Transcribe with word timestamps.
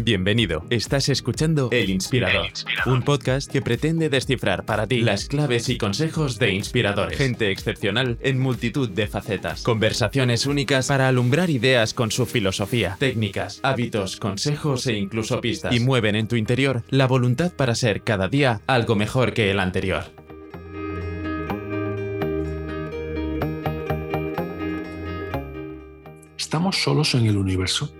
Bienvenido. 0.00 0.64
Estás 0.70 1.08
escuchando 1.08 1.70
El 1.72 1.90
Inspirador, 1.90 2.44
El 2.44 2.50
Inspirador. 2.50 2.92
un 2.92 3.02
podcast 3.02 3.50
que 3.50 3.62
pretende 3.62 4.08
descifrar 4.08 4.64
para 4.64 4.86
ti 4.86 5.00
las 5.00 5.26
claves 5.26 5.68
y 5.68 5.76
consejos 5.76 6.38
de 6.38 6.52
inspiradores. 6.52 7.18
Gente 7.18 7.50
excepcional 7.50 8.16
en 8.22 8.38
multitud 8.38 8.88
de 8.88 9.08
facetas. 9.08 9.62
Conversaciones 9.62 10.46
únicas 10.46 10.86
para 10.86 11.08
alumbrar 11.08 11.50
ideas 11.50 11.94
con 11.94 12.12
su 12.12 12.26
filosofía, 12.26 12.96
técnicas, 13.00 13.58
hábitos, 13.64 14.16
consejos 14.16 14.86
e 14.86 14.96
incluso 14.96 15.40
pistas. 15.40 15.74
Y 15.74 15.80
mueven 15.80 16.14
en 16.14 16.28
tu 16.28 16.36
interior 16.36 16.84
la 16.90 17.08
voluntad 17.08 17.52
para 17.52 17.74
ser 17.74 18.02
cada 18.02 18.28
día 18.28 18.60
algo 18.68 18.94
mejor 18.94 19.32
que 19.32 19.50
el 19.50 19.58
anterior. 19.58 20.04
¿Estamos 26.36 26.82
solos 26.82 27.14
en 27.14 27.26
el 27.26 27.36
universo? 27.36 27.92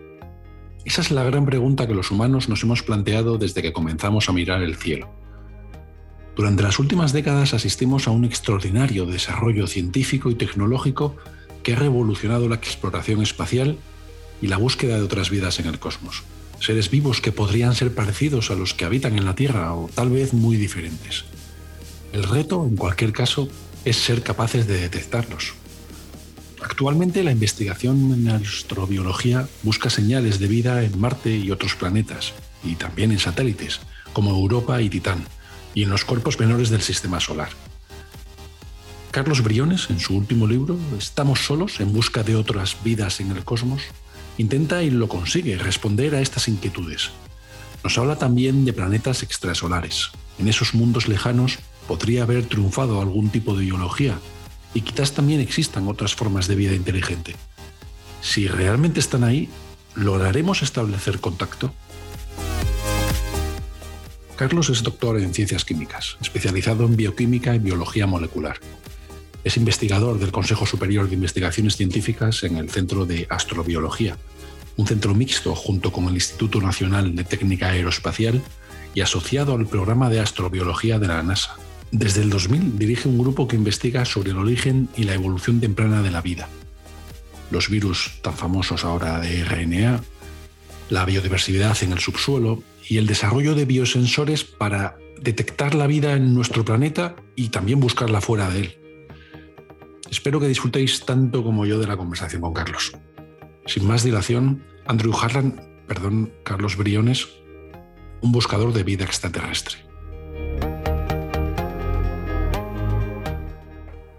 Esa 0.88 1.02
es 1.02 1.10
la 1.10 1.22
gran 1.22 1.44
pregunta 1.44 1.86
que 1.86 1.92
los 1.92 2.10
humanos 2.10 2.48
nos 2.48 2.62
hemos 2.62 2.82
planteado 2.82 3.36
desde 3.36 3.60
que 3.60 3.74
comenzamos 3.74 4.30
a 4.30 4.32
mirar 4.32 4.62
el 4.62 4.74
cielo. 4.74 5.10
Durante 6.34 6.62
las 6.62 6.78
últimas 6.78 7.12
décadas 7.12 7.52
asistimos 7.52 8.08
a 8.08 8.10
un 8.10 8.24
extraordinario 8.24 9.04
desarrollo 9.04 9.66
científico 9.66 10.30
y 10.30 10.34
tecnológico 10.34 11.14
que 11.62 11.74
ha 11.74 11.76
revolucionado 11.76 12.48
la 12.48 12.54
exploración 12.54 13.20
espacial 13.20 13.76
y 14.40 14.46
la 14.46 14.56
búsqueda 14.56 14.96
de 14.96 15.02
otras 15.02 15.28
vidas 15.28 15.60
en 15.60 15.66
el 15.66 15.78
cosmos. 15.78 16.22
Seres 16.58 16.88
vivos 16.88 17.20
que 17.20 17.32
podrían 17.32 17.74
ser 17.74 17.94
parecidos 17.94 18.50
a 18.50 18.54
los 18.54 18.72
que 18.72 18.86
habitan 18.86 19.18
en 19.18 19.26
la 19.26 19.34
Tierra 19.34 19.74
o 19.74 19.90
tal 19.94 20.08
vez 20.08 20.32
muy 20.32 20.56
diferentes. 20.56 21.26
El 22.14 22.22
reto, 22.22 22.64
en 22.64 22.76
cualquier 22.76 23.12
caso, 23.12 23.50
es 23.84 23.98
ser 23.98 24.22
capaces 24.22 24.66
de 24.66 24.80
detectarlos. 24.80 25.52
Actualmente 26.62 27.22
la 27.22 27.32
investigación 27.32 28.12
en 28.12 28.28
astrobiología 28.28 29.48
busca 29.62 29.90
señales 29.90 30.38
de 30.38 30.48
vida 30.48 30.82
en 30.82 30.98
Marte 30.98 31.36
y 31.36 31.50
otros 31.50 31.74
planetas, 31.74 32.32
y 32.64 32.74
también 32.74 33.12
en 33.12 33.18
satélites, 33.18 33.80
como 34.12 34.30
Europa 34.30 34.82
y 34.82 34.88
Titán, 34.88 35.24
y 35.74 35.84
en 35.84 35.90
los 35.90 36.04
cuerpos 36.04 36.40
menores 36.40 36.70
del 36.70 36.82
Sistema 36.82 37.20
Solar. 37.20 37.50
Carlos 39.10 39.42
Briones, 39.42 39.88
en 39.90 40.00
su 40.00 40.16
último 40.16 40.46
libro, 40.46 40.78
¿Estamos 40.98 41.40
solos 41.40 41.80
en 41.80 41.92
busca 41.92 42.22
de 42.22 42.36
otras 42.36 42.76
vidas 42.84 43.20
en 43.20 43.30
el 43.30 43.44
cosmos?, 43.44 43.82
intenta 44.36 44.82
y 44.82 44.90
lo 44.90 45.08
consigue 45.08 45.56
responder 45.56 46.14
a 46.14 46.20
estas 46.20 46.48
inquietudes. 46.48 47.10
Nos 47.82 47.96
habla 47.98 48.16
también 48.16 48.64
de 48.64 48.72
planetas 48.72 49.22
extrasolares. 49.22 50.10
En 50.38 50.48
esos 50.48 50.74
mundos 50.74 51.08
lejanos 51.08 51.58
podría 51.86 52.24
haber 52.24 52.44
triunfado 52.46 53.00
algún 53.00 53.30
tipo 53.30 53.56
de 53.56 53.64
biología, 53.64 54.18
y 54.74 54.82
quizás 54.82 55.12
también 55.12 55.40
existan 55.40 55.88
otras 55.88 56.14
formas 56.14 56.48
de 56.48 56.54
vida 56.54 56.74
inteligente. 56.74 57.34
Si 58.20 58.48
realmente 58.48 59.00
están 59.00 59.24
ahí, 59.24 59.48
¿lograremos 59.94 60.62
establecer 60.62 61.20
contacto? 61.20 61.72
Carlos 64.36 64.70
es 64.70 64.82
doctor 64.82 65.18
en 65.18 65.34
ciencias 65.34 65.64
químicas, 65.64 66.16
especializado 66.20 66.84
en 66.84 66.96
bioquímica 66.96 67.54
y 67.56 67.58
biología 67.58 68.06
molecular. 68.06 68.58
Es 69.42 69.56
investigador 69.56 70.18
del 70.18 70.30
Consejo 70.30 70.66
Superior 70.66 71.08
de 71.08 71.14
Investigaciones 71.14 71.76
Científicas 71.76 72.44
en 72.44 72.56
el 72.56 72.70
Centro 72.70 73.04
de 73.04 73.26
Astrobiología, 73.30 74.16
un 74.76 74.86
centro 74.86 75.14
mixto 75.14 75.54
junto 75.56 75.90
con 75.90 76.06
el 76.06 76.14
Instituto 76.14 76.60
Nacional 76.60 77.16
de 77.16 77.24
Técnica 77.24 77.70
Aeroespacial 77.70 78.40
y 78.94 79.00
asociado 79.00 79.54
al 79.54 79.66
programa 79.66 80.08
de 80.08 80.20
astrobiología 80.20 80.98
de 80.98 81.08
la 81.08 81.22
NASA. 81.22 81.56
Desde 81.90 82.20
el 82.20 82.28
2000 82.28 82.78
dirige 82.78 83.08
un 83.08 83.18
grupo 83.18 83.48
que 83.48 83.56
investiga 83.56 84.04
sobre 84.04 84.32
el 84.32 84.38
origen 84.38 84.90
y 84.96 85.04
la 85.04 85.14
evolución 85.14 85.58
temprana 85.58 86.02
de 86.02 86.10
la 86.10 86.20
vida, 86.20 86.48
los 87.50 87.70
virus 87.70 88.18
tan 88.20 88.34
famosos 88.34 88.84
ahora 88.84 89.18
de 89.20 89.42
RNA, 89.42 90.02
la 90.90 91.04
biodiversidad 91.06 91.76
en 91.82 91.92
el 91.92 91.98
subsuelo 91.98 92.62
y 92.86 92.98
el 92.98 93.06
desarrollo 93.06 93.54
de 93.54 93.64
biosensores 93.64 94.44
para 94.44 94.98
detectar 95.20 95.74
la 95.74 95.86
vida 95.86 96.12
en 96.12 96.34
nuestro 96.34 96.62
planeta 96.64 97.16
y 97.36 97.48
también 97.48 97.80
buscarla 97.80 98.20
fuera 98.20 98.50
de 98.50 98.60
él. 98.60 98.78
Espero 100.10 100.40
que 100.40 100.48
disfrutéis 100.48 101.04
tanto 101.06 101.42
como 101.42 101.64
yo 101.64 101.78
de 101.78 101.86
la 101.86 101.96
conversación 101.96 102.42
con 102.42 102.52
Carlos. 102.52 102.92
Sin 103.66 103.86
más 103.86 104.02
dilación, 104.02 104.62
Andrew 104.86 105.14
Harlan, 105.16 105.60
perdón, 105.86 106.32
Carlos 106.44 106.76
Briones, 106.76 107.28
un 108.20 108.32
buscador 108.32 108.72
de 108.72 108.82
vida 108.82 109.04
extraterrestre. 109.04 109.87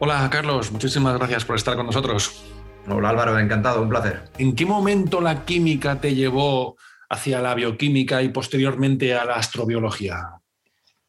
Hola 0.02 0.30
Carlos, 0.32 0.72
muchísimas 0.72 1.18
gracias 1.18 1.44
por 1.44 1.58
estar 1.58 1.76
con 1.76 1.86
nosotros. 1.86 2.42
Hola 2.88 3.10
Álvaro, 3.10 3.38
encantado, 3.38 3.82
un 3.82 3.90
placer. 3.90 4.30
¿En 4.38 4.56
qué 4.56 4.66
momento 4.66 5.20
la 5.20 5.44
química 5.44 6.00
te 6.00 6.16
llevó 6.16 6.78
hacia 7.10 7.42
la 7.42 7.54
bioquímica 7.54 8.24
y 8.24 8.30
posteriormente 8.30 9.14
a 9.14 9.26
la 9.26 9.36
astrobiología? 9.36 10.40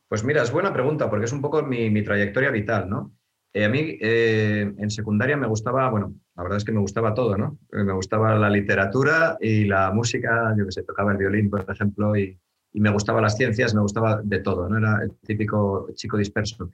Pues 0.09 0.25
mira, 0.25 0.43
es 0.43 0.51
buena 0.51 0.73
pregunta 0.73 1.09
porque 1.09 1.27
es 1.27 1.33
un 1.33 1.41
poco 1.41 1.63
mi, 1.63 1.89
mi 1.89 2.03
trayectoria 2.03 2.51
vital, 2.51 2.91
¿no? 2.91 3.13
Eh, 3.53 3.65
a 3.65 3.69
mí 3.69 3.97
eh, 4.01 4.73
en 4.77 4.91
secundaria 4.91 5.37
me 5.37 5.47
gustaba, 5.47 5.89
bueno, 5.89 6.15
la 6.35 6.43
verdad 6.43 6.59
es 6.59 6.65
que 6.65 6.73
me 6.73 6.81
gustaba 6.81 7.15
todo, 7.15 7.37
¿no? 7.39 7.59
Eh, 7.73 7.85
me 7.85 7.93
gustaba 7.93 8.35
la 8.35 8.51
literatura 8.51 9.39
y 9.41 9.67
la 9.67 9.93
música, 9.93 10.53
yo 10.59 10.65
que 10.67 10.73
sé, 10.73 10.83
tocaba 10.83 11.13
el 11.13 11.19
violín, 11.19 11.49
por 11.49 11.65
ejemplo, 11.69 12.17
y, 12.17 12.37
y 12.73 12.81
me 12.81 12.91
gustaba 12.91 13.21
las 13.21 13.37
ciencias, 13.37 13.73
me 13.73 13.83
gustaba 13.83 14.21
de 14.21 14.41
todo, 14.41 14.69
¿no? 14.69 14.79
Era 14.79 15.01
el 15.05 15.13
típico 15.25 15.87
chico 15.95 16.17
disperso. 16.17 16.71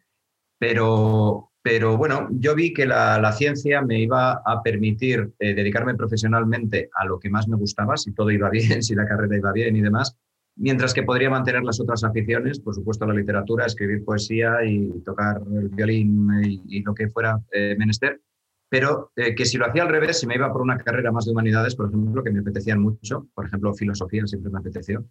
Pero, 0.58 1.52
pero 1.66 1.96
bueno, 1.96 2.28
yo 2.30 2.54
vi 2.54 2.72
que 2.72 2.86
la, 2.86 3.20
la 3.20 3.32
ciencia 3.32 3.82
me 3.82 3.98
iba 3.98 4.40
a 4.46 4.62
permitir 4.62 5.32
eh, 5.40 5.52
dedicarme 5.52 5.96
profesionalmente 5.96 6.90
a 6.94 7.04
lo 7.04 7.18
que 7.18 7.28
más 7.28 7.48
me 7.48 7.56
gustaba, 7.56 7.96
si 7.96 8.12
todo 8.12 8.30
iba 8.30 8.48
bien, 8.50 8.84
si 8.84 8.94
la 8.94 9.04
carrera 9.04 9.36
iba 9.36 9.50
bien 9.50 9.74
y 9.74 9.80
demás, 9.80 10.16
mientras 10.54 10.94
que 10.94 11.02
podría 11.02 11.28
mantener 11.28 11.64
las 11.64 11.80
otras 11.80 12.04
aficiones, 12.04 12.60
por 12.60 12.72
supuesto 12.72 13.04
la 13.04 13.14
literatura, 13.14 13.66
escribir 13.66 14.04
poesía 14.04 14.64
y 14.64 15.00
tocar 15.04 15.42
el 15.56 15.68
violín 15.70 16.28
y, 16.44 16.62
y 16.68 16.82
lo 16.84 16.94
que 16.94 17.08
fuera 17.08 17.40
eh, 17.50 17.74
menester, 17.76 18.20
pero 18.68 19.10
eh, 19.16 19.34
que 19.34 19.44
si 19.44 19.58
lo 19.58 19.66
hacía 19.66 19.82
al 19.82 19.88
revés, 19.88 20.20
si 20.20 20.28
me 20.28 20.36
iba 20.36 20.52
por 20.52 20.62
una 20.62 20.78
carrera 20.78 21.10
más 21.10 21.24
de 21.24 21.32
humanidades, 21.32 21.74
por 21.74 21.88
ejemplo, 21.88 22.22
que 22.22 22.30
me 22.30 22.38
apetecían 22.38 22.80
mucho, 22.80 23.26
por 23.34 23.46
ejemplo, 23.46 23.74
filosofía 23.74 24.24
siempre 24.24 24.52
me 24.52 24.60
apeteció, 24.60 25.04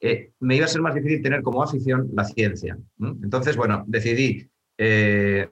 eh, 0.00 0.32
me 0.40 0.56
iba 0.56 0.64
a 0.64 0.68
ser 0.68 0.82
más 0.82 0.96
difícil 0.96 1.22
tener 1.22 1.42
como 1.42 1.62
afición 1.62 2.10
la 2.14 2.24
ciencia. 2.24 2.76
Entonces, 2.98 3.56
bueno, 3.56 3.84
decidí 3.86 4.50
eh, 4.82 5.46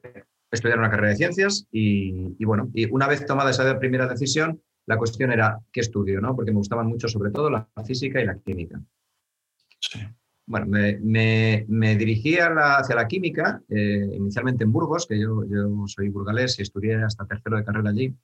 estudiar 0.51 0.79
una 0.79 0.91
carrera 0.91 1.11
de 1.11 1.17
ciencias 1.17 1.67
y, 1.71 2.35
y, 2.39 2.45
bueno, 2.45 2.71
y 2.75 2.91
una 2.91 3.07
vez 3.07 3.25
tomada 3.27 3.51
esa 3.51 3.79
primera 3.79 4.07
decisión, 4.07 4.61
la 4.87 4.97
cuestión 4.97 5.31
era 5.33 5.59
qué 5.71 5.81
estudio, 5.81 6.21
¿no? 6.21 6.35
Porque 6.35 6.51
me 6.51 6.59
gustaban 6.59 6.87
mucho 6.87 7.09
sobre 7.09 7.31
todo 7.31 7.51
la 7.51 7.69
física 7.85 8.21
y 8.21 8.27
la 8.27 8.39
química. 8.39 8.81
Sí. 9.81 10.01
Bueno, 10.47 10.65
me, 10.67 10.99
me, 11.01 11.67
me 11.69 11.95
dirigí 11.95 12.37
la, 12.37 12.79
hacia 12.79 12.95
la 12.95 13.07
química, 13.07 13.61
eh, 13.69 14.09
inicialmente 14.15 14.65
en 14.65 14.73
Burgos, 14.73 15.07
que 15.07 15.21
yo, 15.21 15.45
yo 15.45 15.87
soy 15.87 16.09
burgalés 16.09 16.59
y 16.59 16.63
estudié 16.63 16.95
hasta 17.05 17.27
tercero 17.27 17.59
de 17.59 17.65
carrera 17.65 17.91
allí, 17.91 18.17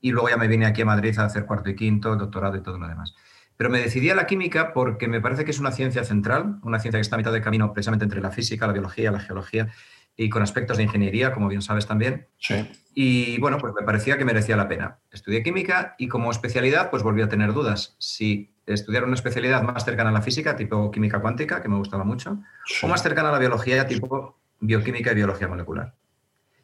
y 0.00 0.10
luego 0.10 0.30
ya 0.30 0.38
me 0.38 0.48
vine 0.48 0.64
aquí 0.64 0.80
a 0.80 0.86
Madrid 0.86 1.18
a 1.18 1.26
hacer 1.26 1.44
cuarto 1.44 1.68
y 1.68 1.76
quinto, 1.76 2.16
doctorado 2.16 2.56
y 2.56 2.62
todo 2.62 2.78
lo 2.78 2.88
demás. 2.88 3.14
Pero 3.58 3.68
me 3.68 3.78
decidí 3.78 4.08
a 4.08 4.14
la 4.14 4.26
química 4.26 4.72
porque 4.72 5.06
me 5.06 5.20
parece 5.20 5.44
que 5.44 5.50
es 5.50 5.60
una 5.60 5.70
ciencia 5.70 6.02
central, 6.02 6.58
una 6.62 6.78
ciencia 6.78 6.96
que 6.96 7.02
está 7.02 7.16
a 7.16 7.18
mitad 7.18 7.32
de 7.32 7.42
camino 7.42 7.74
precisamente 7.74 8.06
entre 8.06 8.22
la 8.22 8.30
física, 8.30 8.66
la 8.66 8.72
biología, 8.72 9.10
la 9.10 9.20
geología 9.20 9.68
y 10.16 10.28
con 10.28 10.42
aspectos 10.42 10.76
de 10.76 10.82
ingeniería, 10.82 11.32
como 11.32 11.48
bien 11.48 11.62
sabes 11.62 11.86
también. 11.86 12.26
Sí. 12.38 12.68
Y 12.94 13.38
bueno, 13.40 13.58
pues 13.58 13.72
me 13.78 13.84
parecía 13.86 14.18
que 14.18 14.24
merecía 14.24 14.56
la 14.56 14.68
pena. 14.68 14.98
Estudié 15.10 15.42
química 15.42 15.94
y 15.98 16.08
como 16.08 16.30
especialidad, 16.30 16.90
pues 16.90 17.02
volví 17.02 17.22
a 17.22 17.28
tener 17.28 17.52
dudas. 17.52 17.96
Si 17.98 18.52
estudiar 18.66 19.04
una 19.04 19.14
especialidad 19.14 19.62
más 19.62 19.84
cercana 19.84 20.10
a 20.10 20.12
la 20.12 20.22
física, 20.22 20.56
tipo 20.56 20.90
química 20.90 21.20
cuántica, 21.20 21.62
que 21.62 21.68
me 21.68 21.76
gustaba 21.76 22.04
mucho, 22.04 22.38
Sí. 22.66 22.84
o 22.84 22.88
más 22.88 23.02
cercana 23.02 23.30
a 23.30 23.32
la 23.32 23.38
biología, 23.38 23.86
tipo 23.86 24.38
bioquímica 24.60 25.12
y 25.12 25.14
biología 25.14 25.48
molecular. 25.48 25.94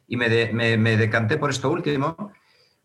Y 0.07 0.17
me, 0.17 0.29
de- 0.29 0.53
me- 0.53 0.77
me 0.77 0.95
decanté 0.95 1.37
por 1.37 1.49
esto 1.49 1.69
último 1.71 2.31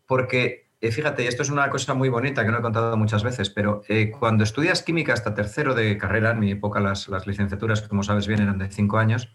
porque, 0.07 0.69
eh, 0.81 0.91
fíjate, 0.91 1.27
esto 1.27 1.43
es 1.43 1.49
una 1.49 1.69
cosa 1.69 1.93
muy 1.93 2.09
bonita 2.09 2.43
que 2.43 2.51
no 2.51 2.57
he 2.57 2.61
contado 2.61 2.97
muchas 2.97 3.23
veces, 3.23 3.49
pero 3.49 3.83
eh, 3.87 4.11
cuando 4.11 4.43
estudias 4.43 4.81
química 4.83 5.13
hasta 5.13 5.33
tercero 5.33 5.73
de 5.75 5.97
carrera, 5.97 6.31
en 6.31 6.39
mi 6.39 6.51
época 6.51 6.79
las, 6.79 7.07
las 7.07 7.27
licenciaturas, 7.27 7.81
como 7.83 8.03
sabes 8.03 8.27
bien, 8.27 8.41
eran 8.41 8.57
de 8.57 8.69
cinco 8.69 8.97
años, 8.97 9.31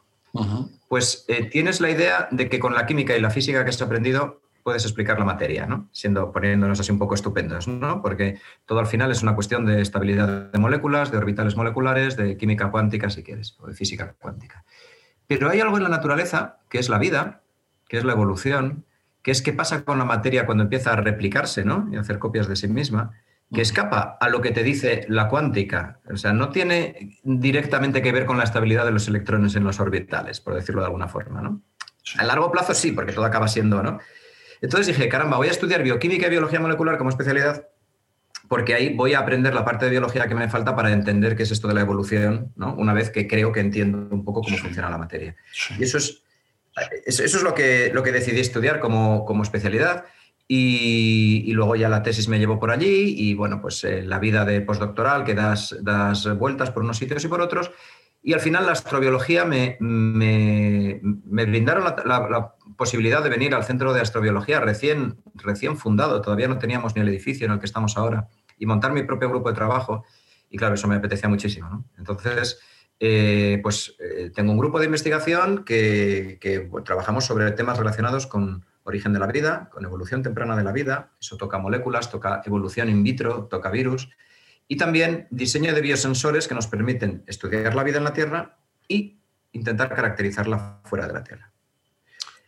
Pues 0.88 1.24
eh, 1.28 1.44
tienes 1.44 1.80
la 1.80 1.90
idea 1.90 2.28
de 2.30 2.48
que 2.48 2.58
con 2.58 2.74
la 2.74 2.86
química 2.86 3.16
y 3.16 3.20
la 3.20 3.30
física 3.30 3.64
que 3.64 3.70
has 3.70 3.82
aprendido 3.82 4.40
puedes 4.62 4.84
explicar 4.84 5.18
la 5.18 5.24
materia, 5.24 5.66
¿no? 5.66 5.88
Siendo, 5.92 6.30
poniéndonos 6.30 6.78
así 6.78 6.92
un 6.92 6.98
poco 6.98 7.14
estupendos, 7.14 7.68
¿no? 7.68 8.02
Porque 8.02 8.38
todo 8.66 8.80
al 8.80 8.86
final 8.86 9.10
es 9.10 9.22
una 9.22 9.34
cuestión 9.34 9.64
de 9.64 9.80
estabilidad 9.80 10.50
de 10.50 10.58
moléculas, 10.58 11.10
de 11.10 11.16
orbitales 11.16 11.56
moleculares, 11.56 12.16
de 12.16 12.36
química 12.36 12.70
cuántica, 12.70 13.08
si 13.08 13.22
quieres, 13.22 13.56
o 13.60 13.66
de 13.66 13.72
física 13.72 14.14
cuántica. 14.18 14.64
Pero 15.26 15.48
hay 15.48 15.60
algo 15.60 15.76
en 15.78 15.84
la 15.84 15.88
naturaleza, 15.88 16.58
que 16.68 16.78
es 16.78 16.88
la 16.88 16.98
vida, 16.98 17.42
que 17.88 17.96
es 17.96 18.04
la 18.04 18.12
evolución, 18.12 18.84
que 19.22 19.30
es 19.30 19.40
qué 19.40 19.52
pasa 19.52 19.84
con 19.84 19.98
la 19.98 20.04
materia 20.04 20.44
cuando 20.44 20.64
empieza 20.64 20.92
a 20.92 20.96
replicarse, 20.96 21.64
¿no? 21.64 21.88
Y 21.90 21.96
hacer 21.96 22.18
copias 22.18 22.46
de 22.46 22.56
sí 22.56 22.68
misma, 22.68 23.12
que 23.52 23.62
escapa 23.62 24.18
a 24.20 24.28
lo 24.28 24.40
que 24.40 24.50
te 24.50 24.62
dice 24.62 25.06
la 25.08 25.28
cuántica. 25.28 26.00
O 26.10 26.16
sea, 26.16 26.32
no 26.32 26.50
tiene 26.50 27.18
directamente 27.22 28.02
que 28.02 28.12
ver 28.12 28.26
con 28.26 28.38
la 28.38 28.44
estabilidad 28.44 28.84
de 28.84 28.92
los 28.92 29.08
electrones 29.08 29.56
en 29.56 29.64
los 29.64 29.80
orbitales, 29.80 30.40
por 30.40 30.54
decirlo 30.54 30.82
de 30.82 30.86
alguna 30.86 31.08
forma, 31.08 31.40
¿no? 31.40 31.62
A 32.18 32.24
largo 32.24 32.50
plazo 32.50 32.74
sí, 32.74 32.92
porque 32.92 33.12
todo 33.12 33.24
acaba 33.24 33.48
siendo, 33.48 33.82
¿no? 33.82 33.98
Entonces 34.60 34.88
dije, 34.88 35.08
caramba, 35.08 35.36
voy 35.36 35.48
a 35.48 35.52
estudiar 35.52 35.82
bioquímica 35.82 36.26
y 36.26 36.30
biología 36.30 36.60
molecular 36.60 36.98
como 36.98 37.10
especialidad 37.10 37.68
porque 38.48 38.74
ahí 38.74 38.94
voy 38.94 39.12
a 39.12 39.20
aprender 39.20 39.54
la 39.54 39.64
parte 39.64 39.84
de 39.84 39.90
biología 39.90 40.26
que 40.26 40.34
me 40.34 40.48
falta 40.48 40.74
para 40.74 40.90
entender 40.90 41.36
qué 41.36 41.42
es 41.42 41.50
esto 41.50 41.68
de 41.68 41.74
la 41.74 41.82
evolución, 41.82 42.52
¿no? 42.56 42.74
una 42.74 42.94
vez 42.94 43.10
que 43.10 43.28
creo 43.28 43.52
que 43.52 43.60
entiendo 43.60 44.08
un 44.10 44.24
poco 44.24 44.40
cómo 44.40 44.56
funciona 44.56 44.88
la 44.88 44.98
materia. 44.98 45.36
Y 45.78 45.84
eso 45.84 45.98
es, 45.98 46.22
eso 47.04 47.22
es 47.24 47.42
lo, 47.42 47.54
que, 47.54 47.90
lo 47.92 48.02
que 48.02 48.10
decidí 48.10 48.40
estudiar 48.40 48.80
como, 48.80 49.26
como 49.26 49.42
especialidad. 49.42 50.06
Y, 50.50 51.52
luego 51.52 51.76
ya 51.76 51.90
la 51.90 52.02
tesis 52.02 52.26
me 52.26 52.38
llevó 52.38 52.58
por 52.58 52.70
allí 52.70 53.14
y 53.18 53.34
bueno, 53.34 53.60
pues 53.60 53.84
eh, 53.84 54.02
la 54.02 54.18
vida 54.18 54.46
de 54.46 54.62
postdoctoral 54.62 55.22
que 55.22 55.34
das, 55.34 55.76
das 55.82 56.26
vueltas 56.38 56.70
por 56.70 56.82
unos 56.82 56.96
sitios 56.96 57.22
y 57.22 57.28
por 57.28 57.42
otros. 57.42 57.70
Y 58.22 58.32
al 58.32 58.40
final 58.40 58.64
la 58.64 58.72
astrobiología 58.72 59.44
me, 59.44 59.76
me, 59.80 61.00
me 61.02 61.44
brindaron 61.44 61.84
la, 61.84 62.54
posibilidad 62.76 63.22
de 63.22 63.28
venir 63.28 63.54
al 63.54 63.64
Centro 63.64 63.92
de 63.92 64.00
Astrobiología 64.00 64.60
recién, 64.60 65.20
recién 65.34 65.76
fundado, 65.76 66.22
todavía 66.22 66.46
no 66.46 66.58
teníamos 66.58 66.94
ni 66.94 67.02
el 67.02 67.08
edificio 67.08 67.44
en 67.44 67.52
el 67.52 67.58
que 67.58 67.66
estamos 67.66 67.96
ahora, 67.96 68.28
y 68.56 68.66
montar 68.66 68.92
mi 68.92 69.02
propio 69.02 69.28
grupo 69.28 69.48
de 69.48 69.56
trabajo. 69.56 70.04
Y 70.48 70.56
claro, 70.56 70.76
eso 70.76 70.86
me 70.86 70.94
apetecía 70.94 71.28
muchísimo. 71.28 71.68
¿no? 71.68 71.84
Entonces, 71.98 72.60
eh, 73.00 73.58
pues 73.62 73.96
eh, 73.98 74.30
tengo 74.32 74.52
un 74.52 74.58
grupo 74.58 74.78
de 74.78 74.86
investigación 74.86 75.64
que, 75.64 76.38
que 76.40 76.70
trabajamos 76.84 77.24
sobre 77.24 77.50
temas 77.50 77.78
relacionados 77.78 78.28
con 78.28 78.64
origen 78.88 79.12
de 79.12 79.18
la 79.18 79.26
vida, 79.26 79.68
con 79.70 79.84
evolución 79.84 80.22
temprana 80.22 80.56
de 80.56 80.64
la 80.64 80.72
vida, 80.72 81.12
eso 81.20 81.36
toca 81.36 81.58
moléculas, 81.58 82.10
toca 82.10 82.42
evolución 82.44 82.88
in 82.88 83.02
vitro, 83.02 83.44
toca 83.44 83.70
virus, 83.70 84.08
y 84.66 84.76
también 84.76 85.26
diseño 85.30 85.74
de 85.74 85.80
biosensores 85.80 86.48
que 86.48 86.54
nos 86.54 86.66
permiten 86.66 87.22
estudiar 87.26 87.74
la 87.74 87.84
vida 87.84 87.98
en 87.98 88.04
la 88.04 88.12
Tierra 88.12 88.58
y 88.86 89.20
intentar 89.52 89.94
caracterizarla 89.94 90.80
fuera 90.84 91.06
de 91.06 91.12
la 91.12 91.22
Tierra. 91.22 91.52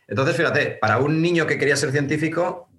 Entonces, 0.07 0.35
fíjate, 0.35 0.77
para 0.81 0.97
un 0.97 1.21
niño 1.21 1.47
que 1.47 1.57
quería 1.57 1.75
ser 1.75 1.91
científico, 1.91 2.69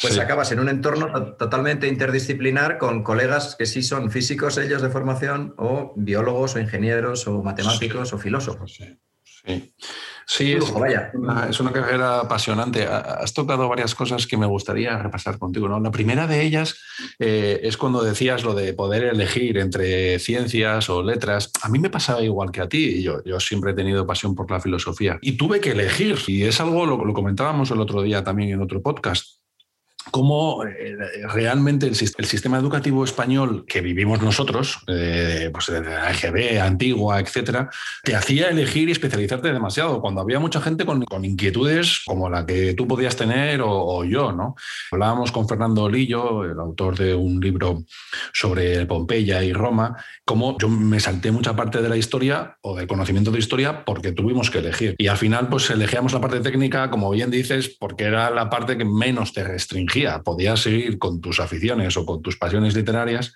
pues 0.00 0.18
acabas 0.18 0.52
en 0.52 0.60
un 0.60 0.68
entorno 0.68 1.34
totalmente 1.36 1.88
interdisciplinar 1.88 2.78
con 2.78 3.02
colegas 3.02 3.56
que 3.56 3.66
sí 3.66 3.82
son 3.82 4.10
físicos 4.10 4.58
ellos 4.58 4.82
de 4.82 4.90
formación, 4.90 5.54
o 5.56 5.94
biólogos, 5.96 6.54
o 6.56 6.60
ingenieros, 6.60 7.26
o 7.26 7.42
matemáticos, 7.42 8.12
o 8.12 8.18
filósofos. 8.18 8.74
Sí. 8.74 9.74
Sí, 10.26 10.52
es, 10.52 10.70
Una, 10.70 11.48
es, 11.48 11.60
una, 11.60 11.72
carrera 11.72 12.20
apasionante. 12.20 12.86
Has 12.86 13.34
tocado 13.34 13.68
varias 13.68 13.94
cosas 13.94 14.26
que 14.26 14.36
me 14.36 14.46
gustaría 14.46 14.96
repasar 14.98 15.38
contigo. 15.38 15.68
¿no? 15.68 15.78
La 15.80 15.90
primera 15.90 16.26
de 16.26 16.42
ellas 16.42 16.76
eh, 17.18 17.60
es 17.62 17.76
cuando 17.76 18.02
decías 18.02 18.42
lo 18.42 18.54
de 18.54 18.72
poder 18.72 19.04
elegir 19.04 19.58
entre 19.58 20.18
ciencias 20.18 20.88
o 20.88 21.02
letras. 21.02 21.50
A 21.62 21.68
mí 21.68 21.78
me 21.78 21.90
pasaba 21.90 22.22
igual 22.22 22.50
que 22.50 22.60
a 22.60 22.68
ti. 22.68 23.02
Yo, 23.02 23.22
yo 23.24 23.38
siempre 23.40 23.72
he 23.72 23.74
tenido 23.74 24.06
pasión 24.06 24.34
por 24.34 24.50
la 24.50 24.60
filosofía 24.60 25.18
y 25.20 25.36
tuve 25.36 25.60
que 25.60 25.72
elegir. 25.72 26.18
Y 26.26 26.44
es 26.44 26.60
algo, 26.60 26.86
lo, 26.86 27.04
lo 27.04 27.12
comentábamos 27.12 27.70
el 27.70 27.80
otro 27.80 28.02
día 28.02 28.24
también 28.24 28.50
en 28.50 28.62
otro 28.62 28.80
podcast 28.80 29.43
cómo 30.14 30.64
eh, 30.64 30.96
realmente 31.32 31.88
el, 31.88 31.96
sistema 31.96 32.56
educativo 32.56 33.02
español 33.02 33.64
que 33.66 33.80
vivimos 33.80 34.22
nosotros, 34.22 34.78
eh, 34.86 35.50
pues 35.52 35.66
de 35.66 35.80
la 35.80 36.08
EGB, 36.12 36.60
antigua, 36.62 37.18
etcétera, 37.18 37.68
te 38.04 38.14
hacía 38.14 38.48
elegir 38.48 38.88
y 38.88 38.92
especializarte 38.92 39.52
demasiado, 39.52 40.00
cuando 40.00 40.20
había 40.20 40.38
mucha 40.38 40.60
gente 40.60 40.86
con, 40.86 41.04
inquietudes 41.24 42.02
como 42.06 42.30
la 42.30 42.46
que 42.46 42.74
tú 42.74 42.86
podías 42.86 43.16
tener 43.16 43.60
o, 43.64 44.04
yo, 44.04 44.30
¿no? 44.30 44.54
Hablábamos 44.92 45.32
con 45.32 45.48
Fernando 45.48 45.88
Lillo, 45.88 46.44
el 46.44 46.60
autor 46.60 46.96
de 46.96 47.12
un 47.12 47.40
libro 47.40 47.82
sobre 48.32 48.86
Pompeya 48.86 49.42
y 49.42 49.52
Roma, 49.52 49.96
cómo 50.24 50.56
yo 50.58 50.68
me 50.68 51.00
salté 51.00 51.32
mucha 51.32 51.56
parte 51.56 51.82
de 51.82 51.88
la 51.88 51.96
historia 51.96 52.56
o 52.60 52.76
del 52.76 52.86
conocimiento 52.86 53.32
de 53.32 53.40
historia 53.40 53.84
porque 53.84 54.12
tuvimos 54.12 54.48
que 54.48 54.58
elegir. 54.58 54.94
Y 54.96 55.08
al 55.08 55.16
final, 55.16 55.48
pues 55.48 55.68
elegíamos 55.70 56.12
la 56.12 56.20
parte 56.20 56.38
técnica, 56.38 56.88
como 56.88 57.10
bien 57.10 57.32
dices, 57.32 57.76
porque 57.80 58.04
era 58.04 58.30
la 58.30 58.48
parte 58.48 58.78
que 58.78 58.84
menos 58.84 59.32
te 59.32 59.42
restringía 59.42 60.03
podías 60.24 60.60
seguir 60.60 60.98
con 60.98 61.20
tus 61.20 61.40
aficiones 61.40 61.96
o 61.96 62.06
con 62.06 62.22
tus 62.22 62.36
pasiones 62.36 62.74
literarias, 62.74 63.34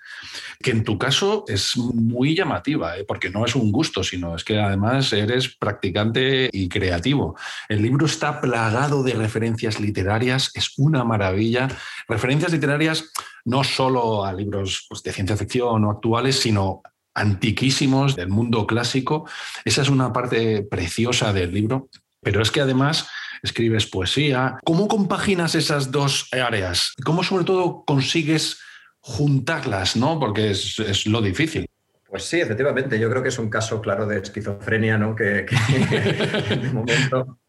que 0.61 0.71
en 0.71 0.83
tu 0.83 0.97
caso 0.97 1.45
es 1.47 1.77
muy 1.77 2.35
llamativa, 2.35 2.97
¿eh? 2.97 3.05
porque 3.05 3.29
no 3.29 3.45
es 3.45 3.55
un 3.55 3.71
gusto, 3.71 4.03
sino 4.03 4.35
es 4.35 4.43
que 4.43 4.59
además 4.59 5.11
eres 5.13 5.55
practicante 5.55 6.49
y 6.51 6.69
creativo. 6.69 7.35
El 7.67 7.81
libro 7.81 8.05
está 8.05 8.41
plagado 8.41 9.03
de 9.03 9.13
referencias 9.13 9.79
literarias, 9.79 10.51
es 10.53 10.73
una 10.77 11.03
maravilla. 11.03 11.67
Referencias 12.07 12.51
literarias 12.51 13.11
no 13.45 13.63
solo 13.63 14.25
a 14.25 14.33
libros 14.33 14.85
pues, 14.89 15.03
de 15.03 15.11
ciencia 15.11 15.37
ficción 15.37 15.83
o 15.85 15.91
actuales, 15.91 16.39
sino 16.39 16.81
antiquísimos 17.13 18.15
del 18.15 18.29
mundo 18.29 18.65
clásico. 18.65 19.27
Esa 19.65 19.81
es 19.81 19.89
una 19.89 20.13
parte 20.13 20.63
preciosa 20.63 21.33
del 21.33 21.53
libro, 21.53 21.89
pero 22.21 22.41
es 22.41 22.51
que 22.51 22.61
además 22.61 23.07
escribes 23.41 23.85
poesía. 23.85 24.57
¿Cómo 24.63 24.87
compaginas 24.87 25.55
esas 25.55 25.91
dos 25.91 26.27
áreas? 26.31 26.93
¿Cómo 27.03 27.23
sobre 27.23 27.45
todo 27.45 27.83
consigues 27.85 28.59
juntarlas? 28.99 29.95
¿no? 29.95 30.19
Porque 30.19 30.51
es, 30.51 31.05
lo 31.07 31.21
difícil. 31.21 31.67
Pues 32.07 32.23
sí, 32.23 32.41
efectivamente, 32.41 32.97
yo 32.97 33.07
creo 33.09 33.21
que 33.21 33.29
es 33.29 33.37
un 33.37 33.51
caso 33.51 33.79
claro 33.81 34.07
de 34.07 34.17
esquizofrenia, 34.17 34.97
¿no? 34.97 35.15
Que, 35.15 35.45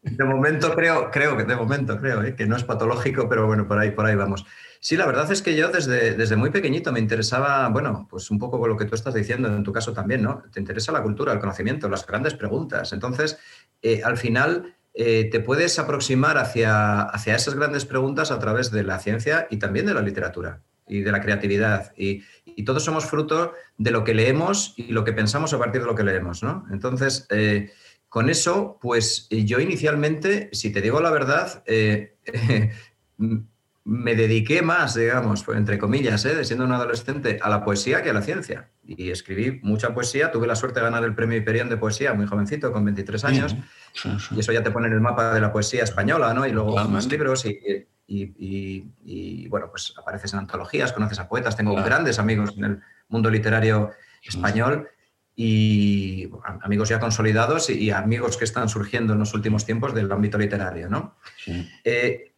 de, 0.03 0.23
momento, 0.23 0.75
creo, 0.75 1.09
creo 1.09 1.35
que 1.35 1.45
de 1.45 1.55
momento 1.55 1.99
creo 1.99 2.21
¿eh? 2.21 2.35
que 2.35 2.45
no 2.45 2.55
es 2.55 2.63
patológico, 2.63 3.27
pero 3.27 3.47
bueno, 3.47 3.67
por 3.67 3.79
ahí, 3.79 3.89
por 3.89 4.05
ahí 4.05 4.15
vamos. 4.15 4.45
Sí, 4.83 4.97
la 4.97 5.05
verdad 5.05 5.31
es 5.31 5.43
que 5.43 5.55
yo 5.55 5.69
desde, 5.69 6.15
desde 6.15 6.35
muy 6.35 6.49
pequeñito 6.49 6.91
me 6.91 6.99
interesaba, 6.99 7.69
bueno, 7.69 8.07
pues 8.09 8.31
un 8.31 8.39
poco 8.39 8.59
con 8.59 8.67
lo 8.67 8.77
que 8.77 8.85
tú 8.85 8.95
estás 8.95 9.13
diciendo, 9.13 9.47
en 9.47 9.63
tu 9.63 9.71
caso 9.71 9.93
también, 9.93 10.23
¿no? 10.23 10.41
Te 10.51 10.59
interesa 10.59 10.91
la 10.91 11.03
cultura, 11.03 11.33
el 11.33 11.39
conocimiento, 11.39 11.87
las 11.87 12.05
grandes 12.07 12.33
preguntas. 12.33 12.91
Entonces, 12.91 13.37
eh, 13.81 14.01
al 14.03 14.17
final, 14.17 14.75
eh, 14.93 15.29
te 15.31 15.39
puedes 15.39 15.79
aproximar 15.79 16.37
hacia, 16.37 17.01
hacia 17.01 17.35
esas 17.35 17.55
grandes 17.55 17.85
preguntas 17.85 18.31
a 18.31 18.39
través 18.39 18.71
de 18.71 18.83
la 18.83 18.99
ciencia 18.99 19.47
y 19.49 19.57
también 19.57 19.85
de 19.85 19.93
la 19.93 20.01
literatura 20.01 20.61
y 20.91 21.01
de 21.01 21.11
la 21.11 21.21
creatividad. 21.21 21.93
Y, 21.95 22.23
todos 22.65 22.83
somos 22.83 23.05
fruto 23.05 23.53
de 23.79 23.89
lo 23.89 24.03
que 24.03 24.13
leemos 24.13 24.75
y 24.77 24.91
lo 24.91 25.03
que 25.03 25.13
pensamos 25.13 25.51
a 25.51 25.57
partir 25.57 25.81
de 25.81 25.87
lo 25.87 25.95
que 25.95 26.03
leemos. 26.03 26.43
¿no? 26.43 26.65
Entonces, 26.71 27.25
eh, 27.31 27.71
con 28.07 28.29
eso, 28.29 28.77
pues 28.79 29.27
yo 29.29 29.59
inicialmente, 29.59 30.49
si 30.51 30.71
te 30.71 30.79
digo 30.79 31.01
la 31.01 31.09
verdad, 31.09 31.63
eh, 31.65 32.17
me 33.83 34.15
dediqué 34.15 34.61
más, 34.61 34.93
digamos, 34.93 35.43
entre 35.49 35.79
comillas, 35.79 36.21
siendo 36.43 36.65
un 36.65 36.71
adolescente, 36.71 37.39
a 37.41 37.49
la 37.49 37.63
poesía 37.63 38.03
que 38.03 38.11
a 38.11 38.13
la 38.13 38.21
ciencia. 38.21 38.69
Y 38.85 39.09
escribí 39.09 39.59
mucha 39.63 39.93
poesía, 39.93 40.31
tuve 40.31 40.45
la 40.47 40.55
suerte 40.55 40.79
de 40.79 40.85
ganar 40.85 41.03
el 41.03 41.15
premio 41.15 41.37
Hiperión 41.37 41.69
de 41.69 41.77
poesía 41.77 42.13
muy 42.13 42.27
jovencito, 42.27 42.71
con 42.71 42.85
23 42.85 43.25
años. 43.25 43.55
Y 44.31 44.39
eso 44.39 44.51
ya 44.51 44.61
te 44.61 44.71
pone 44.71 44.87
en 44.87 44.93
el 44.93 45.01
mapa 45.01 45.33
de 45.33 45.41
la 45.41 45.51
poesía 45.51 45.83
española, 45.83 46.33
¿no? 46.33 46.45
Y 46.45 46.51
luego 46.51 46.75
más 46.87 47.07
libros 47.07 47.45
y, 47.45 47.87
y, 48.07 49.47
bueno, 49.47 49.69
pues 49.69 49.93
apareces 49.97 50.33
en 50.33 50.39
antologías, 50.39 50.93
conoces 50.93 51.19
a 51.19 51.27
poetas, 51.27 51.55
tengo 51.55 51.73
grandes 51.75 52.19
amigos 52.19 52.53
en 52.57 52.63
el 52.65 52.81
mundo 53.07 53.29
literario 53.29 53.91
español 54.23 54.89
y 55.35 56.29
amigos 56.61 56.89
ya 56.89 56.99
consolidados 56.99 57.69
y, 57.69 57.89
amigos 57.89 58.37
que 58.37 58.43
están 58.43 58.69
surgiendo 58.69 59.13
en 59.13 59.19
los 59.19 59.33
últimos 59.33 59.65
tiempos 59.65 59.93
del 59.93 60.11
ámbito 60.11 60.37
literario, 60.37 60.89
¿no? 60.89 61.15
Eh, 61.83 62.33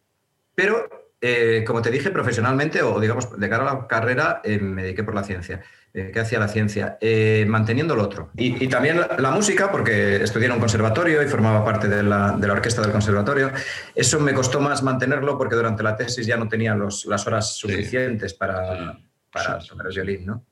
pero, 0.54 1.03
eh, 1.26 1.64
como 1.66 1.80
te 1.80 1.90
dije, 1.90 2.10
profesionalmente 2.10 2.82
o 2.82 3.00
digamos 3.00 3.38
de 3.38 3.48
cara 3.48 3.70
a 3.70 3.74
la 3.74 3.86
carrera, 3.86 4.40
eh, 4.44 4.58
me 4.58 4.82
dediqué 4.82 5.04
por 5.04 5.14
la 5.14 5.24
ciencia. 5.24 5.62
Eh, 5.96 6.10
que 6.12 6.18
hacía 6.18 6.40
la 6.40 6.48
ciencia, 6.48 6.98
eh, 7.00 7.46
manteniendo 7.46 7.94
lo 7.94 8.02
otro. 8.02 8.32
Y, 8.36 8.66
también 8.66 8.98
la, 8.98 9.30
música, 9.30 9.70
porque 9.70 10.16
estudié 10.16 10.46
en 10.46 10.52
un 10.54 10.58
conservatorio 10.58 11.22
y 11.22 11.26
formaba 11.28 11.64
parte 11.64 11.86
de 11.86 12.02
la, 12.02 12.36
orquesta 12.50 12.82
del 12.82 12.90
conservatorio. 12.90 13.52
Eso 13.94 14.18
me 14.18 14.34
costó 14.34 14.60
más 14.60 14.82
mantenerlo 14.82 15.38
porque 15.38 15.54
durante 15.54 15.84
la 15.84 15.96
tesis 15.96 16.26
ya 16.26 16.36
no 16.36 16.48
tenía 16.48 16.74
las 16.74 17.26
horas 17.28 17.56
suficientes 17.56 18.34
para, 18.34 18.98
para 19.30 19.60
tocar 19.60 19.86
el 19.86 19.94
violín, 19.94 20.26
¿no? 20.26 20.44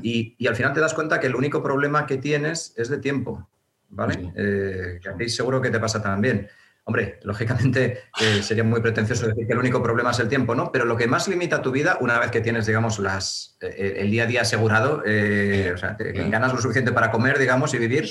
Y, 0.00 0.46
al 0.48 0.56
final 0.56 0.72
te 0.72 0.80
das 0.80 0.94
cuenta 0.94 1.20
que 1.20 1.26
el 1.26 1.36
único 1.36 1.62
problema 1.62 2.06
que 2.06 2.16
tienes 2.16 2.72
es 2.78 2.88
de 2.88 2.96
tiempo, 2.96 3.50
¿vale? 3.90 4.32
Eh, 4.34 4.98
que 5.02 5.10
a 5.10 5.14
ti 5.14 5.28
seguro 5.28 5.60
que 5.60 5.68
te 5.68 5.78
pasa 5.78 6.00
también. 6.00 6.48
Hombre, 6.84 7.20
lógicamente 7.22 8.04
eh, 8.20 8.42
sería 8.42 8.64
muy 8.64 8.80
pretencioso 8.80 9.28
decir 9.28 9.46
que 9.46 9.52
el 9.52 9.58
único 9.58 9.82
problema 9.82 10.10
es 10.10 10.18
el 10.18 10.28
tiempo, 10.28 10.54
¿no? 10.54 10.72
Pero 10.72 10.86
lo 10.86 10.96
que 10.96 11.06
más 11.06 11.28
limita 11.28 11.60
tu 11.60 11.70
vida, 11.70 11.98
una 12.00 12.18
vez 12.18 12.30
que 12.30 12.40
tienes, 12.40 12.66
digamos, 12.66 12.98
las, 12.98 13.56
eh, 13.60 13.96
el 13.98 14.10
día 14.10 14.24
a 14.24 14.26
día 14.26 14.40
asegurado, 14.42 15.02
eh, 15.04 15.72
o 15.74 15.78
sea, 15.78 15.96
ganas 15.98 16.52
lo 16.52 16.60
suficiente 16.60 16.90
para 16.92 17.10
comer, 17.10 17.38
digamos, 17.38 17.74
y 17.74 17.78
vivir, 17.78 18.10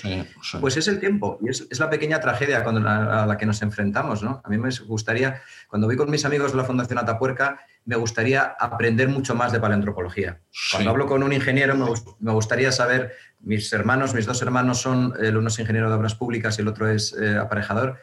pues 0.62 0.78
es 0.78 0.88
el 0.88 1.00
tiempo. 1.00 1.40
Y 1.42 1.50
es, 1.50 1.80
la 1.80 1.90
pequeña 1.90 2.20
tragedia 2.20 2.64
cuando, 2.64 2.88
a, 2.88 3.26
la 3.26 3.38
que 3.38 3.46
nos 3.46 3.62
enfrentamos, 3.64 4.22
¿no? 4.22 4.42
A 4.46 4.50
mí 4.50 4.58
me 4.58 4.70
gustaría, 4.86 5.42
cuando 5.68 5.88
voy 5.88 5.98
con 5.98 6.10
mis 6.10 6.24
amigos 6.24 6.52
de 6.52 6.58
la 6.58 6.64
Fundación 6.64 7.00
Atapuerca, 7.00 7.60
me 7.86 7.96
gustaría 7.96 8.56
aprender 8.60 9.10
mucho 9.10 9.34
más 9.34 9.52
de 9.52 9.60
paleantropología. 9.60 10.40
Cuando 10.72 10.92
hablo 10.92 11.08
con 11.08 11.24
un 11.24 11.34
ingeniero, 11.34 11.76
me, 11.76 12.32
gustaría 12.32 12.72
saber, 12.72 13.14
mis 13.40 13.74
hermanos, 13.74 14.14
mis 14.14 14.28
dos 14.28 14.42
hermanos 14.42 14.80
son, 14.80 15.16
el 15.20 15.36
uno 15.36 15.48
es 15.48 15.58
ingeniero 15.58 15.90
de 15.90 15.96
obras 15.96 16.14
públicas 16.14 16.58
y 16.60 16.62
el 16.62 16.68
otro 16.68 16.88
es 16.88 17.16
aparejador, 17.42 17.98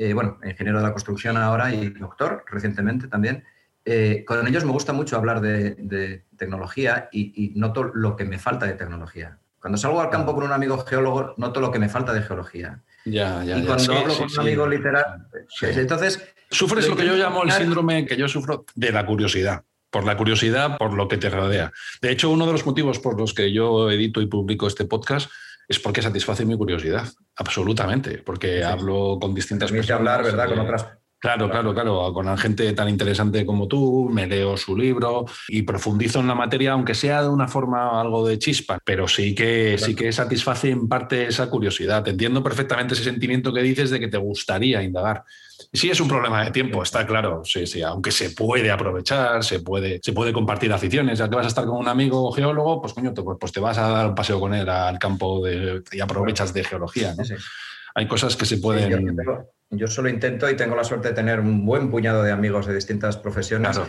eh, 0.00 0.12
bueno, 0.12 0.38
ingeniero 0.44 0.78
de 0.78 0.84
la 0.84 0.92
construcción 0.92 1.36
ahora 1.36 1.74
y 1.74 1.90
doctor 1.90 2.44
recientemente 2.48 3.08
también. 3.08 3.42
Eh, 3.84 4.24
con 4.24 4.46
ellos 4.46 4.64
me 4.64 4.70
gusta 4.70 4.92
mucho 4.92 5.16
hablar 5.16 5.40
de, 5.40 6.22
tecnología 6.36 7.08
y, 7.10 7.52
noto 7.56 7.82
lo 7.82 8.14
que 8.14 8.24
me 8.24 8.38
falta 8.38 8.64
de 8.66 8.74
tecnología. 8.74 9.38
Cuando 9.58 9.76
salgo 9.76 10.00
al 10.00 10.08
campo 10.08 10.36
con 10.36 10.44
un 10.44 10.52
amigo 10.52 10.78
geólogo, 10.86 11.34
noto 11.36 11.60
lo 11.60 11.72
que 11.72 11.80
me 11.80 11.88
falta 11.88 12.12
de 12.12 12.22
geología. 12.22 12.80
Ya, 13.06 13.42
ya, 13.42 13.58
y 13.58 13.64
cuando 13.64 13.92
hablo 13.92 14.14
con 14.16 14.28
un 14.30 14.40
amigo 14.40 14.68
literal, 14.68 15.26
entonces... 15.62 16.22
Sufres 16.48 16.88
lo 16.88 16.96
que 16.96 17.04
yo 17.04 17.16
llamo 17.16 17.42
el 17.42 17.50
síndrome 17.50 18.06
que 18.06 18.16
yo 18.16 18.28
sufro 18.28 18.64
de 18.76 18.92
la 18.92 19.04
curiosidad. 19.04 19.64
por 19.90 20.04
la 20.04 20.16
curiosidad, 20.16 20.78
por 20.78 20.94
lo 20.94 21.08
que 21.08 21.16
te 21.16 21.28
rodea. 21.28 21.72
De 22.00 22.12
hecho, 22.12 22.30
uno 22.30 22.46
de 22.46 22.52
los 22.52 22.64
motivos 22.64 23.00
por 23.00 23.18
los 23.18 23.34
que 23.34 23.52
yo 23.52 23.90
edito 23.90 24.20
y 24.20 24.26
publico 24.26 24.68
este 24.68 24.84
podcast 24.84 25.28
es 25.68 25.78
porque 25.78 26.00
satisface 26.02 26.46
mi 26.46 26.56
curiosidad, 26.56 27.06
absolutamente, 27.36 28.18
porque 28.18 28.64
hablo 28.64 29.18
con 29.20 29.34
distintas 29.34 29.70
personas. 29.70 29.98
hablar, 29.98 30.24
¿verdad? 30.24 30.48
Con 30.48 30.58
otras 30.60 30.97
Claro, 31.20 31.50
claro, 31.50 31.74
claro. 31.74 32.12
Con 32.12 32.38
gente 32.38 32.72
tan 32.74 32.88
interesante 32.88 33.44
como 33.44 33.66
tú, 33.66 34.08
me 34.08 34.26
leo 34.26 34.56
su 34.56 34.76
libro 34.76 35.26
y 35.48 35.62
profundizo 35.62 36.20
en 36.20 36.28
la 36.28 36.36
materia, 36.36 36.72
aunque 36.72 36.94
sea 36.94 37.22
de 37.22 37.28
una 37.28 37.48
forma 37.48 38.00
algo 38.00 38.26
de 38.26 38.38
chispa, 38.38 38.78
pero 38.84 39.08
sí 39.08 39.34
que, 39.34 39.76
sí 39.78 39.96
que 39.96 40.12
satisface 40.12 40.70
en 40.70 40.88
parte 40.88 41.26
esa 41.26 41.50
curiosidad. 41.50 42.06
entiendo 42.06 42.42
perfectamente 42.42 42.94
ese 42.94 43.02
sentimiento 43.02 43.52
que 43.52 43.62
dices 43.62 43.90
de 43.90 43.98
que 43.98 44.06
te 44.06 44.16
gustaría 44.16 44.80
indagar. 44.80 45.24
Sí 45.72 45.90
es 45.90 46.00
un 46.00 46.06
problema 46.06 46.44
de 46.44 46.52
tiempo, 46.52 46.84
está 46.84 47.04
claro, 47.04 47.42
sí, 47.44 47.66
sí, 47.66 47.82
aunque 47.82 48.12
se 48.12 48.30
puede 48.30 48.70
aprovechar, 48.70 49.42
se 49.42 49.58
puede, 49.58 49.98
se 50.00 50.12
puede 50.12 50.32
compartir 50.32 50.72
aficiones, 50.72 51.18
ya 51.18 51.28
que 51.28 51.34
vas 51.34 51.46
a 51.46 51.48
estar 51.48 51.64
con 51.64 51.78
un 51.78 51.88
amigo 51.88 52.30
geólogo, 52.30 52.80
pues 52.80 52.94
coño, 52.94 53.12
te, 53.12 53.22
pues 53.22 53.50
te 53.50 53.58
vas 53.58 53.76
a 53.76 53.88
dar 53.88 54.06
un 54.06 54.14
paseo 54.14 54.38
con 54.38 54.54
él 54.54 54.68
al 54.68 55.00
campo 55.00 55.44
de, 55.44 55.82
y 55.90 56.00
aprovechas 56.00 56.54
de 56.54 56.62
geología. 56.62 57.12
Hay 57.96 58.06
cosas 58.06 58.36
que 58.36 58.46
se 58.46 58.58
pueden... 58.58 59.16
yo, 59.70 59.86
solo 59.86 60.08
intento 60.08 60.48
y 60.48 60.56
tengo 60.56 60.74
la 60.74 60.84
suerte 60.84 61.08
de 61.08 61.14
tener 61.14 61.40
un 61.40 61.66
buen 61.66 61.90
puñado 61.90 62.22
de 62.22 62.32
amigos 62.32 62.66
de 62.66 62.74
distintas 62.74 63.16
profesiones 63.16 63.80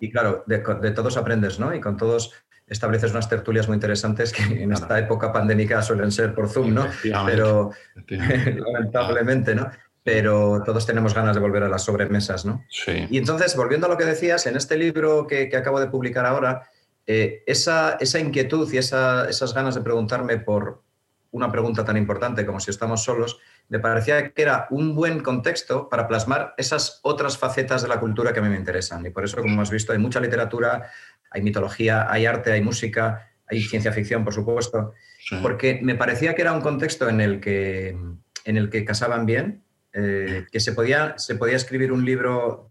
Y, 0.00 0.10
claro, 0.10 0.44
de, 0.46 0.58
todos 0.90 1.16
aprendes, 1.16 1.60
¿no? 1.60 1.74
Y 1.74 1.80
con 1.80 1.96
todos 1.96 2.32
estableces 2.66 3.12
unas 3.12 3.28
tertulias 3.28 3.68
muy 3.68 3.76
interesantes 3.76 4.32
que 4.32 4.62
en 4.62 4.72
esta 4.72 4.98
época 4.98 5.32
pandémica 5.32 5.80
suelen 5.82 6.10
ser 6.10 6.34
por 6.34 6.48
Zoom, 6.48 6.74
¿no? 6.74 6.86
Pero 7.26 7.70
lamentablemente, 8.08 9.54
¿no? 9.54 9.70
pero 10.04 10.62
todos 10.64 10.84
tenemos 10.86 11.14
ganas 11.14 11.36
de 11.36 11.40
volver 11.40 11.62
a 11.62 11.68
las 11.68 11.84
sobremesas, 11.84 12.44
¿no? 12.44 12.64
Sí. 12.68 13.06
Y 13.08 13.18
entonces, 13.18 13.54
volviendo 13.56 13.86
a 13.86 13.90
lo 13.90 13.96
que 13.96 14.04
decías, 14.04 14.46
en 14.46 14.56
este 14.56 14.76
libro 14.76 15.26
que, 15.26 15.48
acabo 15.56 15.78
de 15.78 15.86
publicar 15.86 16.26
ahora, 16.26 16.68
eh, 17.06 17.44
esa, 17.46 17.96
esa, 18.00 18.18
inquietud 18.18 18.72
y 18.72 18.78
esas 18.78 19.54
ganas 19.54 19.74
de 19.74 19.80
preguntarme 19.80 20.38
por 20.38 20.82
una 21.30 21.50
pregunta 21.50 21.84
tan 21.84 21.96
importante 21.96 22.44
como 22.44 22.60
si 22.60 22.70
estamos 22.70 23.04
solos, 23.04 23.38
me 23.72 23.78
parecía 23.78 24.34
que 24.34 24.42
era 24.42 24.66
un 24.68 24.94
buen 24.94 25.20
contexto 25.20 25.88
para 25.88 26.06
plasmar 26.06 26.52
esas 26.58 27.00
otras 27.02 27.38
facetas 27.38 27.80
de 27.80 27.88
la 27.88 27.98
cultura 27.98 28.34
que 28.34 28.40
a 28.40 28.42
mí 28.42 28.50
me 28.50 28.58
interesan. 28.58 29.06
Y 29.06 29.08
por 29.08 29.24
eso, 29.24 29.38
como 29.38 29.54
hemos 29.54 29.70
visto, 29.70 29.92
hay 29.92 29.98
mucha 29.98 30.20
literatura, 30.20 30.90
hay 31.30 31.40
mitología, 31.40 32.06
hay 32.12 32.26
arte, 32.26 32.52
hay 32.52 32.60
música, 32.60 33.30
hay 33.48 33.62
ciencia 33.62 33.90
ficción, 33.90 34.24
por 34.24 34.34
supuesto, 34.34 34.92
porque 35.40 35.80
me 35.82 35.94
parecía 35.94 36.34
que 36.34 36.42
era 36.42 36.52
un 36.52 36.60
contexto 36.60 37.08
en 37.08 37.22
el 37.22 37.40
que, 37.40 37.96
en 38.44 38.56
el 38.58 38.68
que 38.68 38.84
casaban 38.84 39.24
bien 39.24 39.62
eh, 39.94 40.44
que 40.52 40.60
se 40.60 40.72
podía, 40.72 41.14
se 41.16 41.36
podía 41.36 41.56
escribir 41.56 41.92
un 41.92 42.04
libro, 42.04 42.70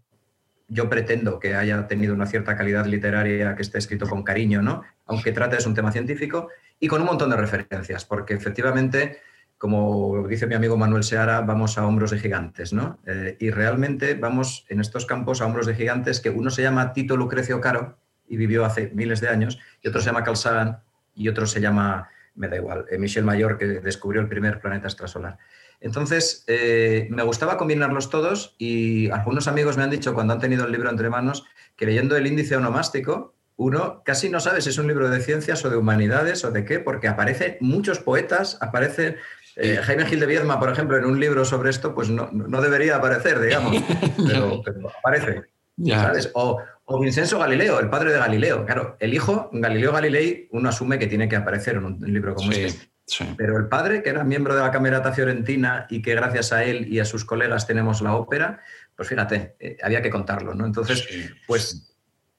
yo 0.68 0.88
pretendo 0.88 1.40
que 1.40 1.56
haya 1.56 1.88
tenido 1.88 2.14
una 2.14 2.26
cierta 2.26 2.56
calidad 2.56 2.86
literaria, 2.86 3.56
que 3.56 3.62
esté 3.62 3.78
escrito 3.78 4.08
con 4.08 4.22
cariño, 4.22 4.62
¿no? 4.62 4.84
aunque 5.06 5.32
trate 5.32 5.56
de 5.56 5.68
un 5.68 5.74
tema 5.74 5.90
científico, 5.90 6.48
y 6.78 6.86
con 6.86 7.00
un 7.00 7.08
montón 7.08 7.30
de 7.30 7.36
referencias, 7.36 8.04
porque 8.04 8.34
efectivamente, 8.34 9.20
como 9.62 10.26
dice 10.26 10.48
mi 10.48 10.56
amigo 10.56 10.76
Manuel 10.76 11.04
Seara, 11.04 11.40
vamos 11.42 11.78
a 11.78 11.86
hombros 11.86 12.10
de 12.10 12.18
gigantes, 12.18 12.72
¿no? 12.72 12.98
Eh, 13.06 13.36
y 13.38 13.50
realmente 13.50 14.14
vamos 14.14 14.66
en 14.68 14.80
estos 14.80 15.06
campos 15.06 15.40
a 15.40 15.46
hombros 15.46 15.66
de 15.66 15.76
gigantes 15.76 16.20
que 16.20 16.30
uno 16.30 16.50
se 16.50 16.62
llama 16.62 16.92
Tito 16.92 17.16
Lucrecio 17.16 17.60
Caro 17.60 17.96
y 18.26 18.36
vivió 18.36 18.64
hace 18.64 18.90
miles 18.92 19.20
de 19.20 19.28
años, 19.28 19.60
y 19.80 19.86
otro 19.86 20.00
se 20.00 20.06
llama 20.06 20.24
Carl 20.24 20.78
y 21.14 21.28
otro 21.28 21.46
se 21.46 21.60
llama, 21.60 22.08
me 22.34 22.48
da 22.48 22.56
igual, 22.56 22.86
eh, 22.90 22.98
Michel 22.98 23.22
Mayor, 23.22 23.56
que 23.56 23.66
descubrió 23.66 24.20
el 24.20 24.26
primer 24.26 24.60
planeta 24.60 24.88
extrasolar. 24.88 25.38
Entonces, 25.80 26.42
eh, 26.48 27.06
me 27.10 27.22
gustaba 27.22 27.56
combinarlos 27.56 28.10
todos 28.10 28.56
y 28.58 29.10
algunos 29.10 29.46
amigos 29.46 29.76
me 29.76 29.84
han 29.84 29.90
dicho 29.90 30.12
cuando 30.12 30.32
han 30.32 30.40
tenido 30.40 30.64
el 30.64 30.72
libro 30.72 30.90
entre 30.90 31.08
manos 31.08 31.44
que 31.76 31.86
leyendo 31.86 32.16
el 32.16 32.26
índice 32.26 32.56
onomástico, 32.56 33.36
uno 33.56 34.02
casi 34.04 34.28
no 34.28 34.40
sabe 34.40 34.60
si 34.60 34.70
es 34.70 34.78
un 34.78 34.88
libro 34.88 35.08
de 35.08 35.20
ciencias 35.20 35.64
o 35.64 35.70
de 35.70 35.76
humanidades 35.76 36.44
o 36.44 36.50
de 36.50 36.64
qué, 36.64 36.80
porque 36.80 37.06
aparecen 37.06 37.58
muchos 37.60 38.00
poetas, 38.00 38.58
aparece 38.60 39.18
eh, 39.56 39.80
Jaime 39.82 40.06
Gil 40.06 40.20
de 40.20 40.26
Viedma, 40.26 40.58
por 40.58 40.70
ejemplo, 40.70 40.96
en 40.96 41.04
un 41.04 41.20
libro 41.20 41.44
sobre 41.44 41.70
esto, 41.70 41.94
pues 41.94 42.08
no, 42.08 42.30
debería 42.60 42.96
aparecer, 42.96 43.40
digamos, 43.40 43.76
pero, 44.26 44.62
aparece. 44.98 45.42
¿sabes? 45.88 46.30
O, 46.34 46.58
o, 46.84 47.00
Vincenzo 47.00 47.38
Galileo, 47.38 47.80
el 47.80 47.88
padre 47.88 48.12
de 48.12 48.18
Galileo. 48.18 48.64
Claro, 48.64 48.96
el 49.00 49.14
hijo, 49.14 49.50
Galileo 49.52 49.92
Galilei, 49.92 50.48
uno 50.52 50.68
asume 50.68 50.98
que 50.98 51.06
tiene 51.06 51.28
que 51.28 51.36
aparecer 51.36 51.76
en 51.76 51.84
un 51.84 52.12
libro 52.12 52.34
como 52.34 52.52
este. 52.52 52.92
Pero 53.36 53.58
el 53.58 53.68
padre, 53.68 54.02
que 54.02 54.10
era 54.10 54.24
miembro 54.24 54.54
de 54.54 54.62
la 54.62 54.70
Camerata 54.70 55.12
Fiorentina 55.12 55.86
y 55.90 56.00
que 56.00 56.14
gracias 56.14 56.52
a 56.52 56.64
él 56.64 56.86
y 56.88 57.00
a 57.00 57.04
sus 57.04 57.24
colegas 57.24 57.66
tenemos 57.66 58.00
la 58.00 58.14
ópera, 58.14 58.60
pues 58.96 59.08
fíjate, 59.08 59.56
eh, 59.58 59.76
había 59.82 60.00
que 60.00 60.10
contarlo, 60.10 60.54
¿no? 60.54 60.64
Entonces, 60.64 61.06
pues 61.46 61.91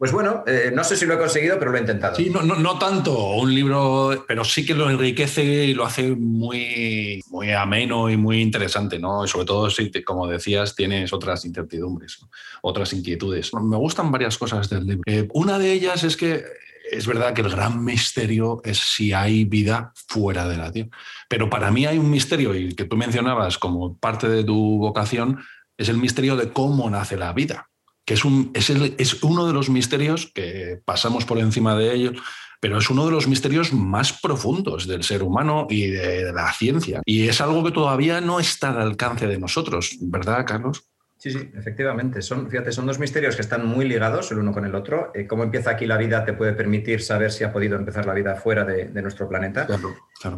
pues 0.03 0.11
bueno, 0.11 0.43
eh, 0.45 0.69
no 0.75 0.83
sé 0.83 0.97
si 0.97 1.05
lo 1.05 1.13
he 1.13 1.17
conseguido, 1.17 1.57
pero 1.57 1.71
lo 1.71 1.77
he 1.77 1.79
intentado. 1.79 2.17
Sí, 2.17 2.29
no, 2.29 2.77
tanto 2.77 3.35
un 3.35 3.55
libro, 3.55 4.25
pero 4.27 4.43
sí 4.43 4.65
que 4.65 4.73
lo 4.73 4.89
enriquece 4.89 5.45
y 5.45 5.73
lo 5.73 5.85
hace 5.85 6.09
muy, 6.13 7.21
muy 7.29 7.53
ameno 7.53 8.09
y 8.09 8.17
muy 8.17 8.41
interesante, 8.41 8.99
¿no? 8.99 9.25
Sobre 9.27 9.45
todo 9.45 9.69
si, 9.69 9.89
como 10.03 10.27
decías, 10.27 10.75
tienes 10.75 11.13
otras 11.13 11.45
incertidumbres, 11.45 12.19
otras 12.63 12.91
inquietudes. 12.91 13.53
Me 13.53 13.77
gustan 13.77 14.11
varias 14.11 14.37
cosas 14.37 14.69
del 14.69 14.85
libro. 14.85 15.03
Eh, 15.05 15.25
una 15.31 15.57
de 15.57 15.71
ellas 15.71 16.03
es 16.03 16.17
que 16.17 16.43
es 16.91 17.07
verdad 17.07 17.33
que 17.33 17.39
el 17.39 17.51
gran 17.51 17.81
misterio 17.81 18.59
es 18.65 18.79
si 18.79 19.13
hay 19.13 19.45
vida 19.45 19.93
fuera 19.95 20.49
de 20.49 20.57
la 20.57 20.69
Tierra. 20.69 20.89
Pero 21.29 21.49
para 21.49 21.71
mí 21.71 21.85
hay 21.85 21.97
un 21.97 22.09
misterio, 22.09 22.53
y 22.53 22.75
que 22.75 22.83
tú 22.83 22.97
mencionabas 22.97 23.57
como 23.57 23.97
parte 23.97 24.27
de 24.27 24.43
tu 24.43 24.79
vocación, 24.79 25.39
es 25.77 25.87
el 25.87 25.97
misterio 25.97 26.35
de 26.35 26.51
cómo 26.51 26.89
nace 26.89 27.15
la 27.15 27.31
vida, 27.31 27.69
que 28.05 28.13
es, 28.13 28.25
un, 28.25 28.51
es, 28.53 28.69
es 28.69 29.23
uno 29.23 29.47
de 29.47 29.53
los 29.53 29.69
misterios 29.69 30.31
que 30.33 30.81
pasamos 30.85 31.25
por 31.25 31.39
encima 31.39 31.75
de 31.75 31.93
ellos, 31.93 32.17
pero 32.59 32.77
es 32.77 32.89
uno 32.89 33.05
de 33.05 33.11
los 33.11 33.27
misterios 33.27 33.73
más 33.73 34.13
profundos 34.13 34.87
del 34.87 35.03
ser 35.03 35.23
humano 35.23 35.67
y 35.69 35.87
de 35.87 36.31
la 36.31 36.51
ciencia. 36.53 37.01
Y 37.05 37.27
es 37.27 37.41
algo 37.41 37.63
que 37.63 37.71
todavía 37.71 38.21
no 38.21 38.39
está 38.39 38.69
al 38.69 38.81
alcance 38.81 39.27
de 39.27 39.37
nosotros, 39.37 39.97
¿verdad, 39.99 40.45
Carlos? 40.47 40.85
Sí, 41.23 41.31
sí, 41.31 41.51
efectivamente. 41.55 42.21
Son, 42.21 42.49
fíjate, 42.49 42.73
son 42.73 42.85
dos 42.85 42.99
misterios 42.99 43.37
que 43.37 43.41
están 43.41 43.65
muy 43.65 43.87
ligados 43.87 44.29
el 44.33 44.39
uno 44.39 44.51
con 44.51 44.65
el 44.65 44.75
otro. 44.75 45.11
Eh, 45.15 45.25
cómo 45.25 45.43
empieza 45.43 45.69
aquí 45.69 45.85
la 45.85 45.95
vida 45.95 46.25
te 46.25 46.33
puede 46.33 46.51
permitir 46.51 47.01
saber 47.01 47.31
si 47.31 47.45
ha 47.45 47.53
podido 47.53 47.77
empezar 47.77 48.05
la 48.05 48.13
vida 48.13 48.35
fuera 48.35 48.65
de, 48.65 48.89
nuestro 49.01 49.29
planeta. 49.29 49.65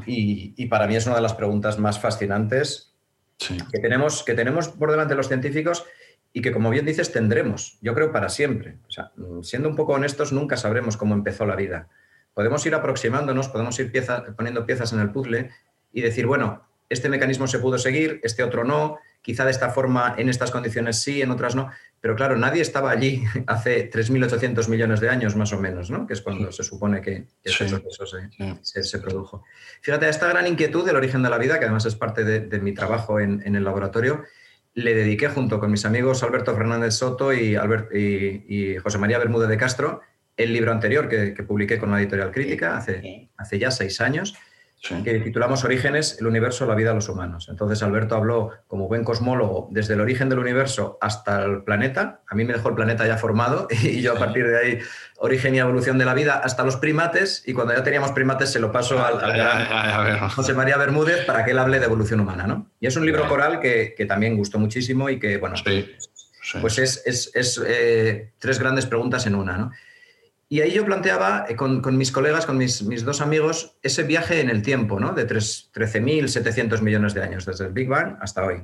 Y, 0.05 0.65
para 0.67 0.85
mí 0.85 0.95
es 0.95 1.07
una 1.07 1.15
de 1.15 1.23
las 1.23 1.33
preguntas 1.33 1.79
más 1.79 1.99
fascinantes 1.99 2.93
que, 3.37 3.79
tenemos, 3.79 4.23
que 4.23 4.35
tenemos 4.35 4.67
por 4.67 4.91
delante 4.91 5.15
los 5.15 5.27
científicos 5.27 5.85
y 6.35 6.41
que, 6.41 6.51
como 6.51 6.69
bien 6.69 6.85
dices, 6.85 7.13
tendremos, 7.13 7.77
yo 7.81 7.93
creo, 7.93 8.11
para 8.11 8.27
siempre. 8.27 8.77
O 8.89 8.91
sea, 8.91 9.13
siendo 9.41 9.69
un 9.69 9.77
poco 9.77 9.93
honestos, 9.93 10.33
nunca 10.33 10.57
sabremos 10.57 10.97
cómo 10.97 11.13
empezó 11.13 11.45
la 11.45 11.55
vida. 11.55 11.87
Podemos 12.33 12.65
ir 12.65 12.75
aproximándonos, 12.75 13.47
podemos 13.47 13.79
ir 13.79 13.93
poniendo 14.35 14.65
piezas 14.65 14.91
en 14.91 14.99
el 14.99 15.11
puzzle 15.11 15.51
y 15.93 16.01
decir, 16.01 16.25
bueno, 16.25 16.67
este 16.89 17.07
mecanismo 17.07 17.47
se 17.47 17.59
pudo 17.59 17.77
seguir, 17.77 18.19
este 18.21 18.43
otro 18.43 18.65
no, 18.65 18.97
quizá 19.21 19.45
de 19.45 19.51
esta 19.51 19.69
forma, 19.69 20.13
en 20.17 20.27
estas 20.27 20.51
condiciones 20.51 21.01
sí, 21.01 21.21
en 21.21 21.31
otras 21.31 21.55
no, 21.55 21.71
pero 22.01 22.17
claro, 22.17 22.35
nadie 22.35 22.61
estaba 22.61 22.91
allí 22.91 23.23
hace 23.47 23.89
3.800 23.89 24.67
millones 24.67 24.99
de 24.99 25.07
años 25.07 25.37
más 25.37 25.53
o 25.53 25.59
menos, 25.61 25.89
¿no? 25.89 26.05
que 26.05 26.13
es 26.15 26.21
cuando 26.21 26.51
se 26.51 26.63
supone 26.63 26.99
que 26.99 27.27
este 27.45 27.65
proceso 27.65 28.05
se, 28.61 28.99
produjo. 28.99 29.45
Fíjate, 29.79 30.09
esta 30.09 30.27
gran 30.27 30.47
inquietud 30.47 30.85
del 30.85 30.97
origen 30.97 31.23
de 31.23 31.29
la 31.29 31.37
vida, 31.37 31.59
que 31.59 31.63
además 31.63 31.85
es 31.85 31.95
parte 31.95 32.25
de, 32.25 32.59
mi 32.59 32.73
trabajo 32.73 33.21
en, 33.21 33.55
el 33.55 33.63
laboratorio, 33.63 34.25
le 34.75 34.93
dediqué 34.93 35.29
junto 35.29 35.59
con 35.59 35.71
mis 35.71 35.85
amigos 35.85 36.21
Alberto 36.21 36.55
Fernández 36.55 36.93
Soto 36.95 37.33
y, 37.33 37.57
y, 37.57 38.77
José 38.77 38.97
María 38.97 39.17
Bermúdez 39.17 39.49
de 39.49 39.57
Castro 39.57 40.01
el 40.37 40.51
libro 40.51 40.73
anterior 40.73 41.07
que, 41.07 41.33
que 41.33 41.43
publiqué 41.43 41.79
con 41.79 41.91
la 41.91 41.99
editorial 41.99 42.31
Crítica 42.31 42.77
hace, 42.77 43.29
hace 43.37 43.57
ya 43.57 43.71
seis 43.71 44.01
años 44.01 44.35
que 45.03 45.19
titulamos 45.19 45.63
Orígenes, 45.63 46.17
el 46.19 46.27
universo, 46.27 46.65
la 46.65 46.75
vida, 46.75 46.93
los 46.93 47.09
humanos. 47.09 47.47
Entonces 47.49 47.81
Alberto 47.81 48.15
habló 48.15 48.51
como 48.67 48.87
buen 48.87 49.03
cosmólogo 49.03 49.67
desde 49.71 49.95
el 49.95 50.01
origen 50.01 50.29
del 50.29 50.39
universo 50.39 50.97
hasta 51.01 51.43
el 51.43 51.63
planeta. 51.63 52.21
A 52.27 52.35
mí 52.35 52.45
me 52.45 52.53
dejó 52.53 52.69
el 52.69 52.75
planeta 52.75 53.07
ya 53.07 53.17
formado 53.17 53.67
y 53.83 54.01
yo 54.01 54.13
a 54.13 54.19
partir 54.19 54.47
de 54.47 54.57
ahí 54.57 54.79
origen 55.17 55.55
y 55.55 55.59
evolución 55.59 55.97
de 55.97 56.05
la 56.05 56.13
vida 56.13 56.41
hasta 56.43 56.63
los 56.63 56.77
primates 56.77 57.43
y 57.45 57.53
cuando 57.53 57.73
ya 57.73 57.83
teníamos 57.83 58.11
primates 58.11 58.51
se 58.51 58.59
lo 58.59 58.71
paso 58.71 59.03
al, 59.03 60.29
José 60.31 60.53
María 60.53 60.77
Bermúdez 60.77 61.25
para 61.25 61.43
que 61.45 61.51
él 61.51 61.59
hable 61.59 61.79
de 61.79 61.85
evolución 61.85 62.19
humana. 62.19 62.45
¿no? 62.45 62.71
Y 62.79 62.87
es 62.87 62.95
un 62.95 63.05
libro 63.05 63.27
coral 63.27 63.59
que, 63.59 63.95
también 64.07 64.37
gustó 64.37 64.59
muchísimo 64.59 65.09
y 65.09 65.19
que, 65.19 65.37
bueno, 65.37 65.55
pues 66.61 66.77
es, 66.77 67.31
es, 67.33 67.61
eh, 67.65 68.33
tres 68.37 68.59
grandes 68.59 68.85
preguntas 68.85 69.25
en 69.25 69.33
una. 69.33 69.57
¿no? 69.57 69.71
Y 70.47 70.61
ahí 70.61 70.71
yo 70.71 70.85
planteaba 70.85 71.45
eh, 71.49 71.55
con, 71.55 71.81
mis 71.97 72.11
colegas, 72.11 72.45
con 72.45 72.57
mis, 72.57 73.03
dos 73.03 73.21
amigos, 73.21 73.77
ese 73.81 74.03
viaje 74.03 74.41
en 74.41 74.49
el 74.49 74.61
tiempo, 74.61 74.99
¿no? 74.99 75.13
De 75.13 75.27
13.700 75.27 76.81
millones 76.81 77.13
de 77.13 77.23
años, 77.23 77.45
desde 77.45 77.65
el 77.65 77.73
Big 77.73 77.87
Bang 77.87 78.17
hasta 78.21 78.45
hoy. 78.45 78.63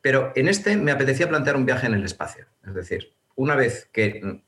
Pero 0.00 0.32
en 0.34 0.48
este 0.48 0.76
me 0.76 0.90
apetecía 0.90 1.28
plantear 1.28 1.56
un 1.56 1.66
viaje 1.66 1.86
en 1.86 1.94
el 1.94 2.04
espacio. 2.04 2.46
Es 2.66 2.74
decir, 2.74 3.12
una 3.34 3.54
vez 3.54 3.90
que 3.92 4.42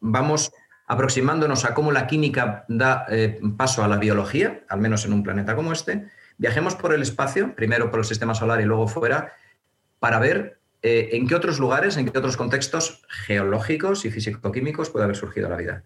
vamos 0.00 0.52
aproximándonos 0.86 1.64
a 1.64 1.74
cómo 1.74 1.92
la 1.92 2.06
química 2.06 2.64
da 2.68 3.06
eh, 3.10 3.40
paso 3.56 3.82
a 3.84 3.88
la 3.88 3.98
biología, 3.98 4.64
al 4.68 4.80
menos 4.80 5.04
en 5.04 5.12
un 5.12 5.22
planeta 5.22 5.56
como 5.56 5.72
este, 5.72 6.06
viajemos 6.38 6.76
por 6.76 6.94
el 6.94 7.02
espacio, 7.02 7.54
primero 7.54 7.90
por 7.90 8.00
el 8.00 8.04
sistema 8.06 8.34
solar 8.34 8.60
y 8.60 8.64
luego 8.64 8.86
fuera, 8.86 9.32
para 9.98 10.18
ver 10.18 10.60
eh, 10.82 11.10
en 11.12 11.26
qué 11.26 11.34
otros 11.34 11.58
lugares, 11.58 11.96
en 11.96 12.08
qué 12.08 12.18
otros 12.18 12.36
contextos 12.36 13.02
geológicos 13.08 14.04
y 14.04 14.10
físico-químicos 14.10 14.90
puede 14.90 15.04
haber 15.04 15.16
surgido 15.16 15.48
la 15.48 15.56
vida. 15.56 15.84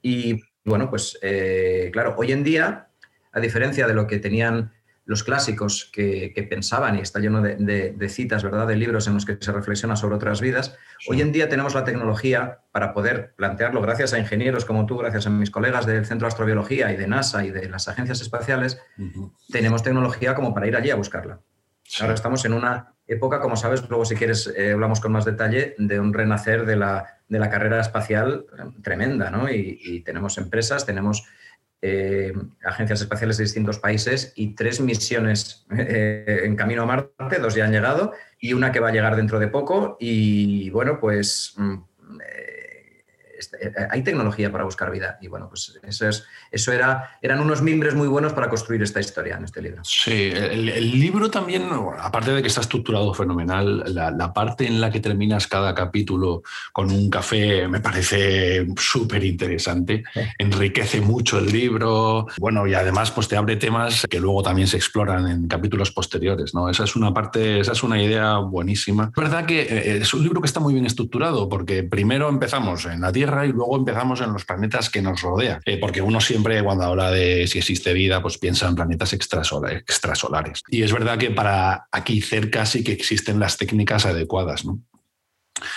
Y 0.00 0.42
bueno, 0.64 0.90
pues 0.90 1.18
eh, 1.22 1.90
claro, 1.92 2.14
hoy 2.18 2.32
en 2.32 2.42
día, 2.42 2.88
a 3.32 3.40
diferencia 3.40 3.86
de 3.86 3.94
lo 3.94 4.06
que 4.06 4.18
tenían 4.18 4.72
los 5.04 5.24
clásicos 5.24 5.90
que, 5.92 6.46
pensaban, 6.48 6.96
y 6.96 7.00
está 7.00 7.18
lleno 7.18 7.42
de, 7.42 8.08
citas, 8.08 8.44
¿verdad?, 8.44 8.68
de 8.68 8.76
libros 8.76 9.08
en 9.08 9.14
los 9.14 9.26
que 9.26 9.36
se 9.40 9.50
reflexiona 9.50 9.96
sobre 9.96 10.14
otras 10.14 10.40
vidas, 10.40 10.76
hoy 11.08 11.20
en 11.20 11.32
día 11.32 11.48
tenemos 11.48 11.74
la 11.74 11.84
tecnología 11.84 12.60
para 12.70 12.94
poder 12.94 13.34
plantearlo, 13.36 13.82
gracias 13.82 14.12
a 14.12 14.20
ingenieros 14.20 14.64
como 14.64 14.86
tú, 14.86 14.96
gracias 14.98 15.26
a 15.26 15.30
mis 15.30 15.50
colegas 15.50 15.86
del 15.86 16.06
Centro 16.06 16.26
de 16.26 16.28
Astrobiología 16.28 16.92
y 16.92 16.96
de 16.96 17.08
NASA 17.08 17.44
y 17.44 17.50
de 17.50 17.68
las 17.68 17.88
agencias 17.88 18.20
espaciales, 18.20 18.80
tenemos 19.50 19.82
tecnología 19.82 20.34
como 20.34 20.54
para 20.54 20.68
ir 20.68 20.76
allí 20.76 20.90
a 20.90 20.96
buscarla. 20.96 21.40
Ahora 22.00 22.14
estamos 22.14 22.44
en 22.44 22.52
una 22.52 22.91
época, 23.06 23.40
como 23.40 23.56
sabes, 23.56 23.88
luego 23.88 24.04
si 24.04 24.14
quieres 24.14 24.52
eh, 24.56 24.72
hablamos 24.72 25.00
con 25.00 25.12
más 25.12 25.24
detalle, 25.24 25.74
de 25.78 26.00
un 26.00 26.12
renacer 26.12 26.64
de 26.66 26.76
la, 26.76 27.20
de 27.28 27.38
la 27.38 27.50
carrera 27.50 27.80
espacial 27.80 28.46
eh, 28.58 28.62
tremenda, 28.82 29.30
¿no? 29.30 29.50
y 29.50 30.00
tenemos 30.00 30.38
empresas, 30.38 30.86
tenemos 30.86 31.26
eh, 31.84 32.32
agencias 32.64 33.00
espaciales 33.00 33.36
de 33.38 33.42
distintos 33.42 33.80
países 33.80 34.32
y 34.36 34.54
tres 34.54 34.80
misiones 34.80 35.66
en 35.68 36.54
camino 36.54 36.82
a 36.82 36.86
Marte, 36.86 37.40
dos 37.40 37.56
ya 37.56 37.64
han 37.64 37.72
llegado 37.72 38.12
y 38.38 38.52
una 38.52 38.70
que 38.70 38.78
va 38.78 38.90
a 38.90 38.92
llegar 38.92 39.16
dentro 39.16 39.40
de 39.40 39.48
poco. 39.48 39.96
Y 39.98 40.70
bueno, 40.70 41.00
pues 41.00 41.54
mm, 41.56 41.74
hay 43.90 44.02
tecnología 44.02 44.50
para 44.50 44.64
buscar 44.64 44.90
vida. 44.90 45.18
Y 45.20 45.28
bueno, 45.28 45.48
pues 45.48 45.78
eso, 45.82 46.08
es, 46.08 46.24
eso 46.50 46.72
era, 46.72 47.18
eran 47.22 47.40
unos 47.40 47.62
mimbres 47.62 47.94
muy 47.94 48.08
buenos 48.08 48.32
para 48.32 48.48
construir 48.48 48.82
esta 48.82 49.00
historia 49.00 49.36
en 49.36 49.44
este 49.44 49.62
libro. 49.62 49.82
Sí, 49.84 50.30
el, 50.32 50.92
libro 50.92 51.30
también, 51.30 51.68
aparte 51.98 52.32
de 52.32 52.42
que 52.42 52.48
está 52.48 52.60
estructurado 52.60 53.14
fenomenal, 53.14 53.84
la, 53.94 54.32
parte 54.32 54.66
en 54.66 54.80
la 54.80 54.90
que 54.90 55.00
terminas 55.00 55.46
cada 55.46 55.74
capítulo 55.74 56.42
con 56.72 56.90
un 56.90 57.10
café 57.10 57.68
me 57.68 57.80
parece 57.80 58.66
súper 58.76 59.24
interesante. 59.24 60.04
Enriquece 60.38 61.00
mucho 61.00 61.38
el 61.38 61.52
libro. 61.52 62.26
Bueno, 62.38 62.66
y 62.66 62.74
además 62.74 63.10
pues 63.10 63.28
te 63.28 63.36
abre 63.36 63.56
temas 63.56 64.06
que 64.08 64.20
luego 64.20 64.42
también 64.42 64.68
se 64.68 64.76
exploran 64.76 65.28
en 65.28 65.48
capítulos 65.48 65.90
posteriores. 65.90 66.54
¿no? 66.54 66.68
Esa 66.68 66.84
es 66.84 66.96
una 66.96 67.12
parte, 67.12 67.60
esa 67.60 67.72
es 67.72 67.82
una 67.82 68.02
idea 68.02 68.38
buenísima. 68.38 69.10
Es 69.14 69.22
verdad 69.22 69.46
que 69.46 69.62
eh, 69.62 69.98
es 69.98 70.14
un 70.14 70.22
libro 70.22 70.40
que 70.40 70.46
está 70.46 70.60
muy 70.60 70.74
bien 70.74 70.86
estructurado 70.86 71.48
porque 71.48 71.82
primero 71.82 72.28
empezamos 72.28 72.84
en 72.86 73.00
la 73.00 73.12
Tierra 73.12 73.31
y 73.46 73.52
luego 73.52 73.76
empezamos 73.76 74.20
en 74.20 74.32
los 74.32 74.44
planetas 74.44 74.90
que 74.90 75.02
nos 75.02 75.22
rodean. 75.22 75.60
Eh, 75.64 75.78
porque 75.78 76.02
uno 76.02 76.20
siempre 76.20 76.62
cuando 76.62 76.84
habla 76.84 77.10
de 77.10 77.46
si 77.46 77.58
existe 77.58 77.92
vida, 77.92 78.20
pues 78.22 78.38
piensa 78.38 78.68
en 78.68 78.74
planetas 78.74 79.12
extrasolares. 79.12 80.62
Y 80.68 80.82
es 80.82 80.92
verdad 80.92 81.18
que 81.18 81.30
para 81.30 81.86
aquí 81.90 82.20
cerca 82.20 82.66
sí 82.66 82.84
que 82.84 82.92
existen 82.92 83.40
las 83.40 83.56
técnicas 83.56 84.06
adecuadas. 84.06 84.64
¿no? 84.64 84.80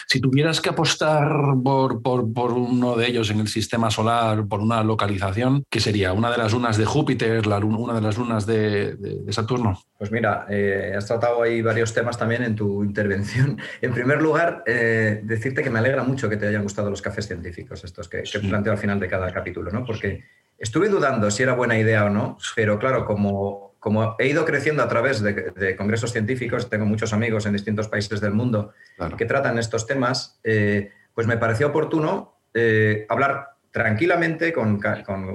Si 0.08 0.20
tuvieras 0.20 0.62
que 0.62 0.70
apostar 0.70 1.28
por, 1.64 2.02
por, 2.02 2.52
uno 2.54 2.96
de 2.96 3.08
ellos 3.08 3.30
en 3.30 3.40
el 3.40 3.48
sistema 3.48 3.90
solar, 3.90 4.46
por 4.48 4.60
una 4.60 4.84
localización, 4.84 5.64
¿qué 5.70 5.80
sería? 5.80 6.14
¿Una 6.14 6.32
de 6.32 6.38
las 6.38 6.54
lunas 6.54 6.78
de 6.78 6.86
Júpiter, 6.86 7.48
la, 7.48 7.58
una 7.58 7.94
de 7.94 8.02
las 8.02 8.18
lunas 8.18 8.46
de, 8.46 8.98
Saturno? 9.30 9.80
Pues 9.98 10.12
mira, 10.12 10.46
eh, 10.50 10.94
has 10.98 11.06
tratado 11.06 11.42
ahí 11.42 11.62
varios 11.62 11.94
temas 11.94 12.18
también 12.18 12.44
en 12.44 12.56
tu 12.56 12.84
intervención. 12.84 13.58
En 13.82 13.94
primer 13.94 14.22
lugar, 14.22 14.64
eh, 14.66 15.22
decirte 15.24 15.62
que 15.62 15.70
me 15.70 15.80
alegra 15.80 16.04
mucho 16.04 16.30
que 16.30 16.38
te 16.38 16.48
hayan 16.48 16.64
gustado 16.64 16.90
los 16.90 17.02
cafés 17.02 17.28
científicos, 17.28 17.84
estos 17.84 18.08
que, 18.08 18.24
que 18.24 18.40
planteo 18.40 18.74
al 18.74 18.80
final 18.80 19.00
de 19.00 19.08
cada 19.08 19.32
capítulo, 19.32 19.72
¿no? 19.72 19.86
Porque 19.86 20.24
estuve 20.58 20.90
dudando 20.90 21.30
si 21.30 21.44
era 21.44 21.54
buena 21.54 21.78
idea 21.78 22.06
o 22.06 22.10
no, 22.10 22.38
pero 22.56 22.80
claro, 22.80 23.06
como 23.06 23.65
como 23.86 24.16
he 24.18 24.28
ido 24.28 24.46
creciendo 24.46 24.82
a 24.82 24.88
través 24.88 25.22
de, 25.22 25.76
congresos 25.76 26.12
científicos, 26.12 26.72
tengo 26.72 26.88
muchos 26.88 27.14
amigos 27.14 27.46
en 27.46 27.54
distintos 27.54 27.88
países 27.88 28.20
del 28.20 28.32
mundo 28.32 28.74
que 29.16 29.26
tratan 29.26 29.60
estos 29.60 29.86
temas, 29.86 30.40
eh, 30.44 30.90
pues 31.14 31.28
me 31.28 31.38
pareció 31.38 31.68
oportuno 31.68 32.40
eh, 32.52 33.06
hablar 33.10 33.50
tranquilamente 33.70 34.52
con, 34.52 34.82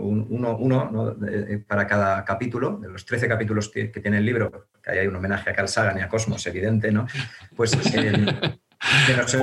uno, 0.02 1.16
para 1.69 1.87
cada 1.87 2.25
capítulo, 2.25 2.80
de 2.82 2.89
los 2.89 3.06
13 3.06 3.28
capítulos 3.28 3.69
que, 3.69 3.84
tiene 3.86 4.19
el 4.19 4.26
libro, 4.26 4.67
que 4.82 4.99
hay 4.99 5.06
un 5.06 5.15
homenaje 5.15 5.50
a 5.50 5.54
Carl 5.54 5.69
Sagan 5.69 5.99
y 5.99 6.00
a 6.00 6.08
Cosmos, 6.08 6.45
evidente, 6.49 6.91
¿no? 6.91 7.06
Pues 7.54 7.71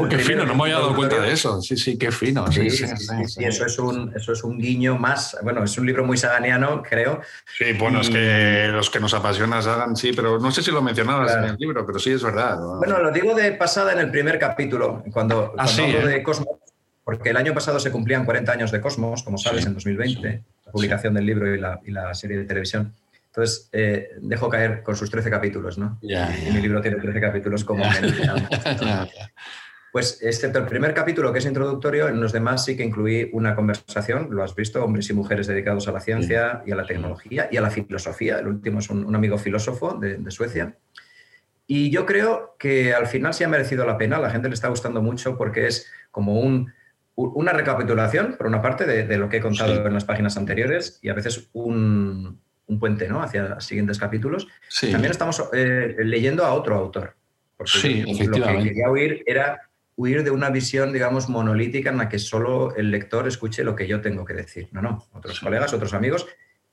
qué 0.09 0.19
fino, 0.19 0.45
no 0.45 0.55
me 0.55 0.63
había 0.63 0.75
dado 0.75 0.95
cuenta 0.95 1.19
de 1.19 1.31
eso. 1.31 1.61
Sí, 1.61 1.77
sí, 1.77 1.97
qué 1.97 2.11
fino. 2.11 2.51
Sí, 2.51 2.69
sí, 2.69 2.85
sí, 2.87 3.43
eso, 3.43 3.65
es 3.65 3.77
un, 3.77 4.11
eso 4.15 4.33
es 4.33 4.43
un 4.43 4.57
guiño 4.57 4.97
más. 4.97 5.37
Bueno, 5.43 5.63
es 5.63 5.77
un 5.77 5.85
libro 5.85 6.03
muy 6.03 6.17
saganiano, 6.17 6.81
creo. 6.81 7.21
Sí, 7.57 7.73
bueno, 7.73 8.01
es 8.01 8.09
que 8.09 8.69
los 8.71 8.89
que 8.89 8.99
nos 8.99 9.13
apasiona 9.13 9.61
Sagan, 9.61 9.95
sí, 9.95 10.11
pero 10.13 10.39
no 10.39 10.51
sé 10.51 10.63
si 10.63 10.71
lo 10.71 10.81
mencionabas 10.81 11.35
en 11.35 11.43
el 11.43 11.55
libro, 11.57 11.85
pero 11.85 11.99
sí 11.99 12.11
es 12.11 12.23
verdad. 12.23 12.57
Bueno, 12.59 12.99
lo 12.99 13.11
digo 13.11 13.35
de 13.35 13.51
pasada 13.53 13.93
en 13.93 13.99
el 13.99 14.09
primer 14.09 14.39
capítulo, 14.39 15.03
cuando, 15.11 15.53
ah, 15.57 15.65
hablo 15.65 15.85
¿eh? 15.85 16.07
de 16.07 16.23
Cosmos, 16.23 16.57
porque 17.03 17.29
el 17.29 17.37
año 17.37 17.53
pasado 17.53 17.79
se 17.79 17.91
cumplían 17.91 18.25
40 18.25 18.51
años 18.51 18.71
de 18.71 18.81
Cosmos, 18.81 19.23
como 19.23 19.37
sabes, 19.37 19.65
en 19.65 19.73
2020, 19.73 20.43
la 20.65 20.71
publicación 20.71 21.13
del 21.13 21.25
libro 21.25 21.53
y 21.53 21.59
la, 21.59 21.79
y 21.85 21.91
la 21.91 22.13
serie 22.13 22.37
de 22.37 22.45
televisión. 22.45 22.93
Entonces, 23.37 23.69
eh, 23.71 24.09
dejo 24.19 24.49
caer 24.49 24.81
con 24.81 24.95
sus 24.95 25.11
13 25.11 25.29
capítulos, 25.29 25.77
¿no? 25.77 25.99
y 26.01 26.15
mi 26.51 26.59
libro 26.59 26.81
tiene 26.81 26.97
13 26.97 27.21
capítulos 27.21 27.63
como 27.63 27.83
Pues 29.91 30.23
excepto 30.23 30.57
el 30.57 30.65
primer 30.65 30.95
capítulo, 30.95 31.31
que 31.31 31.37
es 31.37 31.45
introductorio, 31.45 32.07
en 32.07 32.19
los 32.19 32.31
demás 32.31 32.65
sí 32.65 32.75
que 32.75 32.83
incluí 32.83 33.29
una 33.33 33.55
conversación, 33.55 34.29
lo 34.31 34.43
has 34.43 34.55
visto, 34.55 34.83
hombres 34.83 35.07
y 35.11 35.13
mujeres 35.13 35.45
dedicados 35.45 35.87
a 35.87 35.91
la 35.91 35.99
ciencia 35.99 36.63
y 36.65 36.71
a 36.71 36.75
la 36.75 36.87
tecnología 36.87 37.47
y 37.51 37.57
a 37.57 37.61
la 37.61 37.69
filosofía. 37.69 38.39
El 38.39 38.47
último 38.47 38.79
es 38.79 38.89
un, 38.89 39.15
amigo 39.15 39.37
filósofo 39.37 39.93
de, 39.93 40.31
Suecia. 40.31 40.75
Y 41.67 41.91
yo 41.91 42.07
creo 42.07 42.55
que 42.57 42.95
al 42.95 43.05
final 43.05 43.35
sí 43.35 43.43
ha 43.43 43.47
merecido 43.47 43.85
la 43.85 43.99
pena, 43.99 44.17
a 44.17 44.21
la 44.21 44.31
gente 44.31 44.47
le 44.47 44.55
está 44.55 44.69
gustando 44.69 45.03
mucho 45.03 45.37
porque 45.37 45.67
es 45.67 45.91
como 46.09 46.39
un, 46.39 46.73
una 47.13 47.53
recapitulación, 47.53 48.33
por 48.35 48.47
una 48.47 48.63
parte, 48.63 48.87
de, 48.87 49.17
lo 49.17 49.29
que 49.29 49.37
he 49.37 49.41
contado 49.41 49.85
en 49.85 49.93
las 49.93 50.05
páginas 50.05 50.37
anteriores 50.37 50.97
y 51.03 51.09
a 51.09 51.13
veces 51.13 51.49
un, 51.53 52.39
un 52.67 52.79
puente 52.79 53.07
¿no? 53.07 53.21
hacia 53.21 53.43
los 53.43 53.65
siguientes 53.65 53.97
capítulos. 53.97 54.47
También 54.81 55.11
estamos 55.11 55.43
eh, 55.53 55.95
leyendo 55.99 56.45
a 56.45 56.53
otro 56.53 56.75
autor. 56.75 57.15
Porque 57.55 57.71
sí, 57.71 58.03
lo 58.25 58.35
que 58.35 58.63
quería 58.63 58.89
huir 58.89 59.23
era 59.25 59.61
huir 59.95 60.23
de 60.23 60.29
una 60.29 60.51
visión, 60.51 60.93
digamos, 60.93 61.27
monolítica 61.27 61.89
en 61.89 61.97
la 61.97 62.07
que 62.07 62.19
solo 62.19 62.75
el 62.75 62.91
lector 62.91 63.27
escuche 63.27 63.63
lo 63.63 63.75
que 63.75 63.87
yo 63.87 63.99
tengo 63.99 64.23
que 64.25 64.35
decir. 64.35 64.69
No, 64.71 64.81
no, 64.81 65.07
otros 65.13 65.39
colegas, 65.39 65.73
otros 65.73 65.93
amigos. 65.93 66.27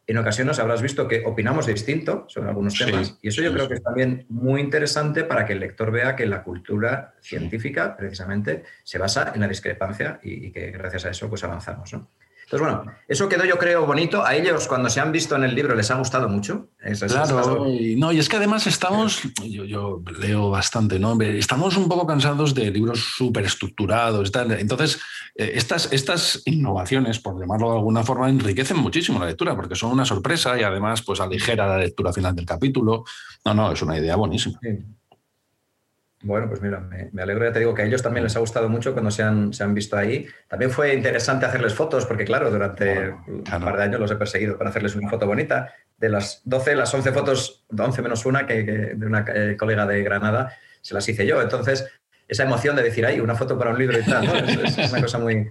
En 0.06 0.18
ocasiones 0.18 0.58
habrás 0.58 0.82
visto 0.82 1.08
que 1.08 1.22
opinamos 1.24 1.66
distinto 1.66 2.26
sobre 2.28 2.50
algunos 2.50 2.76
temas 2.76 3.18
y 3.22 3.28
eso 3.28 3.40
yo 3.40 3.50
creo 3.54 3.66
que 3.66 3.74
es 3.74 3.82
también 3.82 4.26
muy 4.28 4.60
interesante 4.60 5.24
para 5.24 5.46
que 5.46 5.54
el 5.54 5.60
lector 5.60 5.90
vea 5.90 6.14
que 6.14 6.26
la 6.26 6.42
cultura 6.42 7.14
científica 7.22 7.96
precisamente 7.96 8.64
se 8.82 8.98
basa 8.98 9.32
en 9.34 9.40
la 9.40 9.48
discrepancia 9.48 10.20
y, 10.22 10.48
y 10.48 10.52
que 10.52 10.72
gracias 10.72 11.06
a 11.06 11.10
eso 11.10 11.30
pues 11.30 11.42
avanzamos. 11.42 11.90
¿no? 11.94 12.10
Entonces, 12.44 12.60
bueno, 12.68 12.92
eso 13.08 13.28
quedó 13.28 13.44
yo 13.44 13.58
creo 13.58 13.86
bonito. 13.86 14.24
A 14.24 14.34
ellos 14.34 14.68
cuando 14.68 14.90
se 14.90 15.00
han 15.00 15.12
visto 15.12 15.34
en 15.36 15.44
el 15.44 15.54
libro 15.54 15.74
les 15.74 15.90
ha 15.90 15.96
gustado 15.96 16.28
mucho. 16.28 16.68
claro, 16.78 17.68
y, 17.68 17.96
no, 17.96 18.12
y 18.12 18.18
es 18.18 18.28
que 18.28 18.36
además 18.36 18.66
estamos, 18.66 19.22
yo, 19.42 20.02
leo 20.18 20.50
bastante, 20.50 20.98
¿no? 20.98 21.20
Estamos 21.20 21.76
un 21.76 21.88
poco 21.88 22.06
cansados 22.06 22.54
de 22.54 22.70
libros 22.70 23.00
súper 23.16 23.44
estructurados. 23.44 24.30
Entonces, 24.34 25.00
eh, 25.34 25.52
estas, 25.54 25.92
estas 25.92 26.42
innovaciones, 26.44 27.18
por 27.18 27.40
llamarlo 27.40 27.70
de 27.70 27.78
alguna 27.78 28.02
forma, 28.02 28.28
enriquecen 28.28 28.76
muchísimo 28.76 29.18
la 29.18 29.26
lectura 29.26 29.56
porque 29.56 29.74
son 29.74 29.92
una 29.92 30.04
sorpresa 30.04 30.58
y 30.58 30.62
además 30.62 31.02
pues 31.02 31.20
aligera 31.20 31.66
la 31.66 31.78
lectura 31.78 32.12
final 32.12 32.34
del 32.34 32.46
capítulo. 32.46 33.04
No, 33.44 33.54
no, 33.54 33.72
es 33.72 33.82
una 33.82 33.98
idea 33.98 34.16
buenísima. 34.16 34.58
Bueno, 36.24 36.48
pues 36.48 36.62
mira, 36.62 36.80
me, 36.80 37.22
alegro, 37.22 37.44
ya 37.44 37.52
te 37.52 37.58
digo 37.58 37.74
que 37.74 37.82
a 37.82 37.84
ellos 37.84 38.02
también 38.02 38.24
les 38.24 38.34
ha 38.34 38.38
gustado 38.38 38.70
mucho 38.70 38.94
cuando 38.94 39.10
se 39.10 39.22
han, 39.22 39.52
se 39.52 39.62
han 39.62 39.74
visto 39.74 39.94
ahí. 39.94 40.26
También 40.48 40.70
fue 40.70 40.94
interesante 40.94 41.44
hacerles 41.44 41.74
fotos, 41.74 42.06
porque 42.06 42.24
claro, 42.24 42.50
durante 42.50 43.10
un 43.10 43.44
par 43.44 43.76
de 43.76 43.82
años 43.82 44.00
los 44.00 44.10
he 44.10 44.16
perseguido 44.16 44.56
para 44.56 44.70
hacerles 44.70 44.96
una 44.96 45.10
foto 45.10 45.26
bonita. 45.26 45.74
De 45.98 46.08
las 46.08 46.40
12, 46.44 46.76
las 46.76 46.94
11 46.94 47.12
fotos, 47.12 47.66
11 47.78 48.00
menos 48.00 48.24
una, 48.24 48.46
que, 48.46 48.62
de 48.62 49.06
una 49.06 49.22
eh, 49.34 49.54
colega 49.58 49.84
de 49.84 50.02
Granada, 50.02 50.56
se 50.80 50.94
las 50.94 51.06
hice 51.06 51.26
yo. 51.26 51.42
Entonces, 51.42 51.86
esa 52.26 52.44
emoción 52.44 52.74
de 52.74 52.82
decir, 52.82 53.04
ahí, 53.04 53.20
una 53.20 53.34
foto 53.34 53.58
para 53.58 53.70
un 53.70 53.78
libro 53.78 53.98
y 53.98 54.02
tal, 54.02 54.24
es, 54.24 54.78
una 54.92 55.02
cosa 55.02 55.18
muy... 55.18 55.50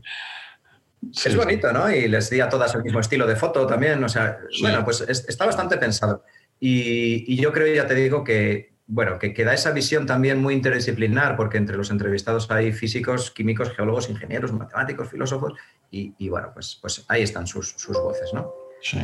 es 1.24 1.36
bonito, 1.36 1.72
¿no? 1.72 1.92
Y 1.92 2.08
les 2.08 2.32
di 2.32 2.42
a 2.42 2.50
todas 2.50 2.74
el 2.74 2.82
mismo 2.82 3.00
estilo 3.00 3.28
de 3.28 3.36
foto 3.36 3.68
también. 3.68 4.04
O 4.04 4.10
sea, 4.10 4.40
bueno, 4.60 4.84
pues 4.84 5.02
está 5.02 5.46
bastante 5.46 5.78
pensado. 5.78 6.24
Y, 6.60 7.32
y, 7.32 7.38
yo 7.38 7.54
creo, 7.54 7.76
ya 7.76 7.86
te 7.86 7.94
digo, 7.94 8.24
que, 8.24 8.73
bueno, 8.86 9.18
que, 9.18 9.34
queda 9.34 9.54
esa 9.54 9.72
visión 9.72 10.06
también 10.06 10.42
muy 10.42 10.54
interdisciplinar, 10.54 11.36
porque 11.36 11.58
entre 11.58 11.78
los 11.78 11.90
entrevistados 11.90 12.50
hay 12.52 12.72
físicos, 12.72 13.32
químicos, 13.32 13.72
geólogos, 13.76 14.10
ingenieros, 14.10 14.52
matemáticos, 14.52 15.10
filósofos, 15.10 15.54
y, 15.90 16.28
bueno, 16.28 16.50
pues, 16.54 16.80
pues 16.82 17.06
ahí 17.08 17.22
están 17.22 17.46
sus, 17.46 17.76
voces, 17.88 18.34
¿no? 18.34 18.52
Sí. 18.82 19.00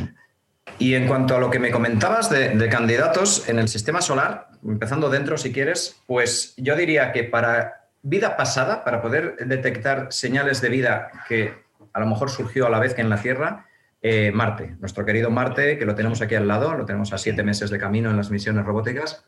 Y 0.78 0.94
en 0.94 1.06
cuanto 1.06 1.36
a 1.36 1.40
lo 1.40 1.50
que 1.50 1.58
me 1.58 1.70
comentabas 1.70 2.30
de, 2.30 2.68
candidatos 2.68 3.48
en 3.48 3.58
el 3.58 3.68
sistema 3.68 4.02
solar, 4.02 4.48
empezando 4.64 5.08
dentro 5.08 5.38
si 5.38 5.52
quieres, 5.52 6.02
pues 6.06 6.54
yo 6.56 6.74
diría 6.76 7.12
que 7.12 7.24
para 7.24 7.88
vida 8.02 8.36
pasada, 8.36 8.82
para 8.82 9.00
poder 9.02 9.36
detectar 9.46 10.08
señales 10.10 10.60
de 10.60 10.68
vida 10.68 11.10
que 11.28 11.54
a 11.92 12.00
lo 12.00 12.06
mejor 12.06 12.30
surgió 12.30 12.66
a 12.66 12.70
la 12.70 12.78
vez 12.78 12.94
que 12.94 13.02
en 13.02 13.10
la 13.10 13.20
Tierra, 13.20 13.66
eh, 14.02 14.32
Marte, 14.32 14.76
nuestro 14.80 15.04
querido 15.04 15.30
Marte, 15.30 15.78
que 15.78 15.84
lo 15.84 15.94
tenemos 15.94 16.22
aquí 16.22 16.34
al 16.34 16.48
lado, 16.48 16.74
lo 16.74 16.86
tenemos 16.86 17.12
a 17.12 17.18
siete 17.18 17.42
meses 17.42 17.70
de 17.70 17.78
camino 17.78 18.10
en 18.10 18.16
las 18.16 18.30
misiones 18.30 18.64
robóticas, 18.64 19.24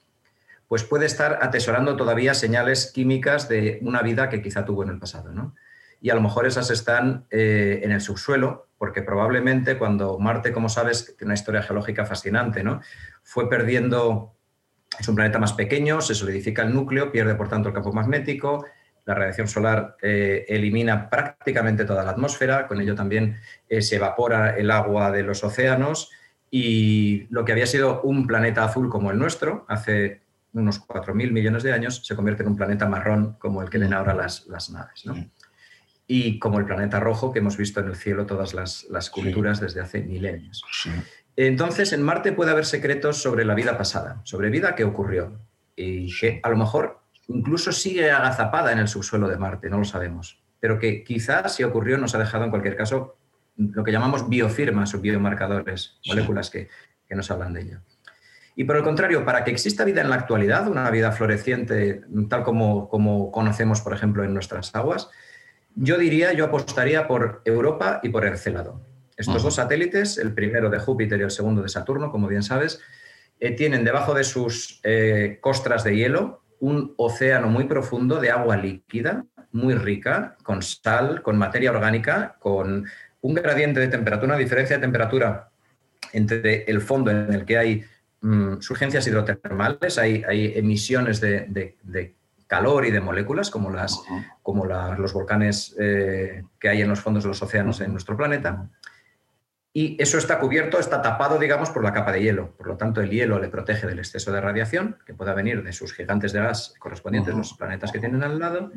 pues 0.72 0.84
puede 0.84 1.04
estar 1.04 1.40
atesorando 1.42 1.96
todavía 1.96 2.32
señales 2.32 2.90
químicas 2.94 3.46
de 3.46 3.78
una 3.82 4.00
vida 4.00 4.30
que 4.30 4.40
quizá 4.40 4.64
tuvo 4.64 4.82
en 4.82 4.88
el 4.88 4.98
pasado. 4.98 5.30
¿no? 5.30 5.54
Y 6.00 6.08
a 6.08 6.14
lo 6.14 6.22
mejor 6.22 6.46
esas 6.46 6.70
están 6.70 7.26
eh, 7.30 7.80
en 7.82 7.92
el 7.92 8.00
subsuelo, 8.00 8.68
porque 8.78 9.02
probablemente 9.02 9.76
cuando 9.76 10.18
Marte, 10.18 10.50
como 10.50 10.70
sabes, 10.70 11.14
tiene 11.18 11.26
una 11.26 11.34
historia 11.34 11.60
geológica 11.60 12.06
fascinante, 12.06 12.64
¿no? 12.64 12.80
fue 13.22 13.50
perdiendo, 13.50 14.34
es 14.98 15.06
un 15.06 15.14
planeta 15.14 15.38
más 15.38 15.52
pequeño, 15.52 16.00
se 16.00 16.14
solidifica 16.14 16.62
el 16.62 16.72
núcleo, 16.72 17.12
pierde 17.12 17.34
por 17.34 17.50
tanto 17.50 17.68
el 17.68 17.74
campo 17.74 17.92
magnético, 17.92 18.64
la 19.04 19.14
radiación 19.14 19.48
solar 19.48 19.98
eh, 20.00 20.46
elimina 20.48 21.10
prácticamente 21.10 21.84
toda 21.84 22.02
la 22.02 22.12
atmósfera, 22.12 22.66
con 22.66 22.80
ello 22.80 22.94
también 22.94 23.36
eh, 23.68 23.82
se 23.82 23.96
evapora 23.96 24.56
el 24.56 24.70
agua 24.70 25.10
de 25.10 25.22
los 25.22 25.44
océanos 25.44 26.10
y 26.50 27.26
lo 27.28 27.44
que 27.44 27.52
había 27.52 27.66
sido 27.66 28.00
un 28.00 28.26
planeta 28.26 28.64
azul 28.64 28.88
como 28.88 29.10
el 29.10 29.18
nuestro 29.18 29.66
hace 29.68 30.22
unos 30.52 30.86
4.000 30.86 31.32
millones 31.32 31.62
de 31.62 31.72
años, 31.72 32.02
se 32.04 32.14
convierte 32.14 32.42
en 32.42 32.50
un 32.50 32.56
planeta 32.56 32.88
marrón 32.88 33.36
como 33.38 33.62
el 33.62 33.70
que 33.70 33.78
ven 33.78 33.94
ahora 33.94 34.14
las, 34.14 34.46
las 34.46 34.70
naves. 34.70 35.04
Y 36.06 36.38
como 36.38 36.58
el 36.58 36.66
planeta 36.66 37.00
rojo 37.00 37.32
que 37.32 37.38
hemos 37.38 37.56
visto 37.56 37.80
en 37.80 37.88
el 37.88 37.96
cielo 37.96 38.26
todas 38.26 38.54
las, 38.54 38.84
las 38.90 39.08
culturas 39.08 39.60
desde 39.60 39.80
hace 39.80 40.02
milenios. 40.02 40.62
Entonces, 41.36 41.92
en 41.92 42.02
Marte 42.02 42.32
puede 42.32 42.50
haber 42.50 42.66
secretos 42.66 43.22
sobre 43.22 43.44
la 43.44 43.54
vida 43.54 43.78
pasada, 43.78 44.20
sobre 44.24 44.50
vida 44.50 44.74
que 44.74 44.84
ocurrió 44.84 45.40
y 45.74 46.14
que 46.18 46.40
a 46.42 46.50
lo 46.50 46.56
mejor 46.56 47.00
incluso 47.28 47.72
sigue 47.72 48.10
agazapada 48.10 48.72
en 48.72 48.78
el 48.78 48.88
subsuelo 48.88 49.28
de 49.28 49.38
Marte, 49.38 49.70
no 49.70 49.78
lo 49.78 49.84
sabemos, 49.84 50.42
pero 50.60 50.78
que 50.78 51.02
quizás 51.02 51.54
si 51.54 51.64
ocurrió 51.64 51.96
nos 51.96 52.14
ha 52.14 52.18
dejado 52.18 52.44
en 52.44 52.50
cualquier 52.50 52.76
caso 52.76 53.16
lo 53.56 53.84
que 53.84 53.92
llamamos 53.92 54.28
biofirmas 54.28 54.94
o 54.94 55.00
biomarcadores, 55.00 55.98
moléculas 56.06 56.50
que, 56.50 56.68
que 57.08 57.14
nos 57.14 57.30
hablan 57.30 57.52
de 57.54 57.62
ello. 57.62 57.80
Y 58.54 58.64
por 58.64 58.76
el 58.76 58.82
contrario, 58.82 59.24
para 59.24 59.44
que 59.44 59.50
exista 59.50 59.84
vida 59.84 60.02
en 60.02 60.10
la 60.10 60.16
actualidad, 60.16 60.68
una 60.68 60.90
vida 60.90 61.12
floreciente 61.12 62.02
tal 62.28 62.42
como, 62.42 62.88
como 62.88 63.32
conocemos, 63.32 63.80
por 63.80 63.94
ejemplo, 63.94 64.24
en 64.24 64.34
nuestras 64.34 64.74
aguas, 64.74 65.10
yo 65.74 65.96
diría, 65.96 66.32
yo 66.32 66.44
apostaría 66.44 67.08
por 67.08 67.40
Europa 67.44 68.00
y 68.02 68.10
por 68.10 68.26
Encelado. 68.26 68.82
Estos 69.16 69.42
dos 69.42 69.54
satélites, 69.54 70.18
el 70.18 70.34
primero 70.34 70.68
de 70.68 70.78
Júpiter 70.78 71.18
y 71.20 71.22
el 71.22 71.30
segundo 71.30 71.62
de 71.62 71.68
Saturno, 71.68 72.10
como 72.10 72.28
bien 72.28 72.42
sabes, 72.42 72.80
eh, 73.40 73.52
tienen 73.52 73.84
debajo 73.84 74.14
de 74.14 74.24
sus 74.24 74.80
eh, 74.82 75.38
costras 75.40 75.84
de 75.84 75.96
hielo 75.96 76.42
un 76.60 76.94
océano 76.96 77.48
muy 77.48 77.64
profundo 77.64 78.20
de 78.20 78.30
agua 78.30 78.56
líquida, 78.56 79.24
muy 79.50 79.74
rica, 79.74 80.36
con 80.44 80.62
sal, 80.62 81.20
con 81.22 81.36
materia 81.36 81.72
orgánica, 81.72 82.36
con 82.38 82.86
un 83.20 83.34
gradiente 83.34 83.80
de 83.80 83.88
temperatura, 83.88 84.34
una 84.34 84.38
diferencia 84.38 84.76
de 84.76 84.82
temperatura 84.82 85.50
entre 86.12 86.64
el 86.64 86.80
fondo 86.80 87.10
en 87.10 87.32
el 87.32 87.44
que 87.44 87.58
hay 87.58 87.84
Mm, 88.22 88.60
surgencias 88.60 89.04
hidrotermales, 89.08 89.98
hay, 89.98 90.22
hay 90.26 90.52
emisiones 90.56 91.20
de, 91.20 92.14
calor 92.46 92.86
y 92.86 92.92
de 92.92 93.00
moléculas, 93.00 93.50
como, 93.50 93.70
las, 93.70 94.00
como 94.42 94.64
los 94.64 95.12
volcanes 95.12 95.74
eh, 95.80 96.44
que 96.60 96.68
hay 96.68 96.82
en 96.82 96.88
los 96.88 97.00
fondos 97.00 97.24
de 97.24 97.28
los 97.28 97.42
océanos 97.42 97.80
en 97.80 97.90
nuestro 97.90 98.16
planeta. 98.16 98.68
Y 99.72 100.00
eso 100.00 100.18
está 100.18 100.38
cubierto, 100.38 100.78
está 100.78 101.02
tapado, 101.02 101.38
digamos, 101.38 101.70
por 101.70 101.82
la 101.82 101.92
capa 101.92 102.12
de 102.12 102.22
hielo. 102.22 102.54
Por 102.56 102.68
lo 102.68 102.76
tanto, 102.76 103.00
el 103.00 103.10
hielo 103.10 103.40
le 103.40 103.48
protege 103.48 103.86
del 103.86 103.98
exceso 103.98 104.30
de 104.30 104.40
radiación 104.40 104.98
que 105.04 105.14
pueda 105.14 105.34
venir 105.34 105.64
de 105.64 105.72
sus 105.72 105.92
gigantes 105.92 106.32
de 106.32 106.40
gas 106.40 106.74
correspondientes, 106.78 107.34
a 107.34 107.38
los 107.38 107.54
planetas 107.54 107.90
que 107.90 107.98
tienen 107.98 108.22
al 108.22 108.38
lado. 108.38 108.70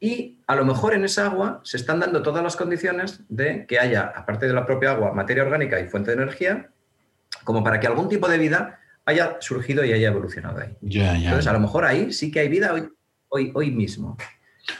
Y 0.00 0.40
a 0.48 0.56
lo 0.56 0.64
mejor 0.64 0.94
en 0.94 1.04
esa 1.04 1.26
agua 1.26 1.60
se 1.62 1.76
están 1.76 2.00
dando 2.00 2.22
todas 2.22 2.42
las 2.42 2.56
condiciones 2.56 3.22
de 3.28 3.66
que 3.66 3.78
haya, 3.78 4.12
aparte 4.16 4.46
de 4.46 4.52
la 4.52 4.66
propia 4.66 4.92
agua, 4.92 5.12
materia 5.12 5.44
orgánica 5.44 5.78
y 5.78 5.86
fuente 5.86 6.10
de 6.10 6.22
energía, 6.22 6.70
como 7.44 7.62
para 7.62 7.78
que 7.78 7.86
algún 7.86 8.08
tipo 8.08 8.28
de 8.28 8.38
vida 8.38 8.80
haya 9.04 9.36
surgido 9.40 9.84
y 9.84 9.92
haya 9.92 10.08
evolucionado 10.08 10.60
ahí. 10.60 10.76
Entonces, 10.82 11.46
a 11.46 11.52
lo 11.52 11.60
mejor 11.60 11.84
ahí 11.84 12.12
sí 12.12 12.30
que 12.30 12.40
hay 12.40 12.48
vida 12.48 12.72
hoy, 12.72 12.88
hoy, 13.28 13.52
hoy 13.54 13.70
mismo. 13.70 14.16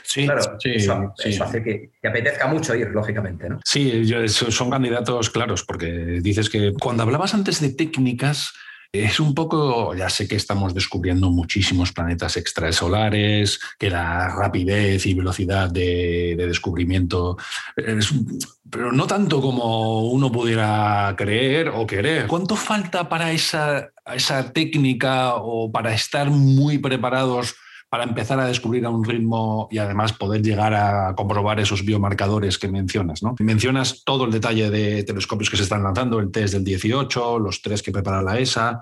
Sí, 0.01 0.25
claro, 0.25 0.57
eso, 0.63 1.43
hace 1.43 1.61
que, 1.61 1.91
que, 2.01 2.07
apetezca 2.07 2.47
mucho 2.47 2.73
ir, 2.73 2.87
lógicamente. 2.87 3.47
¿no? 3.49 3.59
Sí, 3.63 4.03
son 4.27 4.71
candidatos 4.71 5.29
claros, 5.29 5.63
porque 5.63 6.19
dices 6.21 6.49
que 6.49 6.73
cuando 6.73 7.03
hablabas 7.03 7.35
antes 7.35 7.61
de 7.61 7.69
técnicas, 7.69 8.53
es 9.03 9.19
un 9.19 9.33
poco, 9.33 9.93
ya 9.95 10.09
sé 10.09 10.27
que 10.27 10.35
estamos 10.35 10.73
descubriendo 10.73 11.29
muchísimos 11.29 11.91
planetas 11.91 12.37
extrasolares, 12.37 13.59
que 13.77 13.89
la 13.89 14.29
rapidez 14.29 15.05
y 15.05 15.13
velocidad 15.13 15.69
de, 15.69 16.35
descubrimiento, 16.37 17.37
pero 18.69 18.91
no 18.91 19.07
tanto 19.07 19.41
como 19.41 20.09
uno 20.09 20.31
pudiera 20.31 21.13
creer 21.17 21.69
o 21.69 21.85
querer. 21.85 22.27
¿Cuánto 22.27 22.55
falta 22.55 23.09
para 23.09 23.31
esa, 23.31 23.89
esa 24.13 24.51
técnica 24.51 25.35
o 25.35 25.71
para 25.71 25.93
estar 25.93 26.29
muy 26.29 26.77
preparados? 26.77 27.55
Para 27.89 28.03
empezar 28.03 28.39
a 28.39 28.47
descubrir 28.47 28.85
a 28.85 28.89
un 28.89 29.03
ritmo 29.03 29.67
y 29.71 29.77
además 29.77 30.13
poder 30.13 30.41
llegar 30.41 30.73
a 30.73 31.13
comprobar 31.15 31.59
esos 31.59 31.85
biomarcadores 31.85 32.57
que 32.57 32.67
mencionas. 32.67 33.23
¿no? 33.23 33.35
Mencionas 33.39 34.03
todo 34.03 34.25
el 34.25 34.31
detalle 34.31 34.69
de 34.69 35.03
telescopios 35.03 35.49
que 35.49 35.57
se 35.57 35.63
están 35.63 35.83
lanzando, 35.83 36.19
el 36.19 36.31
test 36.31 36.55
del 36.55 36.63
18, 36.63 37.39
los 37.39 37.61
tres 37.61 37.81
que 37.81 37.91
prepara 37.91 38.21
la 38.21 38.39
ESA, 38.39 38.81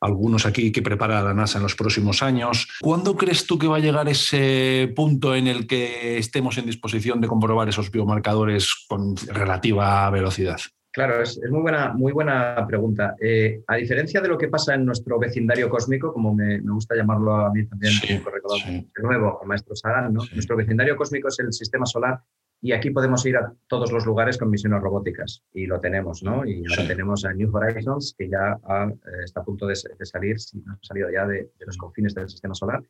algunos 0.00 0.46
aquí 0.46 0.70
que 0.70 0.82
prepara 0.82 1.22
la 1.22 1.34
NASA 1.34 1.58
en 1.58 1.64
los 1.64 1.74
próximos 1.74 2.22
años. 2.22 2.68
¿Cuándo 2.80 3.16
crees 3.16 3.46
tú 3.46 3.58
que 3.58 3.66
va 3.66 3.76
a 3.76 3.80
llegar 3.80 4.08
ese 4.08 4.92
punto 4.94 5.34
en 5.34 5.46
el 5.46 5.66
que 5.66 6.18
estemos 6.18 6.58
en 6.58 6.66
disposición 6.66 7.20
de 7.20 7.28
comprobar 7.28 7.68
esos 7.68 7.90
biomarcadores 7.90 8.84
con 8.88 9.16
relativa 9.16 10.08
velocidad? 10.10 10.60
Claro, 10.92 11.22
es, 11.22 11.40
muy, 11.50 11.62
buena, 11.62 11.94
muy 11.94 12.12
buena 12.12 12.66
pregunta. 12.66 13.16
Eh, 13.18 13.62
a 13.66 13.76
diferencia 13.76 14.20
de 14.20 14.28
lo 14.28 14.36
que 14.36 14.48
pasa 14.48 14.74
en 14.74 14.84
nuestro 14.84 15.18
vecindario 15.18 15.70
cósmico, 15.70 16.12
como 16.12 16.34
me, 16.34 16.60
gusta 16.60 16.94
llamarlo 16.94 17.34
a 17.34 17.50
mí 17.50 17.64
también, 17.64 17.94
de 18.02 19.02
nuevo, 19.02 19.38
el 19.40 19.48
maestro 19.48 19.74
Sagan, 19.74 20.12
nuestro 20.12 20.54
vecindario 20.54 20.94
cósmico 20.96 21.28
es 21.28 21.38
el 21.38 21.52
sistema 21.52 21.86
solar 21.86 22.20
y 22.60 22.72
aquí 22.72 22.90
podemos 22.90 23.26
ir 23.26 23.36
a 23.36 23.52
todos 23.66 23.90
los 23.90 24.06
lugares 24.06 24.38
con 24.38 24.48
misiones 24.48 24.80
robóticas. 24.80 25.42
Y 25.52 25.66
lo 25.66 25.80
tenemos, 25.80 26.22
¿no? 26.22 26.46
Y 26.46 26.62
ahora 26.70 26.86
tenemos 26.86 27.24
a 27.24 27.32
New 27.32 27.50
Horizons, 27.52 28.14
que 28.16 28.28
ya 28.28 28.52
eh, 28.52 29.24
está 29.24 29.40
a 29.40 29.44
punto 29.44 29.66
de, 29.66 29.74
salir, 29.74 30.38
si 30.38 30.58
no 30.58 30.74
ha 30.74 30.78
salido 30.80 31.10
ya 31.10 31.26
de, 31.26 31.50
los 31.66 31.76
confines 31.76 32.14
del 32.14 32.28
sistema 32.28 32.54
solar, 32.54 32.80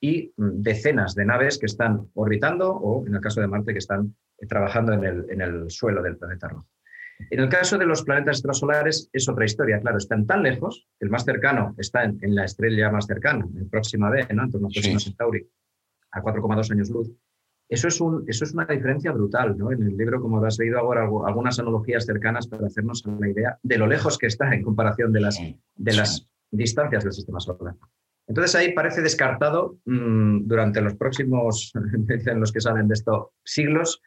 y 0.00 0.32
mm, 0.34 0.62
decenas 0.62 1.14
de 1.14 1.26
naves 1.26 1.58
que 1.58 1.66
están 1.66 2.08
orbitando 2.14 2.72
o, 2.72 3.06
en 3.06 3.16
el 3.16 3.20
caso 3.20 3.40
de 3.42 3.48
Marte, 3.48 3.72
que 3.72 3.80
están 3.80 4.14
eh, 4.38 4.46
trabajando 4.46 4.94
en 4.94 5.04
el, 5.04 5.26
en 5.28 5.42
el 5.42 5.70
suelo 5.70 6.02
del 6.02 6.16
planeta 6.16 6.48
rojo. 6.48 6.66
En 7.30 7.40
el 7.40 7.48
caso 7.48 7.76
de 7.78 7.86
los 7.86 8.02
planetas 8.02 8.36
extrasolares 8.36 9.10
es 9.12 9.28
otra 9.28 9.44
historia, 9.44 9.80
claro, 9.80 9.98
están 9.98 10.26
tan 10.26 10.42
lejos, 10.42 10.86
el 11.00 11.10
más 11.10 11.24
cercano 11.24 11.74
está 11.78 12.04
en, 12.04 12.34
la 12.34 12.44
estrella 12.44 12.90
más 12.90 13.06
cercana, 13.06 13.46
en 13.54 13.68
próxima 13.68 14.10
B, 14.10 14.26
¿no? 14.34 14.44
en 14.44 14.50
torno 14.50 14.68
a 14.68 14.70
Próxima 14.70 15.00
Centauri, 15.00 15.46
a 16.12 16.22
4,2 16.22 16.72
años 16.72 16.90
luz. 16.90 17.10
Eso 17.68 17.88
es, 17.88 18.00
un, 18.00 18.24
eso 18.26 18.44
es 18.44 18.54
una 18.54 18.64
diferencia 18.64 19.12
brutal, 19.12 19.58
¿no? 19.58 19.70
En 19.70 19.82
el 19.82 19.94
libro, 19.94 20.22
como 20.22 20.42
has 20.42 20.58
leído 20.58 20.78
ahora, 20.78 21.02
algunas 21.02 21.58
analogías 21.58 22.06
cercanas 22.06 22.46
para 22.46 22.66
hacernos 22.66 23.04
la 23.04 23.28
idea 23.28 23.58
de 23.62 23.76
lo 23.76 23.86
lejos 23.86 24.16
que 24.16 24.26
está 24.26 24.54
en 24.54 24.62
comparación 24.62 25.12
de 25.12 25.20
las, 25.20 25.38
de 25.74 25.92
las 25.92 26.26
distancias 26.50 27.04
del 27.04 27.12
sistema 27.12 27.40
solar. 27.40 27.74
Entonces 28.26 28.54
ahí 28.54 28.72
parece 28.72 29.02
descartado 29.02 29.78
mm, 29.84 30.46
durante 30.46 30.80
los 30.80 30.94
próximos, 30.94 31.72
en 32.08 32.40
los 32.40 32.52
que 32.52 32.60
salen 32.60 32.88
de 32.88 32.94
esto, 32.94 33.32
siglos, 33.44 34.00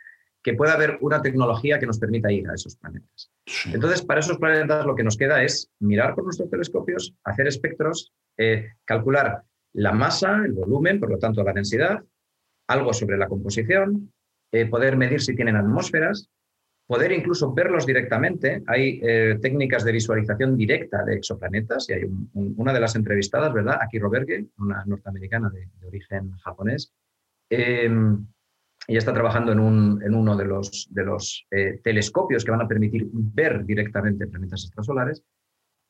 que 0.43 0.53
pueda 0.53 0.73
haber 0.73 0.97
una 1.01 1.21
tecnología 1.21 1.79
que 1.79 1.85
nos 1.85 1.99
permita 1.99 2.31
ir 2.31 2.49
a 2.49 2.55
esos 2.55 2.75
planetas. 2.75 3.31
Entonces, 3.71 4.01
para 4.01 4.21
esos 4.21 4.37
planetas 4.37 4.85
lo 4.85 4.95
que 4.95 5.03
nos 5.03 5.17
queda 5.17 5.43
es 5.43 5.69
mirar 5.79 6.15
por 6.15 6.23
nuestros 6.23 6.49
telescopios, 6.49 7.13
hacer 7.23 7.47
espectros, 7.47 8.11
eh, 8.37 8.69
calcular 8.85 9.43
la 9.73 9.91
masa, 9.91 10.43
el 10.43 10.53
volumen, 10.53 10.99
por 10.99 11.11
lo 11.11 11.17
tanto 11.17 11.43
la 11.43 11.53
densidad, 11.53 12.03
algo 12.67 12.93
sobre 12.93 13.17
la 13.17 13.27
composición, 13.27 14.11
eh, 14.51 14.65
poder 14.65 14.97
medir 14.97 15.21
si 15.21 15.35
tienen 15.35 15.55
atmósferas, 15.55 16.29
poder 16.87 17.11
incluso 17.11 17.53
verlos 17.53 17.85
directamente. 17.85 18.63
Hay 18.67 18.99
eh, 19.03 19.37
técnicas 19.41 19.85
de 19.85 19.93
visualización 19.93 20.57
directa 20.57 21.03
de 21.03 21.15
exoplanetas 21.15 21.89
y 21.89 21.93
hay 21.93 22.01
una 22.33 22.73
de 22.73 22.79
las 22.79 22.95
entrevistadas, 22.95 23.53
¿verdad? 23.53 23.77
Aki 23.81 23.99
Roberge, 23.99 24.45
una 24.57 24.83
norteamericana 24.85 25.49
de, 25.49 25.69
de 25.79 25.87
origen 25.87 26.31
japonés, 26.39 26.91
em, 27.49 28.25
ella 28.91 28.99
está 28.99 29.13
trabajando 29.13 29.51
en, 29.53 29.59
uno 29.59 30.35
de 30.35 30.45
los, 30.45 30.87
de 30.91 31.03
los 31.03 31.45
eh, 31.49 31.79
telescopios 31.83 32.43
que 32.43 32.51
van 32.51 32.61
a 32.61 32.67
permitir 32.67 33.07
ver 33.11 33.65
directamente 33.65 34.27
planetas 34.27 34.65
extrasolares. 34.65 35.23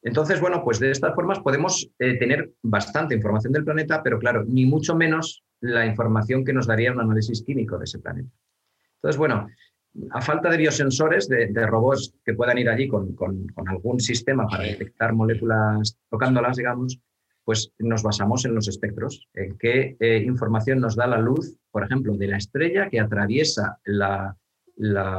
Entonces, 0.04 0.40
bueno, 0.40 0.64
pues 0.64 0.80
de 0.80 0.92
estas 0.92 1.14
formas 1.14 1.40
podemos 1.40 1.90
eh, 2.00 2.18
tener 2.18 2.52
bastante 2.62 3.16
información 3.16 3.54
del 3.54 3.64
planeta, 3.64 4.02
pero 4.04 4.20
claro, 4.20 4.44
ni 4.48 4.66
mucho 4.66 4.96
menos 4.96 5.44
la 5.60 5.86
información 5.86 6.46
que 6.46 6.54
nos 6.54 6.68
daría 6.68 6.92
un 6.92 7.02
análisis 7.02 7.44
químico 7.44 7.78
de 7.78 7.86
ese 7.86 8.00
planeta. 8.00 8.30
Entonces, 8.96 9.18
bueno, 9.18 9.48
a 10.12 10.22
falta 10.22 10.50
de 10.50 10.58
biosensores, 10.58 11.28
de, 11.28 11.68
robots 11.68 12.14
que 12.24 12.34
puedan 12.34 12.58
ir 12.58 12.70
allí 12.70 12.88
con, 12.88 13.14
con, 13.16 13.48
algún 13.68 14.00
sistema 14.00 14.48
para 14.48 14.64
detectar 14.64 15.14
moléculas 15.14 15.98
tocándolas, 16.10 16.58
digamos, 16.58 17.00
pues 17.44 17.74
nos 17.80 18.04
basamos 18.04 18.46
en 18.46 18.56
los 18.56 18.68
espectros, 18.68 19.28
en 19.34 19.58
qué 19.58 19.98
eh, 20.00 20.24
información 20.26 20.80
nos 20.80 20.96
da 20.96 21.08
la 21.08 21.18
luz, 21.18 21.58
por 21.72 21.84
ejemplo, 21.84 22.16
de 22.16 22.28
la 22.28 22.38
estrella 22.38 22.90
que 22.90 23.00
atraviesa 23.00 23.80
la, 23.86 24.36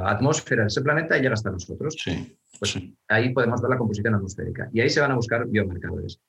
atmósfera 0.05 0.63
de 0.63 0.69
ese 0.69 0.83
planeta 0.83 1.17
y 1.17 1.23
llega 1.23 1.35
hasta 1.35 1.51
nosotros. 1.51 1.95
Sí, 2.03 2.37
pues 2.59 2.79
ahí 3.09 3.33
podemos 3.33 3.61
ver 3.61 3.71
la 3.71 3.79
composición 3.79 4.15
atmosférica 4.15 4.69
y 4.73 4.81
ahí 4.81 4.91
se 4.91 5.01
van 5.01 5.13
a 5.13 5.17
buscar 5.17 5.47
biomarcadores. 5.47 6.21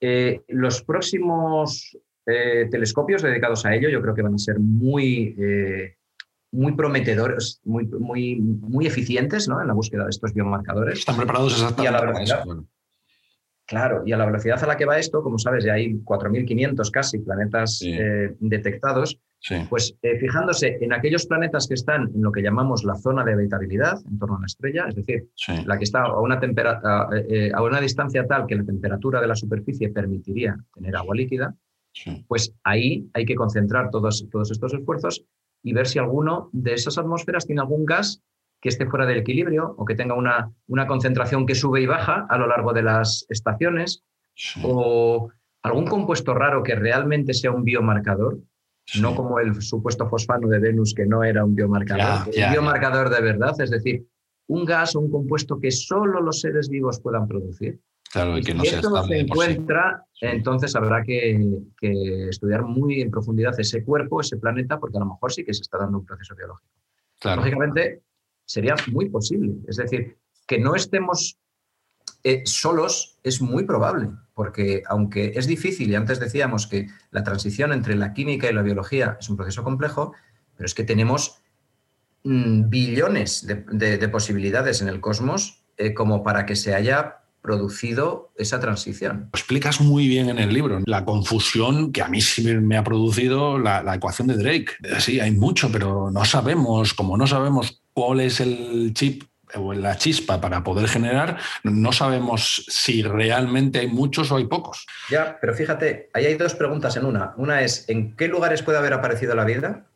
Eh, 0.00 0.42
los 0.48 0.82
próximos 0.82 1.96
eh, 2.26 2.68
telescopios 2.70 3.22
dedicados 3.22 3.66
a 3.66 3.74
ello 3.74 3.88
yo 3.88 4.00
creo 4.00 4.14
que 4.14 4.22
van 4.22 4.34
a 4.34 4.38
ser 4.38 4.58
muy, 4.60 5.34
eh, 5.38 5.96
muy 6.52 6.72
prometedores, 6.72 7.60
muy, 7.64 7.86
muy, 7.86 8.36
muy 8.36 8.86
eficientes 8.86 9.48
¿no? 9.48 9.60
en 9.60 9.66
la 9.66 9.74
búsqueda 9.74 10.04
de 10.04 10.10
estos 10.10 10.32
biomarcadores. 10.32 11.00
Están 11.00 11.16
preparados 11.16 11.52
exactamente 11.54 11.98
para 11.98 12.22
eso. 12.22 12.66
Claro, 13.72 14.02
y 14.04 14.12
a 14.12 14.18
la 14.18 14.26
velocidad 14.26 14.62
a 14.62 14.66
la 14.66 14.76
que 14.76 14.84
va 14.84 14.98
esto, 14.98 15.22
como 15.22 15.38
sabes, 15.38 15.64
ya 15.64 15.72
hay 15.72 15.94
4.500 15.94 16.90
casi 16.90 17.20
planetas 17.20 17.82
detectados. 18.38 19.18
Pues 19.70 19.96
fijándose 20.20 20.76
en 20.82 20.92
aquellos 20.92 21.26
planetas 21.26 21.66
que 21.66 21.74
están 21.74 22.10
en 22.14 22.22
lo 22.22 22.30
que 22.30 22.42
llamamos 22.42 22.84
la 22.84 22.94
zona 22.94 23.24
de 23.24 23.32
habitabilidad 23.32 23.98
en 24.06 24.18
torno 24.18 24.36
a 24.36 24.40
la 24.40 24.46
estrella, 24.46 24.84
es 24.88 24.94
decir, 24.94 25.26
la 25.64 25.78
que 25.78 25.84
está 25.84 26.02
a 26.02 26.20
una, 26.20 26.38
a, 26.38 27.08
a 27.54 27.62
una 27.62 27.80
distancia 27.80 28.26
tal 28.26 28.46
que 28.46 28.56
la 28.56 28.64
temperatura 28.64 29.22
de 29.22 29.26
la 29.26 29.34
superficie 29.34 29.88
permitiría 29.88 30.54
tener 30.74 30.94
agua 30.94 31.16
líquida, 31.16 31.56
pues 32.28 32.54
ahí 32.62 33.08
hay 33.14 33.24
que 33.24 33.34
concentrar 33.34 33.90
todos, 33.90 34.28
todos 34.30 34.50
estos 34.50 34.74
esfuerzos 34.74 35.24
y 35.62 35.72
ver 35.72 35.86
si 35.86 35.98
alguno 35.98 36.50
de 36.52 36.74
esas 36.74 36.98
atmósferas 36.98 37.46
tiene 37.46 37.62
algún 37.62 37.86
gas 37.86 38.22
que 38.62 38.68
esté 38.68 38.86
fuera 38.86 39.04
del 39.04 39.18
equilibrio 39.18 39.74
o 39.76 39.84
que 39.84 39.96
tenga 39.96 40.14
una, 40.14 40.52
una 40.68 40.86
concentración 40.86 41.44
que 41.44 41.56
sube 41.56 41.82
y 41.82 41.86
baja 41.86 42.26
a 42.30 42.38
lo 42.38 42.46
largo 42.46 42.72
de 42.72 42.82
las 42.84 43.26
estaciones 43.28 44.04
o 44.62 45.30
algún 45.64 45.86
compuesto 45.86 46.32
raro 46.32 46.62
que 46.62 46.76
realmente 46.76 47.34
sea 47.34 47.50
un 47.50 47.64
biomarcador, 47.64 48.38
no 49.00 49.16
como 49.16 49.40
el 49.40 49.60
supuesto 49.60 50.08
fosfano 50.08 50.48
de 50.48 50.60
Venus 50.60 50.94
que 50.94 51.06
no 51.06 51.24
era 51.24 51.44
un 51.44 51.56
biomarcador, 51.56 52.28
un 52.28 52.52
biomarcador 52.52 53.10
de 53.10 53.20
verdad, 53.20 53.60
es 53.60 53.70
decir, 53.70 54.06
un 54.46 54.64
gas 54.64 54.94
o 54.94 55.00
un 55.00 55.10
compuesto 55.10 55.58
que 55.58 55.72
solo 55.72 56.20
los 56.20 56.40
seres 56.40 56.68
vivos 56.68 57.00
puedan 57.00 57.26
producir. 57.26 57.80
Claro, 58.12 58.38
y 58.38 58.42
que 58.42 58.54
no 58.54 58.62
si 58.62 58.68
esto 58.68 58.90
no 58.90 59.02
se 59.02 59.20
encuentra, 59.20 60.04
entonces 60.20 60.76
habrá 60.76 61.02
que, 61.02 61.40
estudiar 62.28 62.62
muy 62.62 63.00
en 63.00 63.10
profundidad 63.10 63.58
ese 63.58 63.82
cuerpo, 63.82 64.20
ese 64.20 64.36
planeta, 64.36 64.78
porque 64.78 64.98
a 64.98 65.00
lo 65.00 65.06
mejor 65.06 65.32
sí 65.32 65.44
que 65.44 65.54
se 65.54 65.62
está 65.62 65.78
dando 65.78 65.98
un 65.98 66.04
proceso 66.04 66.36
biológico. 66.36 66.70
Lógicamente, 67.24 68.02
sería 68.44 68.74
muy 68.90 69.08
posible. 69.08 69.54
Es 69.68 69.76
decir, 69.76 70.16
que 70.46 70.58
no 70.58 70.74
estemos 70.74 71.38
eh, 72.24 72.42
solos 72.44 73.18
es 73.24 73.40
muy 73.40 73.64
probable, 73.64 74.10
porque 74.34 74.82
aunque 74.86 75.32
es 75.34 75.46
difícil, 75.46 75.90
y 75.90 75.96
antes 75.96 76.20
decíamos 76.20 76.66
que 76.66 76.88
la 77.10 77.24
transición 77.24 77.72
entre 77.72 77.96
la 77.96 78.12
química 78.12 78.48
y 78.48 78.54
la 78.54 78.62
biología 78.62 79.16
es 79.20 79.28
un 79.28 79.36
proceso 79.36 79.64
complejo, 79.64 80.12
pero 80.56 80.66
es 80.66 80.74
que 80.74 80.84
tenemos 80.84 81.40
mm, 82.22 82.68
billones 82.68 83.46
de, 83.46 84.08
posibilidades 84.08 84.82
en 84.82 84.88
el 84.88 85.00
cosmos 85.00 85.64
eh, 85.76 85.94
como 85.94 86.22
para 86.22 86.46
que 86.46 86.54
se 86.54 86.74
haya 86.74 87.22
producido 87.40 88.32
esa 88.36 88.60
transición. 88.60 89.30
Lo 89.32 89.38
explicas 89.38 89.80
muy 89.80 90.06
bien 90.06 90.28
en 90.28 90.38
el 90.38 90.54
libro, 90.54 90.78
la 90.86 91.04
confusión 91.04 91.90
que 91.90 92.02
a 92.02 92.08
mí 92.08 92.20
sí 92.20 92.44
me 92.44 92.76
ha 92.76 92.84
producido 92.84 93.58
la, 93.58 93.82
ecuación 93.96 94.28
de 94.28 94.36
Drake. 94.36 94.76
Sí, 95.00 95.18
hay 95.18 95.32
mucho, 95.32 95.70
pero 95.72 96.12
no 96.12 96.24
sabemos, 96.24 96.94
como 96.94 97.16
no 97.16 97.26
sabemos 97.26 97.81
cuál 97.92 98.20
es 98.20 98.40
el 98.40 98.92
chip 98.94 99.24
o 99.54 99.72
la 99.74 99.96
chispa 99.96 100.40
para 100.40 100.64
poder 100.64 100.88
generar, 100.88 101.38
no 101.62 101.92
sabemos 101.92 102.64
si 102.68 103.02
realmente 103.02 103.80
hay 103.80 103.88
muchos 103.88 104.32
o 104.32 104.36
hay 104.36 104.46
pocos. 104.46 104.86
Ya, 105.10 105.38
pero 105.40 105.54
fíjate, 105.54 106.10
ahí 106.14 106.26
hay 106.26 106.34
dos 106.34 106.54
preguntas 106.54 106.96
en 106.96 107.04
una. 107.04 107.34
Una 107.36 107.62
es, 107.62 107.88
¿en 107.88 108.16
qué 108.16 108.28
lugares 108.28 108.62
puede 108.62 108.78
haber 108.78 108.94
aparecido 108.94 109.34
la 109.34 109.44
vida? 109.44 109.86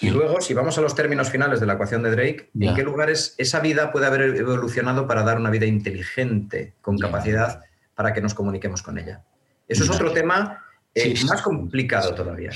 Y 0.00 0.10
luego, 0.10 0.40
si 0.40 0.54
vamos 0.54 0.78
a 0.78 0.80
los 0.80 0.94
términos 0.94 1.30
finales 1.30 1.60
de 1.60 1.66
la 1.66 1.74
ecuación 1.74 2.02
de 2.02 2.12
Drake, 2.12 2.50
¿en 2.58 2.74
qué 2.74 2.82
lugares 2.82 3.34
esa 3.36 3.60
vida 3.60 3.92
puede 3.92 4.06
haber 4.06 4.22
evolucionado 4.36 5.06
para 5.06 5.22
dar 5.22 5.38
una 5.38 5.50
vida 5.50 5.66
inteligente, 5.66 6.74
con 6.80 6.96
capacidad 6.96 7.62
para 7.94 8.14
que 8.14 8.22
nos 8.22 8.32
comuniquemos 8.32 8.82
con 8.82 8.98
ella? 8.98 9.22
Eso 9.68 9.84
es 9.84 9.90
otro 9.90 10.12
tema 10.12 10.61
eh, 10.94 11.14
más 11.26 11.40
complicado 11.40 12.14
todavía. 12.14 12.50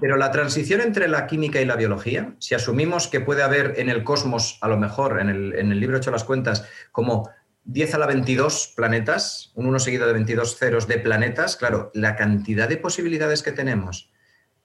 Pero 0.00 0.16
la 0.16 0.30
transición 0.30 0.80
entre 0.80 1.08
la 1.08 1.26
química 1.26 1.60
y 1.60 1.66
la 1.66 1.76
biología, 1.76 2.34
si 2.38 2.54
asumimos 2.54 3.08
que 3.08 3.20
puede 3.20 3.42
haber 3.42 3.74
en 3.78 3.90
el 3.90 4.02
cosmos, 4.02 4.58
a 4.62 4.68
lo 4.68 4.78
mejor 4.78 5.20
en 5.20 5.28
el, 5.28 5.54
en 5.54 5.70
el 5.72 5.80
libro 5.80 5.98
hecho 5.98 6.10
las 6.10 6.24
cuentas, 6.24 6.66
como 6.90 7.28
10 7.64 7.94
a 7.94 7.98
la 7.98 8.06
22 8.06 8.72
planetas, 8.74 9.52
un 9.54 9.66
uno 9.66 9.78
seguido 9.78 10.06
de 10.06 10.14
22 10.14 10.56
ceros 10.56 10.88
de 10.88 10.98
planetas, 10.98 11.56
claro, 11.56 11.90
la 11.92 12.16
cantidad 12.16 12.68
de 12.68 12.78
posibilidades 12.78 13.42
que 13.42 13.52
tenemos 13.52 14.10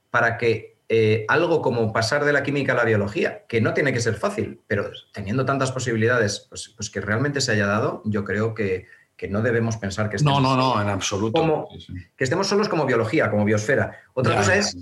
para 0.10 0.38
que 0.38 0.78
eh, 0.88 1.26
algo 1.28 1.62
como 1.62 1.92
pasar 1.92 2.24
de 2.24 2.32
la 2.32 2.44
química 2.44 2.72
a 2.72 2.76
la 2.76 2.86
biología, 2.86 3.46
que 3.48 3.60
no 3.60 3.74
tiene 3.74 3.92
que 3.92 4.00
ser 4.00 4.16
fácil, 4.16 4.62
pero 4.68 4.90
teniendo 5.12 5.44
tantas 5.44 5.72
posibilidades, 5.72 6.46
pues, 6.48 6.74
pues 6.78 6.90
que 6.90 7.02
realmente 7.02 7.42
se 7.42 7.52
haya 7.52 7.66
dado, 7.66 8.02
yo 8.06 8.24
creo 8.24 8.54
que, 8.54 8.86
no 9.30 9.41
debemos 9.41 9.78
pensar 9.78 10.10
que 10.10 10.17
estemos... 10.17 10.41
No, 10.41 10.56
no, 10.56 10.75
no, 10.75 10.82
en 10.82 10.89
absoluto. 10.89 11.67
Que 12.15 12.23
estemos 12.23 12.47
solos 12.47 12.69
como 12.69 12.86
biología, 12.86 13.30
como 13.30 13.45
biosfera. 13.45 13.97
Otra 14.13 14.36
cosa 14.36 14.56
es 14.56 14.78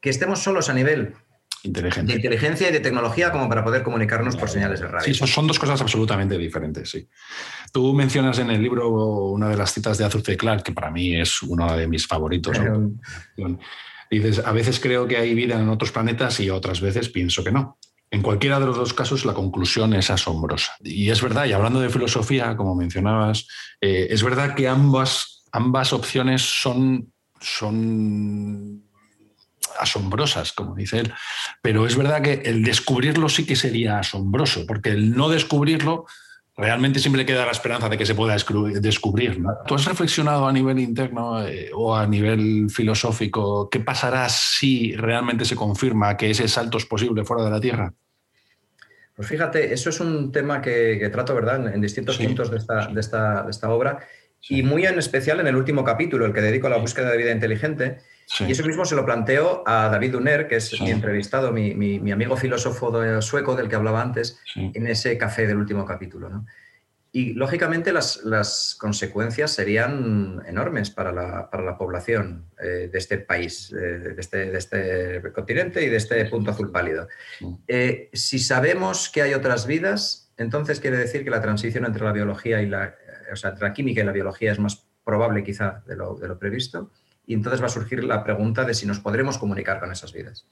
que 0.00 0.10
estemos 0.10 0.40
solos 0.40 0.68
a 0.68 0.74
nivel 0.74 1.14
de 1.64 2.14
inteligencia 2.14 2.68
y 2.68 2.72
de 2.72 2.80
tecnología 2.80 3.32
como 3.32 3.48
para 3.48 3.64
poder 3.64 3.82
comunicarnos 3.82 4.36
por 4.36 4.48
señales 4.48 4.80
de 4.80 4.86
radio. 4.86 5.12
Sí, 5.12 5.26
son 5.26 5.46
dos 5.46 5.58
cosas 5.58 5.80
absolutamente 5.80 6.38
diferentes, 6.38 6.90
sí. 6.90 7.08
Tú 7.72 7.92
mencionas 7.94 8.38
en 8.38 8.50
el 8.50 8.62
libro 8.62 8.88
una 8.88 9.48
de 9.48 9.56
las 9.56 9.72
citas 9.72 9.98
de 9.98 10.04
Arthur 10.04 10.22
C. 10.22 10.36
Clarke, 10.36 10.62
que 10.64 10.72
para 10.72 10.90
mí 10.90 11.20
es 11.20 11.42
uno 11.42 11.76
de 11.76 11.88
mis 11.88 12.06
favoritos. 12.06 12.56
Dices, 14.10 14.38
a 14.38 14.52
veces 14.52 14.80
creo 14.80 15.06
que 15.06 15.16
hay 15.16 15.34
vida 15.34 15.60
en 15.60 15.68
otros 15.68 15.92
planetas 15.92 16.40
y 16.40 16.48
otras 16.48 16.80
veces 16.80 17.08
pienso 17.08 17.42
que 17.42 17.52
no. 17.52 17.76
En 18.10 18.22
cualquiera 18.22 18.58
de 18.58 18.66
los 18.66 18.76
dos 18.76 18.94
casos 18.94 19.24
la 19.24 19.34
conclusión 19.34 19.92
es 19.94 20.10
asombrosa. 20.10 20.76
Y 20.80 21.10
es 21.10 21.20
verdad, 21.20 21.44
y 21.44 21.52
hablando 21.52 21.80
de 21.80 21.90
filosofía, 21.90 22.56
como 22.56 22.74
mencionabas, 22.74 23.46
eh, 23.80 24.08
es 24.10 24.22
verdad 24.22 24.54
que 24.54 24.68
ambas, 24.68 25.44
ambas 25.52 25.92
opciones 25.92 26.42
son, 26.42 27.12
son 27.40 28.82
asombrosas, 29.78 30.52
como 30.52 30.74
dice 30.74 31.00
él, 31.00 31.12
pero 31.62 31.86
es 31.86 31.96
verdad 31.96 32.22
que 32.22 32.42
el 32.44 32.64
descubrirlo 32.64 33.28
sí 33.28 33.44
que 33.44 33.56
sería 33.56 33.98
asombroso, 33.98 34.64
porque 34.66 34.90
el 34.90 35.14
no 35.14 35.28
descubrirlo 35.28 36.06
realmente 36.58 36.98
siempre 36.98 37.24
queda 37.24 37.46
la 37.46 37.52
esperanza 37.52 37.88
de 37.88 37.96
que 37.96 38.04
se 38.04 38.16
pueda 38.16 38.34
descubrir. 38.34 39.40
¿Tú 39.66 39.76
has 39.76 39.84
reflexionado 39.84 40.46
a 40.46 40.52
nivel 40.52 40.80
interno 40.80 41.46
eh, 41.46 41.70
o 41.72 41.96
a 41.96 42.06
nivel 42.06 42.68
filosófico 42.68 43.70
qué 43.70 43.78
pasará 43.78 44.28
si 44.28 44.94
realmente 44.96 45.44
se 45.44 45.54
confirma 45.54 46.16
que 46.16 46.30
ese 46.30 46.48
salto 46.48 46.76
es 46.76 46.84
posible 46.84 47.24
fuera 47.24 47.44
de 47.44 47.50
la 47.50 47.60
Tierra? 47.60 47.94
Pues 49.14 49.28
fíjate, 49.28 49.72
eso 49.72 49.90
es 49.90 50.00
un 50.00 50.32
tema 50.32 50.60
que, 50.60 51.08
trato, 51.12 51.34
¿verdad?, 51.34 51.72
en, 51.72 51.80
distintos 51.80 52.18
puntos 52.18 52.50
de 52.50 52.58
esta, 53.00 53.68
obra 53.68 54.00
y 54.48 54.62
muy 54.62 54.84
en 54.84 54.98
especial 54.98 55.40
en 55.40 55.46
el 55.46 55.56
último 55.56 55.84
capítulo, 55.84 56.26
el 56.26 56.32
que 56.32 56.40
dedico 56.40 56.66
a 56.66 56.70
la 56.70 56.76
búsqueda 56.76 57.10
de 57.10 57.18
vida 57.18 57.32
inteligente. 57.32 57.98
Y 58.40 58.52
eso 58.52 58.64
mismo 58.64 58.84
se 58.84 58.94
lo 58.94 59.04
planteo 59.04 59.62
a 59.66 59.88
David 59.88 60.16
Uner, 60.16 60.48
que 60.48 60.56
es 60.56 60.80
mi 60.80 60.90
entrevistado, 60.90 61.50
mi, 61.50 62.12
amigo 62.12 62.36
filósofo 62.36 62.92
sueco 63.22 63.56
del 63.56 63.68
que 63.68 63.76
hablaba 63.76 64.02
antes, 64.02 64.38
en 64.54 64.86
ese 64.86 65.16
café 65.16 65.46
del 65.46 65.56
último 65.56 65.86
capítulo. 65.86 66.44
Y 67.10 67.32
lógicamente 67.32 67.90
las, 67.92 68.76
consecuencias 68.78 69.52
serían 69.52 70.42
enormes 70.46 70.90
para 70.90 71.10
la, 71.10 71.76
población 71.78 72.44
eh, 72.62 72.90
de 72.92 72.98
este 72.98 73.18
país, 73.18 73.72
eh, 73.72 74.14
este, 74.18 74.50
de, 74.50 74.58
este, 74.58 75.32
continente 75.32 75.82
y 75.82 75.88
de 75.88 75.96
este 75.96 76.24
punto 76.26 76.50
azul 76.50 76.70
pálido. 76.70 77.08
Eh, 77.66 78.10
si 78.12 78.38
sabemos 78.38 79.08
que 79.08 79.22
hay 79.22 79.32
otras 79.32 79.66
vidas, 79.66 80.32
entonces 80.36 80.80
quiere 80.80 80.98
decir 80.98 81.24
que 81.24 81.30
la 81.30 81.40
transición 81.40 81.86
entre 81.86 82.04
la 82.04 82.12
biología 82.12 82.60
y 82.60 82.66
la, 82.66 82.94
o 83.32 83.36
sea, 83.36 83.50
entre 83.50 83.68
la 83.68 83.72
química 83.72 84.02
y 84.02 84.04
la 84.04 84.12
biología 84.12 84.52
es 84.52 84.58
más 84.58 84.86
probable 85.02 85.42
quizá 85.42 85.82
de 85.86 85.96
lo, 85.96 86.14
de 86.16 86.28
lo 86.28 86.38
previsto 86.38 86.90
y 87.28 87.34
entonces 87.34 87.60
va 87.60 87.66
a 87.66 87.68
surgir 87.68 88.02
la 88.04 88.24
pregunta 88.24 88.64
de 88.64 88.72
si 88.72 88.86
nos 88.86 89.00
podremos 89.00 89.36
comunicar 89.36 89.78
con 89.78 89.92
esas 89.92 90.14
vidas. 90.14 90.46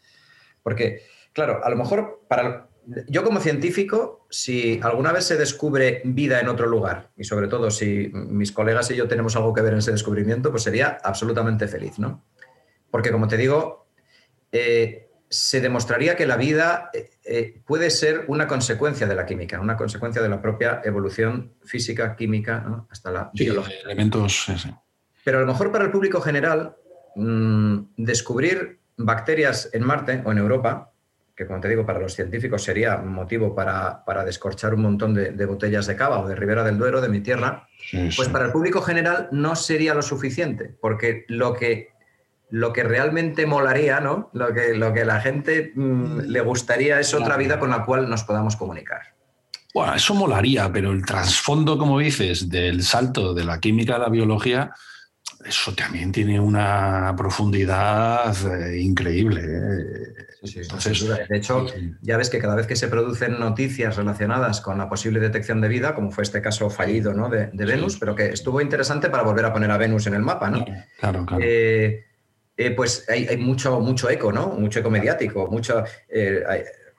Porque, 0.62 1.03
claro, 1.33 1.65
a 1.65 1.71
lo 1.71 1.77
mejor 1.77 2.27
para 2.29 2.69
yo 3.09 3.25
como 3.25 3.41
científico, 3.41 4.27
si 4.31 4.79
alguna 4.83 5.11
vez 5.11 5.25
se 5.25 5.39
descubre 5.39 6.03
vida 6.05 6.39
en 6.39 6.49
otro 6.49 6.67
lugar, 6.67 7.11
y 7.17 7.25
sobre 7.25 7.49
todo 7.49 7.71
si 7.71 8.11
mis 8.12 8.53
colegas 8.53 8.91
y 8.91 8.97
yo 8.97 9.09
tenemos 9.09 9.35
algo 9.37 9.55
que 9.55 9.62
ver 9.62 9.73
en 9.73 9.79
ese 9.79 9.91
descubrimiento, 9.91 10.51
pues 10.51 10.65
sería 10.65 10.99
absolutamente 11.03 11.67
feliz, 11.67 11.99
¿no? 11.99 12.27
Porque 12.91 13.11
como 13.11 13.27
te 13.27 13.39
digo, 13.39 13.89
eh, 14.53 15.09
se 15.31 15.62
demostraría 15.62 16.15
que 16.15 16.27
la 16.27 16.37
vida 16.37 16.91
eh, 16.93 17.11
eh, 17.25 17.62
puede 17.67 17.89
ser 17.91 18.27
una 18.29 18.47
consecuencia 18.47 19.07
de 19.07 19.15
la 19.15 19.25
química, 19.25 19.61
una 19.61 19.79
consecuencia 19.79 20.21
de 20.21 20.29
la 20.29 20.43
propia 20.43 20.83
evolución 20.85 21.55
física, 21.65 22.15
química, 22.15 22.87
hasta 22.91 23.11
la 23.11 23.31
sí, 23.35 23.45
biología. 23.45 23.81
Elementos, 23.83 24.45
sí. 24.45 24.71
Pero 25.27 25.39
a 25.39 25.41
lo 25.41 25.49
mejor 25.49 25.73
para 25.73 25.85
el 25.85 25.91
público 25.91 26.21
general, 26.21 26.77
mm, 27.17 27.79
descubrir 27.97 28.79
bacterias 28.97 29.69
en 29.73 29.83
Marte 29.83 30.23
o 30.25 30.31
en 30.31 30.39
Europa, 30.39 30.93
que 31.35 31.49
como 31.49 31.61
te 31.61 31.69
digo, 31.69 31.85
para 31.85 31.99
los 31.99 32.15
científicos 32.15 32.62
sería 32.62 32.99
motivo 32.99 33.53
para, 33.53 34.05
descorchar 34.25 34.73
un 34.75 34.83
montón 34.83 35.15
de, 35.15 35.47
botellas 35.47 35.89
de 35.89 35.97
cava 35.97 36.21
o 36.21 36.29
de 36.29 36.37
Ribera 36.37 36.62
del 36.62 36.79
Duero, 36.79 37.01
de 37.01 37.09
mi 37.09 37.23
tierra, 37.23 37.67
pues 37.91 38.29
para 38.29 38.45
el 38.45 38.53
público 38.53 38.81
general 38.83 39.29
no 39.33 39.57
sería 39.57 39.95
lo 39.95 40.03
suficiente, 40.03 40.77
porque 40.81 41.25
lo 41.27 41.55
que, 41.55 41.89
lo 42.49 42.73
que 42.73 42.85
realmente 42.85 43.47
molaría, 43.47 43.99
¿no? 43.99 44.31
lo, 44.33 44.55
que, 44.55 44.75
lo 44.75 44.93
que 44.93 45.05
la 45.05 45.21
gente 45.21 45.73
mm, 45.75 46.21
le 46.21 46.41
gustaría 46.41 47.01
es 47.01 47.12
otra 47.15 47.37
vida 47.37 47.59
con 47.59 47.71
la 47.71 47.85
cual 47.85 48.09
nos 48.09 48.23
podamos 48.23 48.55
comunicar. 48.55 49.17
Bueno, 49.75 49.93
eso 49.93 50.15
molaría, 50.15 50.71
pero 50.73 50.93
el 50.93 51.05
trasfondo, 51.05 51.77
como 51.77 51.99
dices, 51.99 52.49
del 52.49 52.85
salto 52.85 53.35
de 53.35 53.45
la 53.45 53.59
química 53.59 53.97
a 53.97 53.99
la 53.99 54.09
biología, 54.09 54.73
eso 55.48 55.74
también 55.74 56.12
tiene 56.12 56.40
una 56.40 57.14
profundidad 57.16 58.35
eh, 58.52 58.80
increíble. 58.80 59.42
¿eh? 59.44 60.26
de 61.28 61.37
hecho, 61.37 61.66
ya 62.02 62.16
ves 62.16 62.30
que 62.30 62.38
cada 62.38 62.54
vez 62.54 62.66
que 62.66 62.76
se 62.76 62.88
producen 62.88 63.38
noticias 63.38 63.96
relacionadas 63.96 64.61
con 64.61 64.78
la 64.78 64.88
posible 64.88 65.18
detección 65.20 65.61
de 65.61 65.68
vida, 65.68 65.94
como 65.94 66.11
fue 66.11 66.24
este 66.24 66.40
caso 66.40 66.70
fallido 66.70 67.14
¿no? 67.14 67.28
de, 67.28 67.50
Venus, 67.52 67.96
pero 67.98 68.14
que 68.14 68.26
estuvo 68.26 68.61
interesante 68.61 69.11
para 69.11 69.22
volver 69.22 69.44
a 69.44 69.52
poner 69.52 69.70
a 69.70 69.76
Venus 69.76 70.06
en 70.06 70.14
el 70.14 70.22
mapa, 70.22 70.50
¿no? 70.50 70.64
Claro, 71.00 71.26
claro. 71.26 71.42
Eh, 71.44 72.04
pues 72.74 73.06
hay, 73.09 73.37
mucho, 73.37 73.80
mucho 73.80 74.09
eco, 74.09 74.32
¿no? 74.32 74.48
Mucho 74.48 74.80
eco 74.80 74.90
mediático, 74.90 75.46
mucho 75.50 75.85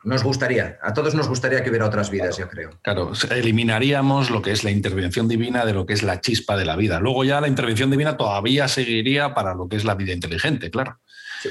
nos 0.07 0.23
gustaría, 0.23 0.79
a 0.81 0.93
todos 0.93 1.15
nos 1.15 1.27
gustaría 1.27 1.61
que 1.61 1.69
hubiera 1.69 1.85
otras 1.85 2.09
vidas, 2.09 2.37
yo 2.37 2.47
creo. 2.47 2.69
Claro, 2.81 3.11
eliminaríamos 3.29 4.29
lo 4.29 4.41
que 4.41 4.53
es 4.53 4.63
la 4.63 4.71
intervención 4.71 5.27
divina 5.27 5.65
de 5.65 5.73
lo 5.73 5.85
que 5.85 5.93
es 5.93 6.01
la 6.01 6.21
chispa 6.21 6.55
de 6.55 6.63
la 6.63 6.77
vida. 6.77 7.01
Luego 7.01 7.25
ya 7.25 7.41
la 7.41 7.49
intervención 7.49 7.91
divina 7.91 8.15
todavía 8.15 8.69
seguiría 8.69 9.33
para 9.33 9.53
lo 9.53 9.67
que 9.67 9.75
es 9.75 9.83
la 9.83 9.95
vida 9.95 10.13
inteligente, 10.13 10.71
claro. 10.71 10.97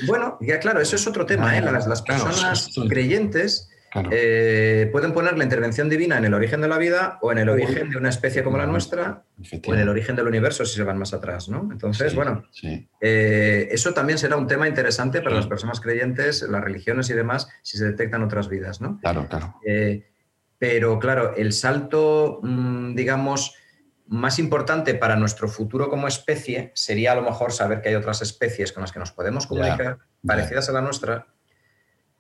Bueno, 0.06 0.38
ya 0.40 0.58
claro, 0.58 0.80
eso 0.80 0.96
es 0.96 1.06
otro 1.06 1.26
tema. 1.26 1.54
¿eh? 1.56 1.60
Las, 1.60 2.00
personas 2.00 2.70
creyentes 2.88 3.68
eh, 4.10 4.88
pueden 4.92 5.12
poner 5.12 5.36
la 5.36 5.44
intervención 5.44 5.88
divina 5.88 6.18
en 6.18 6.24
el 6.24 6.34
origen 6.34 6.60
de 6.60 6.68
la 6.68 6.78
vida 6.78 7.18
o 7.22 7.32
en 7.32 7.38
el 7.38 7.48
origen 7.48 7.90
de 7.90 7.96
una 7.96 8.08
especie 8.08 8.42
como 8.42 8.58
la 8.58 8.66
nuestra 8.66 9.24
o 9.66 9.74
en 9.74 9.80
el 9.80 9.88
origen 9.88 10.16
del 10.16 10.26
universo 10.26 10.64
si 10.64 10.76
se 10.76 10.82
van 10.82 10.98
más 10.98 11.12
atrás, 11.14 11.48
¿no? 11.48 11.68
Entonces, 11.70 12.14
bueno, 12.14 12.44
eh, 13.00 13.68
eso 13.70 13.92
también 13.94 14.18
será 14.18 14.36
un 14.36 14.46
tema 14.46 14.68
interesante 14.68 15.22
para 15.22 15.36
las 15.36 15.46
personas 15.46 15.80
creyentes, 15.80 16.42
las 16.42 16.62
religiones 16.62 17.10
y 17.10 17.14
demás, 17.14 17.48
si 17.62 17.78
se 17.78 17.84
detectan 17.84 18.22
otras 18.22 18.48
vidas, 18.48 18.80
¿no? 18.80 18.98
Claro, 19.00 19.26
claro. 19.28 19.54
Eh, 19.64 20.06
pero 20.58 20.98
claro, 20.98 21.34
el 21.36 21.52
salto, 21.52 22.40
mm, 22.42 22.94
digamos, 22.94 23.54
más 24.08 24.38
importante 24.38 24.94
para 24.94 25.16
nuestro 25.16 25.48
futuro 25.48 25.88
como 25.88 26.06
especie 26.06 26.70
sería 26.74 27.12
a 27.12 27.14
lo 27.16 27.22
mejor 27.22 27.52
saber 27.52 27.82
que 27.82 27.88
hay 27.88 27.94
otras 27.96 28.22
especies 28.22 28.72
con 28.72 28.82
las 28.82 28.92
que 28.92 28.98
nos 28.98 29.12
podemos 29.12 29.46
comunicar, 29.46 29.98
parecidas 30.24 30.68
a 30.68 30.72
la 30.72 30.80
nuestra, 30.80 31.26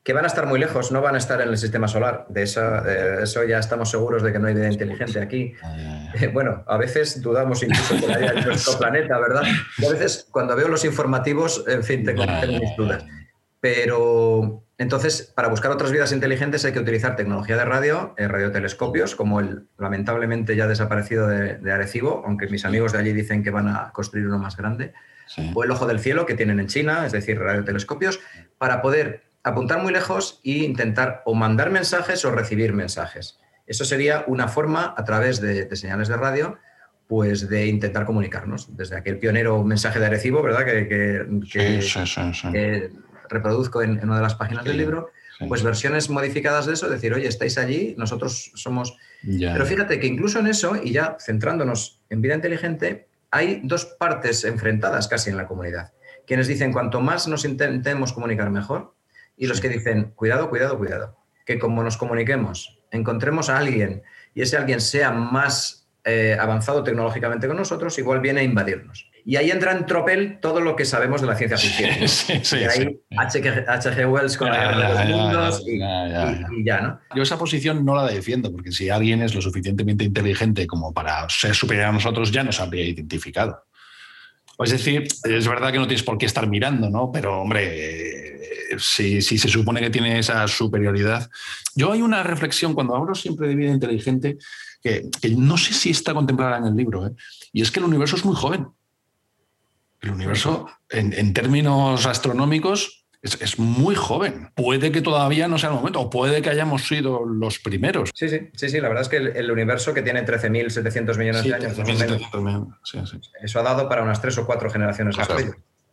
que 0.06 0.12
van 0.12 0.22
a 0.22 0.28
estar 0.28 0.46
muy 0.46 0.60
lejos, 0.60 0.92
no 0.92 1.00
van 1.00 1.16
a 1.16 1.18
estar 1.18 1.40
en 1.40 1.48
el 1.48 1.58
sistema 1.58 1.88
solar. 1.88 2.26
De 2.28 2.44
eso, 2.44 2.62
eso 2.86 3.42
ya 3.42 3.58
estamos 3.58 3.90
seguros 3.90 4.22
de 4.22 4.32
que 4.32 4.38
no 4.38 4.46
hay 4.46 4.54
vida 4.54 4.70
inteligente 4.70 5.20
aquí. 5.20 5.52
Eh, 6.14 6.28
bueno, 6.28 6.62
a 6.68 6.76
veces 6.76 7.20
dudamos 7.20 7.60
incluso 7.64 7.96
que 7.98 8.14
haya 8.14 8.30
en 8.30 8.46
nuestro 8.46 8.78
planeta, 8.78 9.18
¿verdad? 9.18 9.42
Y 9.78 9.84
a 9.84 9.90
veces 9.90 10.28
cuando 10.30 10.54
veo 10.54 10.68
los 10.68 10.84
informativos, 10.84 11.64
en 11.66 11.82
fin, 11.82 12.04
tengo, 12.04 12.22
mis 12.24 12.76
dudas. 12.76 13.04
Pero 13.58 14.62
entonces, 14.78 15.32
para 15.34 15.48
buscar 15.48 15.72
otras 15.72 15.90
vidas 15.90 16.12
inteligentes 16.12 16.64
hay 16.64 16.72
que 16.72 16.78
utilizar 16.78 17.16
tecnología 17.16 17.56
de 17.56 17.64
radio, 17.64 18.14
eh, 18.16 18.28
radiotelescopios, 18.28 19.16
como 19.16 19.40
el 19.40 19.66
lamentablemente 19.76 20.54
ya 20.54 20.68
desaparecido 20.68 21.26
de, 21.26 21.72
Arecibo, 21.72 22.22
aunque 22.24 22.46
mis 22.46 22.64
amigos 22.64 22.92
de 22.92 23.00
allí 23.00 23.12
dicen 23.12 23.42
que 23.42 23.50
van 23.50 23.66
a 23.66 23.90
construir 23.90 24.28
uno 24.28 24.38
más 24.38 24.56
grande, 24.56 24.92
o 25.52 25.64
el 25.64 25.70
ojo 25.72 25.84
del 25.88 25.98
cielo 25.98 26.26
que 26.26 26.34
tienen 26.34 26.60
en 26.60 26.68
China, 26.68 27.04
es 27.04 27.10
decir, 27.10 27.40
radiotelescopios, 27.40 28.20
para 28.58 28.80
poder 28.80 29.26
apuntar 29.46 29.80
muy 29.80 29.92
lejos 29.92 30.40
e 30.44 30.64
intentar 30.64 31.22
o 31.24 31.32
mandar 31.32 31.70
mensajes 31.70 32.24
o 32.24 32.32
recibir 32.32 32.72
mensajes. 32.72 33.38
Eso 33.64 33.84
sería 33.84 34.24
una 34.26 34.48
forma, 34.48 34.92
a 34.96 35.04
través 35.04 35.40
de, 35.40 35.74
señales 35.76 36.08
de 36.08 36.16
radio, 36.16 36.58
pues 37.06 37.48
de 37.48 37.66
intentar 37.66 38.06
comunicarnos. 38.06 38.76
Desde 38.76 38.96
aquel 38.96 39.18
pionero 39.18 39.62
mensaje 39.62 40.00
de 40.00 40.06
Arecibo, 40.06 40.42
¿verdad? 40.42 40.64
Que, 40.64 41.24
reproduzco 43.28 43.82
en, 43.82 44.02
una 44.02 44.16
de 44.16 44.22
las 44.22 44.34
páginas 44.34 44.64
del 44.64 44.78
libro, 44.78 45.10
pues 45.48 45.62
versiones 45.62 46.10
modificadas 46.10 46.66
de 46.66 46.72
eso, 46.72 46.88
decir, 46.88 47.14
oye, 47.14 47.28
estáis 47.28 47.56
allí, 47.56 47.94
nosotros 47.96 48.50
somos... 48.56 48.96
Pero 49.22 49.64
fíjate 49.64 50.00
que 50.00 50.08
incluso 50.08 50.40
en 50.40 50.48
eso, 50.48 50.74
y 50.82 50.90
ya 50.90 51.16
centrándonos 51.20 52.00
en 52.10 52.20
vida 52.20 52.34
inteligente, 52.34 53.06
hay 53.30 53.60
dos 53.62 53.84
partes 53.84 54.44
enfrentadas 54.44 55.06
casi 55.06 55.30
en 55.30 55.36
la 55.36 55.46
comunidad. 55.46 55.92
Quienes 56.26 56.48
dicen, 56.48 56.72
cuanto 56.72 57.00
más 57.00 57.28
nos 57.28 57.44
intentemos 57.44 58.12
comunicar 58.12 58.50
mejor, 58.50 58.95
y 59.36 59.46
los 59.46 59.60
que 59.60 59.68
dicen, 59.68 60.12
cuidado, 60.14 60.48
cuidado, 60.48 60.78
cuidado, 60.78 61.16
que 61.44 61.58
como 61.58 61.82
nos 61.82 61.96
comuniquemos, 61.96 62.78
encontremos 62.90 63.48
a 63.50 63.58
alguien 63.58 64.02
y 64.34 64.42
ese 64.42 64.56
alguien 64.56 64.80
sea 64.80 65.10
más 65.10 65.86
eh, 66.04 66.36
avanzado 66.38 66.84
tecnológicamente 66.84 67.48
con 67.48 67.56
nosotros, 67.56 67.98
igual 67.98 68.20
viene 68.20 68.40
a 68.40 68.44
invadirnos. 68.44 69.10
Y 69.24 69.34
ahí 69.34 69.50
entra 69.50 69.72
en 69.72 69.86
tropel 69.86 70.38
todo 70.40 70.60
lo 70.60 70.76
que 70.76 70.84
sabemos 70.84 71.20
de 71.20 71.26
la 71.26 71.34
ciencia 71.34 71.58
ficción. 71.58 71.90
y 72.60 72.64
ahí 72.64 73.00
H.G. 73.16 74.08
Wells 74.08 74.36
con 74.36 74.48
la 74.50 74.68
guerra 74.68 75.04
de 75.04 75.10
los 75.10 75.20
mundos 75.20 75.64
y, 75.66 76.64
ya, 76.64 76.80
¿no? 76.80 77.00
Yo 77.12 77.24
esa 77.24 77.36
posición 77.36 77.84
no 77.84 77.96
la 77.96 78.06
defiendo, 78.06 78.52
porque 78.52 78.70
si 78.70 78.88
alguien 78.88 79.20
es 79.22 79.34
lo 79.34 79.42
suficientemente 79.42 80.04
inteligente 80.04 80.68
como 80.68 80.94
para 80.94 81.28
ser 81.28 81.56
superior 81.56 81.86
a 81.86 81.92
nosotros, 81.92 82.30
ya 82.30 82.44
nos 82.44 82.60
habría 82.60 82.84
identificado. 82.84 83.64
Es 84.60 84.70
decir, 84.70 85.08
es 85.24 85.48
verdad 85.48 85.72
que 85.72 85.78
no 85.78 85.88
tienes 85.88 86.04
por 86.04 86.18
qué 86.18 86.26
estar 86.26 86.46
mirando, 86.46 86.88
¿no? 86.88 87.10
Pero, 87.10 87.40
hombre, 87.40 88.35
si, 88.78 89.20
se 89.22 89.48
supone 89.48 89.80
que 89.80 89.90
tiene 89.90 90.18
esa 90.18 90.46
superioridad. 90.48 91.30
Yo 91.74 91.92
hay 91.92 92.02
una 92.02 92.22
reflexión, 92.22 92.74
cuando 92.74 92.96
hablo 92.96 93.14
siempre 93.14 93.48
de 93.48 93.54
vida 93.54 93.70
inteligente, 93.70 94.38
que, 94.82 95.10
no 95.36 95.56
sé 95.56 95.74
si 95.74 95.90
está 95.90 96.14
contemplada 96.14 96.58
en 96.58 96.66
el 96.66 96.76
libro, 96.76 97.06
¿eh? 97.06 97.10
y 97.52 97.62
es 97.62 97.70
que 97.70 97.80
el 97.80 97.86
universo 97.86 98.16
es 98.16 98.24
muy 98.24 98.36
joven. 98.36 98.68
El 100.00 100.10
universo, 100.10 100.68
en, 100.90 101.32
términos 101.32 102.06
astronómicos, 102.06 103.06
es, 103.22 103.58
muy 103.58 103.96
joven. 103.96 104.50
Puede 104.54 104.92
que 104.92 105.00
todavía 105.00 105.48
no 105.48 105.58
sea 105.58 105.70
el 105.70 105.76
momento, 105.76 106.00
o 106.00 106.10
puede 106.10 106.42
que 106.42 106.50
hayamos 106.50 106.86
sido 106.86 107.24
los 107.24 107.58
primeros. 107.58 108.10
Sí, 108.14 108.28
sí, 108.28 108.50
sí, 108.54 108.68
sí. 108.68 108.80
La 108.80 108.88
verdad 108.88 109.02
es 109.02 109.08
que 109.08 109.16
el, 109.16 109.50
universo 109.50 109.92
que 109.92 110.02
tiene 110.02 110.24
13.700 110.24 111.18
millones 111.18 111.42
de 111.42 111.54
años, 111.54 111.76
eso 113.42 113.58
ha 113.58 113.62
dado 113.62 113.88
para 113.88 114.02
unas 114.02 114.20
tres 114.20 114.38
o 114.38 114.46
cuatro 114.46 114.70
generaciones 114.70 115.16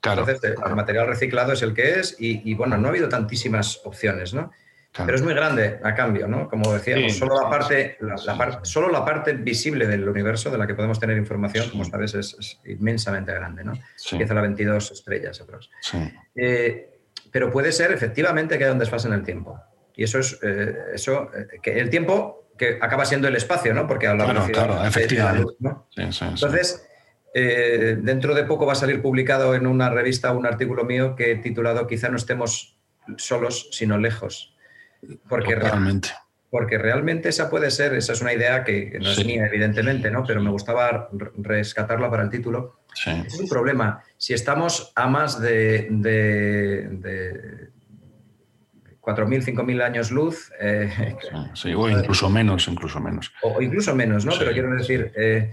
entonces, 0.04 0.40
el 0.44 0.76
material 0.76 1.08
reciclado 1.08 1.54
es 1.54 1.62
el 1.62 1.74
que 1.74 2.00
es 2.00 2.16
y, 2.20 2.54
bueno, 2.56 2.78
no 2.78 2.88
ha 2.88 2.90
habido 2.90 3.10
tantísimas 3.10 3.82
opciones, 3.86 4.34
¿no? 4.34 4.52
Pero 4.96 5.16
es 5.16 5.24
muy 5.24 5.34
grande 5.34 5.80
a 5.84 5.96
cambio, 5.96 6.28
¿no? 6.28 6.48
Como 6.48 6.72
decíamos, 6.72 7.18
solo, 7.18 7.42
la 7.42 7.50
parte, 7.50 7.98
la, 8.02 8.60
solo 8.64 8.90
la 8.90 9.04
parte 9.04 9.34
visible 9.34 9.88
del 9.88 10.08
universo 10.08 10.52
de 10.52 10.58
la 10.60 10.68
que 10.68 10.76
podemos 10.76 11.00
tener 11.00 11.18
información, 11.18 11.68
como 11.70 11.84
sabes, 11.84 12.14
es, 12.14 12.60
inmensamente 12.66 13.34
grande, 13.34 13.64
¿no? 13.64 13.74
Empieza 14.12 14.38
a 14.38 14.42
22 14.42 14.92
estrellas. 14.92 15.44
Eh, 16.36 16.90
pero 17.32 17.50
puede 17.50 17.72
ser 17.72 17.92
efectivamente 17.92 18.58
que 18.58 18.66
haya 18.66 18.74
un 18.74 18.80
desfase 18.80 19.08
en 19.08 19.16
el 19.16 19.24
tiempo. 19.24 19.60
Y 19.96 20.04
eso 20.04 20.20
es, 20.20 20.38
eh, 20.44 20.76
eso, 20.94 21.32
eh, 21.36 21.60
que 21.62 21.80
el 21.80 21.90
tiempo 21.90 22.50
que 22.56 22.78
acaba 22.80 23.06
siendo 23.06 23.28
el 23.28 23.36
espacio, 23.36 23.74
¿no? 23.74 23.88
Porque 23.88 24.06
a 24.06 24.14
la 24.14 24.26
claro, 24.26 24.46
claro, 24.52 24.86
efectivamente. 24.86 25.54
¿no? 25.60 25.88
Entonces, 25.96 26.88
eh, 27.34 27.98
dentro 28.00 28.36
de 28.36 28.44
poco 28.44 28.66
va 28.66 28.74
a 28.74 28.76
salir 28.76 29.02
publicado 29.02 29.56
en 29.56 29.66
una 29.66 29.90
revista 29.90 30.32
un 30.34 30.46
artículo 30.46 30.84
mío 30.84 31.16
que 31.16 31.32
he 31.32 31.36
titulado 31.38 31.88
Quizá 31.88 32.10
no 32.10 32.18
estemos 32.18 32.78
solos, 33.18 33.70
sino 33.72 33.98
lejos. 33.98 34.56
Porque 35.28 35.56
realmente. 35.56 36.10
Porque 36.50 36.78
realmente 36.78 37.30
esa 37.30 37.50
puede 37.50 37.72
ser, 37.72 37.96
esa 37.96 38.14
es 38.14 38.22
una 38.22 38.32
idea 38.32 38.64
que 38.64 39.00
no 39.02 39.10
es 39.10 39.26
mía, 39.26 39.48
evidentemente, 39.48 40.12
¿no? 40.12 40.24
pero 40.24 40.40
me 40.40 40.52
gustaba 40.52 41.10
rescatarla 41.38 42.12
para 42.12 42.22
el 42.22 42.30
título. 42.30 42.82
Es 43.26 43.40
un 43.40 43.50
problema. 43.50 44.04
Si 44.18 44.36
estamos 44.36 44.92
a 44.96 45.08
más 45.08 45.42
de, 45.42 45.88
de, 45.90 47.70
4.000, 49.02 49.46
5.000 49.46 49.82
años 49.82 50.12
luz. 50.12 50.52
Eh, 50.60 51.16
o 51.76 51.90
incluso 51.90 52.30
menos, 52.30 52.68
incluso 52.68 53.00
menos. 53.00 53.34
O, 53.42 53.60
incluso 53.60 53.96
menos, 53.96 54.24
¿no? 54.24 54.34
Pero 54.38 54.52
quiero 54.52 54.76
decir, 54.76 55.12
eh, 55.16 55.52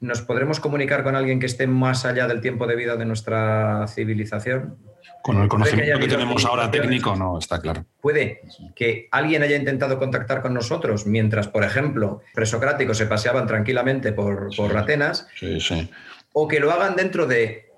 ¿Nos 0.00 0.22
podremos 0.22 0.60
comunicar 0.60 1.02
con 1.02 1.14
alguien 1.14 1.38
que 1.38 1.46
esté 1.46 1.66
más 1.66 2.06
allá 2.06 2.26
del 2.26 2.40
tiempo 2.40 2.66
de 2.66 2.74
vida 2.74 2.96
de 2.96 3.04
nuestra 3.04 3.86
civilización? 3.86 4.78
Con 5.22 5.42
el 5.42 5.48
conocimiento 5.48 5.98
que, 5.98 6.08
tenemos 6.08 6.46
ahora 6.46 6.70
técnico, 6.70 7.14
no, 7.14 7.38
está 7.38 7.60
claro. 7.60 7.84
Puede 8.00 8.40
que 8.74 9.08
alguien 9.10 9.42
haya 9.42 9.56
intentado 9.56 9.98
contactar 9.98 10.40
con 10.40 10.54
nosotros 10.54 11.06
mientras, 11.06 11.48
por 11.48 11.64
ejemplo, 11.64 12.22
presocráticos 12.32 12.96
se 12.96 13.04
paseaban 13.04 13.46
tranquilamente 13.46 14.12
por, 14.12 14.48
por 14.56 14.74
Atenas, 14.74 15.28
sí, 15.38 15.60
sí. 15.60 15.90
o 16.32 16.48
que 16.48 16.60
lo 16.60 16.72
hagan 16.72 16.96
dentro 16.96 17.26
de, 17.26 17.70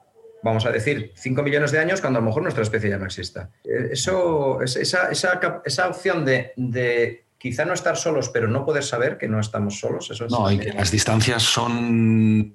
vamos 0.45 0.65
a 0.65 0.71
decir, 0.71 1.11
5 1.17 1.43
millones 1.43 1.73
de 1.73 1.81
años 1.81 2.01
cuando 2.01 2.21
a 2.21 2.23
lo 2.23 2.27
mejor 2.27 2.45
nuestra 2.45 2.63
especie 2.63 2.91
ya 2.91 2.99
no 2.99 3.07
exista. 3.07 3.51
Eh, 3.65 3.89
eso, 3.91 4.63
esa, 4.63 5.11
esa, 5.11 5.41
esa 5.65 5.89
opción 5.89 6.25
de, 6.25 6.53
de 6.55 7.25
quizá 7.43 7.65
no 7.65 7.75
estar 7.75 7.97
solos, 7.97 8.29
pero 8.29 8.47
no 8.47 8.65
poder 8.65 8.85
saber 8.85 9.19
que 9.19 9.27
no 9.27 9.41
estamos 9.41 9.81
solos. 9.81 10.09
Eso 10.13 10.29
no, 10.29 10.49
y 10.49 10.61
que 10.61 10.73
las 10.73 10.93
distancias 10.93 11.43
son... 11.43 12.55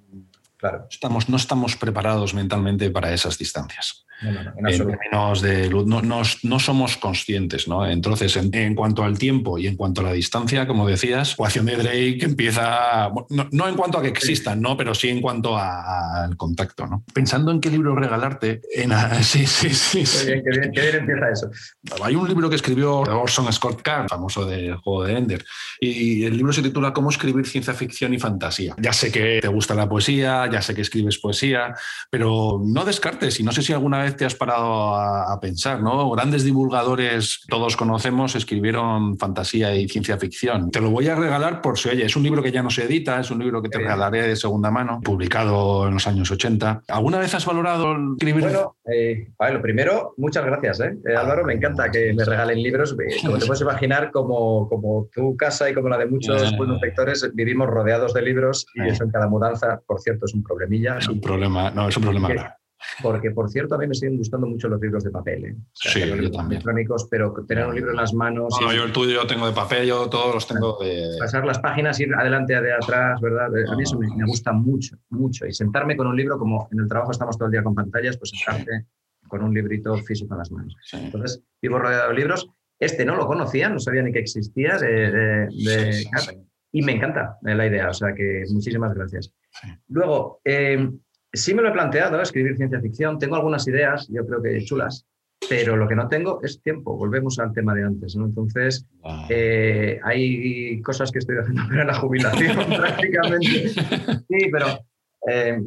Claro. 0.55 0.88
Estamos, 0.89 1.27
no 1.27 1.35
estamos 1.35 1.75
preparados 1.75 2.33
mentalmente 2.33 2.89
para 2.89 3.11
esas 3.11 3.38
distancias. 3.38 4.06
En 4.22 4.78
términos 4.78 5.41
de 5.41 5.70
no, 5.70 6.01
no, 6.01 6.59
somos 6.59 6.97
conscientes, 6.97 7.68
¿no? 7.68 7.86
Entonces, 7.86 8.36
en, 8.36 8.76
cuanto 8.76 9.03
al 9.03 9.18
tiempo 9.18 9.57
y 9.57 9.68
en 9.68 9.76
cuanto 9.76 10.01
a 10.01 10.05
la 10.05 10.13
distancia, 10.13 10.68
como 10.68 10.88
decías, 10.88 11.34
ecuación 11.34 11.65
de 11.65 11.78
Drake 11.78 12.20
empieza, 12.22 13.09
no, 13.51 13.68
en 13.68 13.76
cuanto 13.76 13.99
a 13.99 14.01
que 14.01 14.07
existan, 14.07 14.61
¿no? 14.61 14.76
Pero 14.76 14.95
sí 14.95 15.09
en 15.09 15.22
cuanto 15.22 15.57
al 15.57 16.36
contacto, 16.36 16.88
¿no? 16.88 17.03
Pensando 17.13 17.51
en 17.51 17.61
qué 17.61 17.70
libro 17.70 17.95
regalarte, 17.95 18.61
en, 18.74 18.91
sí, 19.22 19.45
sí, 19.45 19.70
sí. 19.70 20.03
Qué 20.26 20.41
bien, 20.41 20.72
qué 20.74 20.82
bien, 20.82 20.95
empieza 20.95 21.30
eso. 21.32 21.49
Hay 22.03 22.15
un 22.15 22.28
libro 22.28 22.49
que 22.49 22.55
escribió 22.55 22.99
Orson 22.99 23.51
Scott 23.53 23.82
Card, 23.82 24.07
famoso 24.07 24.45
del 24.45 24.76
juego 24.78 25.03
de 25.03 25.18
Ender, 25.18 25.45
y 25.80 26.26
el 26.26 26.36
libro 26.36 26.53
se 26.53 26.61
titula 26.61 26.93
Cómo 26.93 27.09
escribir 27.09 27.45
ciencia 27.45 27.74
ficción 27.74 28.13
y 28.13 28.20
fantasía. 28.20 28.76
Ya 28.80 28.93
sé 28.93 29.11
que 29.11 29.39
te 29.41 29.47
gusta 29.47 29.76
la 29.76 29.88
poesía, 29.88 30.49
ya 30.51 30.61
sé 30.61 30.74
que 30.74 30.82
escribes 30.82 31.20
poesía, 31.20 31.76
pero 32.09 32.61
no 32.63 32.84
descartes, 32.84 33.39
y 33.39 33.43
no 33.43 33.51
sé 33.51 33.61
si 33.61 33.74
alguna 33.74 33.99
vez 33.99 34.06
te 34.15 34.25
has 34.25 34.35
parado 34.35 34.95
a, 34.95 35.39
pensar, 35.39 35.81
¿no? 35.81 36.09
Grandes 36.11 36.43
divulgadores, 36.43 37.41
todos 37.47 37.75
conocemos, 37.75 38.35
escribieron 38.35 39.17
fantasía 39.17 39.75
y 39.75 39.87
ciencia 39.87 40.17
ficción. 40.17 40.71
Te 40.71 40.81
lo 40.81 40.89
voy 40.89 41.07
a 41.07 41.15
regalar 41.15 41.61
por 41.61 41.77
si, 41.77 41.89
oye, 41.89 42.05
es 42.05 42.15
un 42.15 42.23
libro 42.23 42.41
que 42.41 42.51
ya 42.51 42.63
no 42.63 42.69
se 42.69 42.85
edita, 42.85 43.19
es 43.19 43.29
un 43.29 43.39
libro 43.39 43.61
que 43.61 43.69
te 43.69 43.77
regalaré 43.77 44.27
de 44.27 44.35
segunda 44.35 44.71
mano, 44.71 44.99
publicado 45.03 45.87
en 45.87 45.93
los 45.93 46.07
años 46.07 46.31
80. 46.31 46.83
¿Alguna 46.87 47.19
vez 47.19 47.33
has 47.35 47.45
valorado 47.45 47.95
escribir? 48.13 48.43
Bueno, 48.43 48.77
eh, 48.91 49.27
lo 49.51 49.61
primero, 49.61 50.13
muchas 50.17 50.45
gracias, 50.45 50.79
¿eh? 50.79 50.97
eh 51.05 51.15
Álvaro, 51.15 51.43
me 51.45 51.53
encanta 51.53 51.91
que 51.91 52.13
me 52.13 52.23
regalen 52.23 52.61
libros. 52.61 52.95
Como 53.21 53.37
te 53.37 53.45
puedes 53.45 53.61
imaginar, 53.61 54.11
como, 54.11 54.67
como 54.69 55.09
tu 55.13 55.35
casa 55.35 55.69
y 55.69 55.73
como 55.73 55.89
la 55.89 55.97
de 55.97 56.07
muchos 56.07 56.55
buenos 56.57 56.81
lectores, 56.81 57.29
vivimos 57.33 57.67
rodeados 57.67 58.13
de 58.13 58.21
libros 58.21 58.65
y 58.73 58.87
eso 58.87 59.03
en 59.03 59.11
cada 59.11 59.27
mudanza, 59.27 59.81
por 59.85 60.01
cierto, 60.01 60.25
es 60.25 60.33
un 60.33 60.43
problemilla. 60.43 60.97
Es 60.97 61.07
un 61.07 61.21
problema, 61.21 61.71
no, 61.71 61.87
es 61.87 61.97
un 61.97 62.03
problema 62.03 62.29
grave. 62.29 62.49
Porque, 63.01 63.32
por 63.32 63.49
cierto, 63.49 63.75
a 63.75 63.78
mí 63.78 63.88
me 63.88 63.95
siguen 63.95 64.17
gustando 64.17 64.47
mucho 64.47 64.67
los 64.67 64.80
libros 64.80 65.03
de 65.03 65.11
papel. 65.11 65.45
¿eh? 65.45 65.55
sí, 65.73 65.99
yo 65.99 66.32
también. 66.32 66.61
Electrónicos, 66.61 67.07
pero 67.09 67.34
tener 67.47 67.65
un 67.65 67.75
libro 67.75 67.91
en 67.91 67.97
las 67.97 68.13
manos. 68.13 68.55
No, 68.61 68.73
yo 68.73 68.84
el 68.84 68.91
tuyo 68.91 69.25
tengo 69.25 69.47
de 69.47 69.53
papel, 69.53 69.88
yo 69.88 70.09
todos 70.09 70.34
los 70.34 70.47
tengo 70.47 70.78
de. 70.80 71.17
Pasar 71.19 71.45
las 71.45 71.59
páginas, 71.59 71.99
ir 71.99 72.13
adelante, 72.13 72.59
de 72.59 72.73
atrás, 72.73 73.19
¿verdad? 73.21 73.47
A 73.47 73.75
mí 73.75 73.84
eso 73.84 73.97
me, 73.97 74.07
gusta 74.25 74.51
mucho, 74.51 74.97
mucho. 75.09 75.45
Y 75.45 75.53
sentarme 75.53 75.97
con 75.97 76.07
un 76.07 76.15
libro, 76.15 76.38
como 76.38 76.67
en 76.71 76.80
el 76.80 76.88
trabajo 76.88 77.11
estamos 77.11 77.38
todo 77.38 77.47
el 77.47 77.51
día 77.51 77.63
con 77.63 77.75
pantallas, 77.75 78.17
pues 78.17 78.32
sentarte 78.32 78.86
con 79.28 79.43
un 79.43 79.53
librito 79.53 79.95
físico 79.97 80.34
en 80.34 80.39
las 80.39 80.51
manos. 80.51 80.75
Entonces, 80.93 81.43
vivo 81.61 81.80
rodeado 81.80 82.09
de 82.09 82.15
libros. 82.15 82.49
Este 82.80 83.05
no 83.05 83.15
lo 83.15 83.25
conocía, 83.25 83.69
no 83.69 83.80
sabía 83.80 84.03
ni 84.03 84.11
que 84.11 84.19
existía 84.19 84.78
de, 84.78 85.47
y 86.71 86.82
me 86.84 86.91
encanta 86.91 87.38
la 87.41 87.65
idea, 87.65 87.89
o 87.89 87.93
sea 87.93 88.13
que 88.13 88.43
muchísimas 88.51 88.93
gracias. 88.93 89.34
Luego, 89.88 90.41
eh, 90.45 90.88
sí 91.34 91.53
me 91.53 91.61
lo 91.61 91.69
he 91.69 91.73
planteado, 91.73 92.21
escribir 92.21 92.57
ciencia 92.57 92.82
ficción, 92.82 93.19
tengo 93.19 93.36
algunas 93.36 93.67
ideas, 93.67 94.07
yo 94.09 94.25
creo 94.25 94.41
que 94.41 94.63
chulas, 94.63 95.05
pero 95.49 95.78
lo 95.78 95.88
que 95.88 95.95
no 95.95 96.07
tengo 96.07 96.41
es 96.41 96.61
tiempo. 96.61 96.95
Volvemos 96.97 97.39
al 97.39 97.53
tema 97.53 97.73
de 97.73 97.84
antes, 97.84 98.15
¿no? 98.15 98.25
Entonces, 98.25 98.86
eh, 99.30 99.99
hay 100.03 100.82
cosas 100.82 101.11
que 101.11 101.19
estoy 101.19 101.38
haciendo 101.38 101.63
para 101.69 101.86
la 101.86 101.93
jubilación 101.95 102.55
prácticamente. 102.78 103.69
Sí, 103.69 104.49
pero 104.51 104.65
eh, 105.30 105.61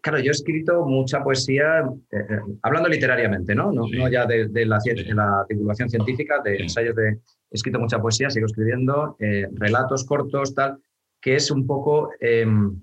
claro, 0.00 0.18
yo 0.18 0.28
he 0.28 0.30
escrito 0.30 0.84
mucha 0.84 1.22
poesía, 1.22 1.80
eh, 2.10 2.38
hablando 2.62 2.88
literariamente, 2.88 3.54
¿no? 3.54 3.72
No, 3.72 3.88
ya 4.08 4.26
de, 4.26 4.48
la, 4.66 4.78
de, 4.78 5.14
la, 5.14 5.46
divulgación 5.48 5.88
científica, 5.88 6.40
de 6.42 6.56
ensayos 6.56 6.94
de... 6.94 7.08
He 7.08 7.56
escrito 7.56 7.78
mucha 7.78 8.00
poesía, 8.00 8.30
sigo 8.30 8.46
escribiendo, 8.46 9.14
relatos 9.18 10.06
cortos, 10.06 10.54
tal, 10.54 10.78
que 11.20 11.34
es 11.34 11.50
un 11.50 11.66
poco 11.66 12.10
em, 12.18 12.80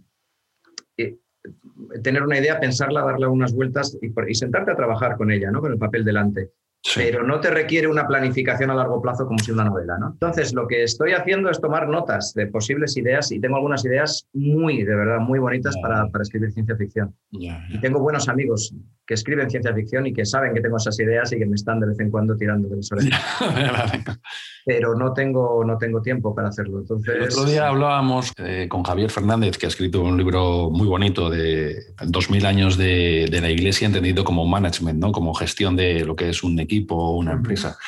tener 2.04 2.24
una 2.24 2.38
idea, 2.38 2.60
pensarla, 2.60 3.04
darle 3.04 3.28
unas 3.28 3.54
vueltas 3.54 3.98
y, 4.02 4.36
sentarte 4.36 4.72
a 4.72 4.76
trabajar 4.76 5.18
con 5.18 5.32
ella, 5.32 5.52
¿no? 5.52 5.62
Con 5.62 5.72
el 5.72 5.78
papel 5.78 6.04
delante. 6.04 6.52
Pero 6.96 7.24
no 7.24 7.42
te 7.42 7.50
requiere 7.50 7.88
una 7.88 8.08
planificación 8.08 8.70
a 8.70 8.76
largo 8.76 9.02
plazo 9.02 9.28
como 9.28 9.40
si 9.40 9.52
una 9.52 9.66
novela, 9.66 9.98
¿no? 9.98 10.12
Entonces, 10.14 10.54
lo 10.54 10.66
que 10.66 10.84
estoy 10.84 11.12
haciendo 11.12 11.50
es 11.50 11.60
tomar 11.60 11.90
notas 11.90 12.34
de 12.34 12.48
posibles 12.48 12.96
ideas 12.96 13.34
y 13.34 13.40
tengo 13.42 13.58
algunas 13.58 13.84
ideas 13.84 14.28
muy, 14.34 14.84
de 14.84 14.96
verdad, 14.96 15.20
muy 15.20 15.40
bonitas 15.40 15.76
para, 15.82 16.10
escribir 16.22 16.54
ciencia 16.54 16.78
ficción. 16.78 17.14
Y 17.32 17.80
tengo 17.82 18.00
buenos 18.00 18.30
amigos 18.30 18.74
que 19.10 19.16
escriben 19.16 19.50
ciencia 19.50 19.74
ficción 19.74 20.06
y 20.06 20.14
que 20.14 20.24
saben 20.24 20.54
que 20.54 20.62
tengo 20.62 20.78
esas 20.78 21.00
ideas 21.00 21.34
y 21.34 21.40
que 21.40 21.46
me 21.48 21.56
están 21.56 21.80
de 21.80 21.88
vez 21.88 22.00
en 22.00 22.12
cuando 22.12 22.38
tirando 22.38 22.70
del 22.70 22.84
sol 22.84 23.00
pero 24.66 24.94
no 24.94 25.14
tengo, 25.14 25.66
no 25.66 25.80
tengo 25.80 26.00
tiempo 26.00 26.36
para 26.36 26.50
hacerlo. 26.50 26.82
Entonces, 26.82 27.16
el 27.16 27.24
otro 27.24 27.46
día 27.46 27.68
hablábamos 27.68 28.32
eh, 28.38 28.68
con 28.70 28.84
Javier 28.84 29.10
Fernández, 29.10 29.58
que 29.58 29.66
ha 29.66 29.70
escrito 29.70 30.04
un 30.04 30.16
libro 30.16 30.70
muy 30.70 30.86
bonito 30.86 31.28
de 31.28 31.76
2000 32.06 32.46
años 32.46 32.78
de, 32.78 33.28
de, 33.32 33.42
la 33.42 33.50
Iglesia, 33.50 33.88
entendido 33.88 34.24
como 34.24 34.46
management, 34.46 35.00
¿no? 35.00 35.12
como 35.12 35.34
gestión 35.34 35.76
de 35.76 36.06
lo 36.06 36.16
que 36.16 36.30
es 36.30 36.44
un 36.44 36.60
equipo 36.60 36.94
o 36.94 37.18
una 37.18 37.32
empresa. 37.32 37.80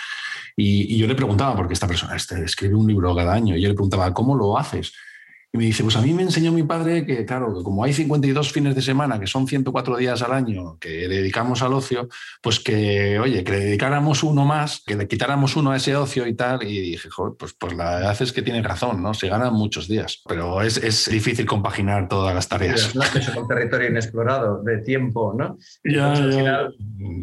Y, 0.57 0.95
y, 0.95 0.97
yo 0.97 1.05
le 1.05 1.13
preguntaba, 1.13 1.55
porque 1.55 1.76
esta 1.76 1.86
persona 1.86 2.15
este, 2.15 2.43
escribe 2.43 2.74
un 2.74 2.88
libro 2.88 3.15
cada 3.15 3.32
año, 3.32 3.55
y 3.55 3.61
yo 3.61 3.67
le 3.67 3.76
preguntaba, 3.76 4.11
¿cómo 4.11 4.36
lo 4.36 4.57
haces? 4.57 4.91
Y 5.54 5.58
me 5.58 5.66
dice, 5.66 5.84
pues 5.84 5.97
a 5.97 6.02
mí 6.02 6.14
me 6.14 6.22
enseñó 6.22 6.54
mi 6.54 6.64
padre 6.64 7.06
que, 7.06 7.26
claro, 7.26 7.54
que 7.54 7.62
como 7.62 7.84
hay 7.84 7.91
52 7.91 8.54
fines 8.54 8.74
de 8.74 8.82
semana, 8.82 9.20
que 9.20 9.28
son 9.28 9.47
104 9.47 9.97
días 9.97 10.22
al 10.22 10.32
año 10.32 10.78
que 10.80 11.10
dedicamos 11.10 11.62
al 11.62 11.74
ocio, 11.74 12.08
pues 12.41 12.62
que, 12.62 13.20
oye, 13.20 13.43
que 13.43 13.52
le 13.52 13.60
dedicáramos 13.60 14.24
uno 14.24 14.45
más, 14.45 14.82
que 14.86 14.95
le 14.95 15.10
quitáramos 15.10 15.58
uno 15.58 15.72
a 15.72 15.76
ese 15.76 15.93
ocio 15.95 16.26
y 16.26 16.36
tal. 16.36 16.64
Y 16.64 16.80
dije, 16.80 17.10
joder, 17.10 17.34
pues, 17.38 17.54
pues 17.54 17.76
la 17.76 17.95
verdad 17.95 18.22
es 18.22 18.32
que 18.32 18.41
tiene 18.41 18.62
razón, 18.64 19.04
¿no? 19.04 19.14
Se 19.14 19.28
ganan 19.28 19.54
muchos 19.54 19.89
días, 19.89 20.22
pero 20.26 20.62
es, 20.62 20.78
es 20.78 21.10
difícil 21.10 21.45
compaginar 21.45 22.08
todas 22.08 22.34
las 22.34 22.47
tareas. 22.47 22.95
Es 23.14 23.36
un 23.36 23.47
territorio 23.47 23.89
inexplorado 23.89 24.64
de 24.64 24.78
tiempo, 24.78 25.34
¿no? 25.38 25.58
Ya, 25.84 26.70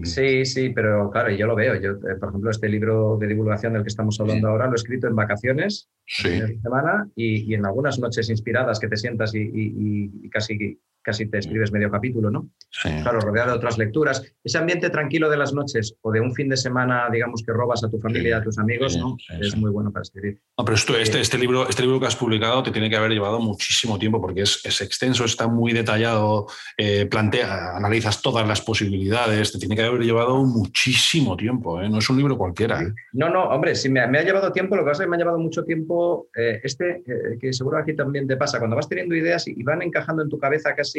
sí, 0.03 0.45
sí, 0.45 0.69
pero 0.69 1.11
claro, 1.11 1.31
yo 1.31 1.47
lo 1.47 1.55
veo. 1.55 1.81
Yo, 1.81 1.93
eh, 1.93 2.17
por 2.21 2.29
ejemplo, 2.29 2.51
este 2.51 2.69
libro 2.69 3.17
de 3.19 3.27
divulgación 3.27 3.73
del 3.73 3.83
que 3.83 3.89
estamos 3.89 4.21
hablando 4.21 4.49
ahora 4.49 4.67
lo 4.67 4.73
he 4.73 4.77
escrito 4.77 5.07
en 5.07 5.17
vacaciones, 5.17 5.89
sí. 6.09 6.61
semana, 6.63 7.09
y, 7.15 7.51
y 7.51 7.55
en 7.55 7.67
algunas 7.67 7.99
noches 7.99 8.31
inspiradas 8.31 8.81
que 8.81 8.89
te 8.89 8.97
sientas 8.97 9.33
y, 9.35 10.29
casi, 10.31 10.81
casi 11.09 11.25
te 11.25 11.39
escribes 11.39 11.73
medio 11.73 11.91
capítulo, 11.91 12.31
¿no? 12.31 12.51
Claro, 12.83 13.21
rodeado 13.21 13.53
de 13.53 13.57
otras 13.57 13.79
lecturas. 13.79 14.23
Ese 14.45 14.59
ambiente 14.59 14.91
tranquilo 14.91 15.31
de 15.31 15.39
las 15.39 15.55
noches 15.55 15.95
o 16.03 16.13
de 16.13 16.21
un 16.21 16.35
fin 16.35 16.51
de 16.51 16.57
semana, 16.59 17.09
digamos, 17.11 17.43
que 17.43 17.51
robas 17.51 17.83
a 17.83 17.89
tu 17.89 17.99
familia, 17.99 18.37
a 18.37 18.43
tus 18.43 18.59
amigos, 18.59 18.99
¿no? 18.99 19.17
es 19.41 19.57
muy 19.57 19.71
bueno 19.71 19.91
para 19.91 20.03
escribir. 20.03 20.39
No, 20.59 20.67
pero 20.67 20.75
esto, 20.75 20.99
este, 20.99 21.21
este, 21.21 21.39
libro, 21.39 21.67
este 21.67 21.81
libro 21.81 21.99
que 21.99 22.07
has 22.07 22.17
publicado 22.17 22.63
te 22.63 22.73
tiene 22.73 22.91
que 22.91 22.97
haber 22.97 23.13
llevado 23.13 23.41
muchísimo 23.41 23.99
tiempo 23.99 24.21
porque 24.21 24.43
es, 24.43 24.61
es 24.65 24.83
extenso, 24.83 25.25
está 25.25 25.49
muy 25.49 25.73
detallado, 25.73 26.47
eh, 26.77 27.07
plantea, 27.07 27.75
analizas 27.75 28.21
todas 28.21 28.47
las 28.47 28.61
posibilidades, 28.61 29.51
te 29.51 29.59
tiene 29.59 29.75
que 29.75 29.85
haber 29.85 30.03
llevado 30.03 30.45
muchísimo 30.45 31.39
tiempo, 31.39 31.81
¿eh? 31.81 31.89
no 31.89 32.01
es 32.01 32.11
un 32.11 32.19
libro 32.19 32.37
cualquiera. 32.37 32.83
¿eh? 32.83 32.93
No, 33.15 33.31
no, 33.31 33.45
hombre, 33.45 33.75
si 33.75 33.89
me, 33.89 34.01
ha 34.01 34.23
llevado 34.23 34.53
tiempo, 34.53 34.77
lo 34.77 34.83
que 34.83 34.91
pasa 34.91 35.05
es 35.05 35.07
que 35.07 35.11
me 35.11 35.17
ha 35.17 35.21
llevado 35.21 35.39
mucho 35.39 35.65
tiempo 35.65 36.29
este, 36.35 37.03
que 37.41 37.53
seguro 37.55 37.79
aquí 37.79 37.97
también 37.97 38.27
te 38.27 38.37
pasa, 38.37 38.59
cuando 38.59 38.77
vas 38.77 38.89
teniendo 38.89 39.15
ideas 39.15 39.49
y, 39.49 39.63
van 39.63 39.83
encajando 39.83 40.23
en 40.23 40.29
tu 40.29 40.39
cabeza 40.39 40.75
casi, 40.75 40.98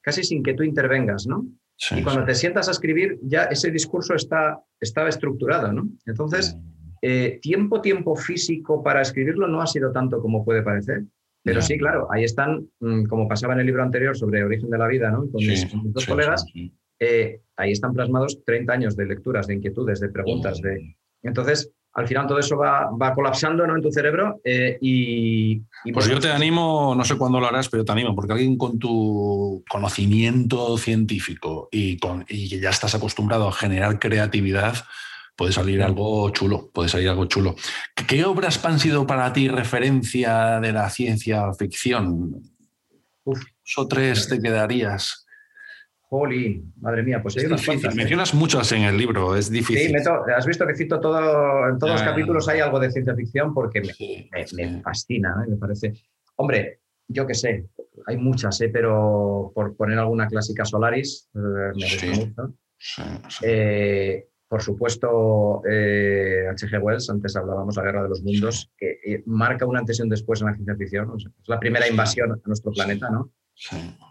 casi 0.00 0.24
sin 0.24 0.42
que 0.42 0.54
tú 0.54 0.62
intervengas, 0.62 1.26
¿no? 1.26 1.46
y 1.96 2.02
cuando 2.02 2.24
te 2.24 2.34
sientas 2.34 2.68
a 2.68 2.72
escribir, 2.72 3.18
ya 3.22 3.44
ese 3.44 3.70
discurso 3.70 4.14
está, 4.14 4.60
estaba 4.80 5.08
estructurado, 5.08 5.72
¿no? 5.72 5.88
Entonces, 6.06 6.56
eh, 7.02 7.38
tiempo, 7.40 7.80
tiempo 7.80 8.16
físico 8.16 8.82
para 8.82 9.00
escribirlo 9.00 9.46
no 9.46 9.60
ha 9.60 9.66
sido 9.66 9.92
tanto 9.92 10.20
como 10.20 10.44
puede 10.44 10.62
parecer. 10.62 11.04
Pero 11.44 11.62
sí, 11.62 11.78
claro, 11.78 12.08
ahí 12.10 12.24
están, 12.24 12.68
mm, 12.80 13.04
como 13.04 13.28
pasaba 13.28 13.54
en 13.54 13.60
el 13.60 13.66
libro 13.66 13.82
anterior 13.82 14.16
sobre 14.16 14.42
Origen 14.42 14.70
de 14.70 14.78
la 14.78 14.88
Vida, 14.88 15.10
¿no? 15.10 15.30
Con, 15.30 15.36
mis, 15.36 15.66
dos 15.84 16.04
colegas, 16.04 16.44
eh, 16.98 17.40
ahí 17.56 17.70
están 17.70 17.94
plasmados 17.94 18.42
30 18.44 18.72
años 18.72 18.96
de 18.96 19.06
lecturas, 19.06 19.46
de 19.46 19.54
inquietudes, 19.54 20.00
de 20.00 20.08
preguntas. 20.08 20.60
De... 20.60 20.96
Entonces, 21.22 21.72
al 21.98 22.06
final 22.06 22.26
todo 22.26 22.38
eso 22.38 22.56
va, 22.56 23.12
colapsando 23.14 23.66
¿no? 23.66 23.74
en 23.74 23.82
tu 23.82 23.90
cerebro 23.90 24.40
eh, 24.44 24.78
y, 24.80 25.60
Pues 25.92 26.08
yo 26.08 26.20
te 26.20 26.30
animo, 26.30 26.94
no 26.96 27.04
sé 27.04 27.16
cuándo 27.16 27.40
lo 27.40 27.46
harás, 27.46 27.68
pero 27.68 27.84
te 27.84 27.92
animo, 27.92 28.14
porque 28.14 28.32
alguien 28.32 28.56
con 28.56 28.78
tu 28.78 29.64
conocimiento 29.68 30.78
científico 30.78 31.68
y, 31.72 31.98
con, 31.98 32.24
y 32.28 32.48
que 32.48 32.60
ya 32.60 32.70
estás 32.70 32.94
acostumbrado 32.94 33.48
a 33.48 33.52
generar 33.52 33.98
creatividad, 33.98 34.76
puede 35.36 35.52
salir 35.52 35.82
algo 35.82 36.30
chulo, 36.30 36.70
puede 36.72 36.88
salir 36.88 37.08
algo 37.08 37.26
chulo. 37.26 37.56
¿Qué 38.06 38.24
obras 38.24 38.64
han 38.64 38.78
sido 38.78 39.06
para 39.06 39.32
ti 39.32 39.48
referencia 39.48 40.60
de 40.60 40.72
la 40.72 40.88
ciencia 40.90 41.52
ficción? 41.58 42.42
Uf. 43.24 43.42
o 43.76 43.88
tres 43.88 44.28
te 44.28 44.40
quedarías? 44.40 45.26
Holy, 46.10 46.64
madre 46.80 47.02
mía, 47.02 47.22
pues 47.22 47.36
hay 47.36 47.44
unas 47.44 47.64
cuantas. 47.64 47.92
¿eh? 47.92 47.96
Mencionas 47.96 48.32
muchas 48.32 48.72
en 48.72 48.82
el 48.82 48.96
libro, 48.96 49.36
es 49.36 49.50
difícil. 49.50 49.94
Sí, 50.00 50.10
has 50.34 50.46
visto 50.46 50.66
que 50.66 50.74
cito 50.74 50.98
todo, 51.00 51.68
en 51.68 51.78
todos 51.78 51.94
los 51.94 52.02
capítulos 52.02 52.48
hay 52.48 52.60
algo 52.60 52.80
de 52.80 52.90
ciencia 52.90 53.14
ficción 53.14 53.52
porque 53.52 53.82
me, 53.82 54.82
fascina, 54.82 55.44
¿eh? 55.44 55.50
me 55.50 55.56
parece. 55.56 55.92
Hombre, 56.36 56.80
yo 57.08 57.26
qué 57.26 57.34
sé, 57.34 57.66
hay 58.06 58.16
muchas, 58.16 58.58
¿eh? 58.62 58.70
pero 58.70 59.52
por 59.54 59.76
poner 59.76 59.98
alguna 59.98 60.26
clásica 60.28 60.64
Solaris, 60.64 61.28
me 61.34 61.72
gusta 61.74 62.06
mucho. 62.06 62.54
por 64.48 64.62
supuesto, 64.62 65.60
H.G. 65.66 66.80
Wells, 66.80 67.10
antes 67.10 67.36
hablábamos 67.36 67.74
de 67.74 67.82
la 67.82 67.86
Guerra 67.86 68.02
de 68.04 68.08
los 68.08 68.22
Mundos, 68.22 68.72
que 68.78 69.22
marca 69.26 69.66
una 69.66 69.80
antes 69.80 69.98
y 69.98 70.02
un 70.02 70.08
después 70.08 70.40
en 70.40 70.46
la 70.46 70.54
ciencia 70.54 70.74
ficción. 70.74 71.12
es 71.18 71.48
la 71.48 71.60
primera 71.60 71.86
invasión 71.86 72.32
a 72.32 72.38
nuestro 72.46 72.72
planeta, 72.72 73.10
¿no? 73.10 73.30
Mm, 73.72 74.07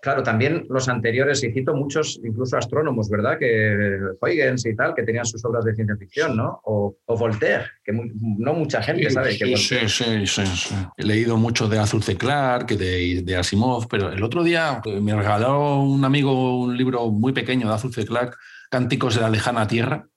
claro, 0.00 0.22
también 0.22 0.66
los 0.68 0.88
anteriores, 0.88 1.42
y 1.42 1.52
cito 1.52 1.74
muchos, 1.74 2.20
incluso 2.24 2.56
astrónomos, 2.56 3.10
¿verdad? 3.10 3.38
Que 3.38 3.98
Huygens 4.20 4.64
y 4.66 4.74
tal, 4.76 4.94
que 4.94 5.02
tenían 5.02 5.26
sus 5.26 5.44
obras 5.44 5.64
de 5.64 5.74
ciencia 5.74 5.96
ficción, 5.96 6.36
¿no? 6.36 6.60
O, 6.64 6.96
Voltaire, 7.06 7.64
que 7.84 7.92
no 7.92 8.54
mucha 8.54 8.82
gente 8.82 9.10
sabe 9.10 9.36
que 9.36 9.56
sí, 9.56 9.76
sí, 9.88 10.26
sí, 10.26 10.46
sí, 10.46 10.74
He 10.96 11.04
leído 11.04 11.36
mucho 11.36 11.68
de 11.68 11.78
Arthur 11.78 12.02
C. 12.02 12.16
Clarke, 12.16 12.76
de, 12.76 13.22
de 13.22 13.36
Asimov, 13.36 13.88
pero 13.88 14.12
el 14.12 14.22
otro 14.22 14.42
día 14.42 14.80
me 15.00 15.14
regaló 15.14 15.80
un 15.80 16.04
amigo 16.04 16.60
un 16.60 16.76
libro 16.76 17.10
muy 17.10 17.32
pequeño 17.32 17.66
de 17.66 17.74
Arthur 17.74 17.92
C. 17.92 18.06
Clarke, 18.06 18.36
Cánticos 18.70 19.14
de 19.14 19.20
la 19.20 19.30
lejana 19.30 19.66
tierra, 19.66 20.08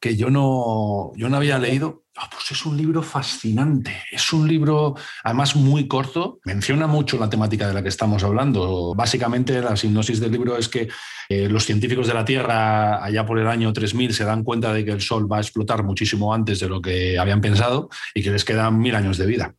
que 0.00 0.16
yo 0.16 0.30
no, 0.30 1.12
yo 1.16 1.28
no 1.28 1.36
había 1.36 1.58
leído 1.58 2.03
Ah, 2.16 2.30
pues 2.30 2.52
es 2.52 2.64
un 2.64 2.76
libro 2.76 3.02
fascinante, 3.02 4.04
es 4.12 4.32
un 4.32 4.46
libro 4.46 4.94
además 5.24 5.56
muy 5.56 5.88
corto, 5.88 6.38
menciona 6.44 6.86
mucho 6.86 7.18
la 7.18 7.28
temática 7.28 7.66
de 7.66 7.74
la 7.74 7.82
que 7.82 7.88
estamos 7.88 8.22
hablando. 8.22 8.94
Básicamente 8.94 9.60
la 9.60 9.76
sinopsis 9.76 10.20
del 10.20 10.30
libro 10.30 10.56
es 10.56 10.68
que 10.68 10.88
eh, 11.28 11.48
los 11.48 11.64
científicos 11.64 12.06
de 12.06 12.14
la 12.14 12.24
Tierra 12.24 13.04
allá 13.04 13.26
por 13.26 13.40
el 13.40 13.48
año 13.48 13.72
3000 13.72 14.14
se 14.14 14.24
dan 14.24 14.44
cuenta 14.44 14.72
de 14.72 14.84
que 14.84 14.92
el 14.92 15.00
Sol 15.00 15.30
va 15.30 15.38
a 15.38 15.40
explotar 15.40 15.82
muchísimo 15.82 16.32
antes 16.32 16.60
de 16.60 16.68
lo 16.68 16.80
que 16.80 17.18
habían 17.18 17.40
pensado 17.40 17.88
y 18.14 18.22
que 18.22 18.30
les 18.30 18.44
quedan 18.44 18.78
mil 18.78 18.94
años 18.94 19.18
de 19.18 19.26
vida. 19.26 19.56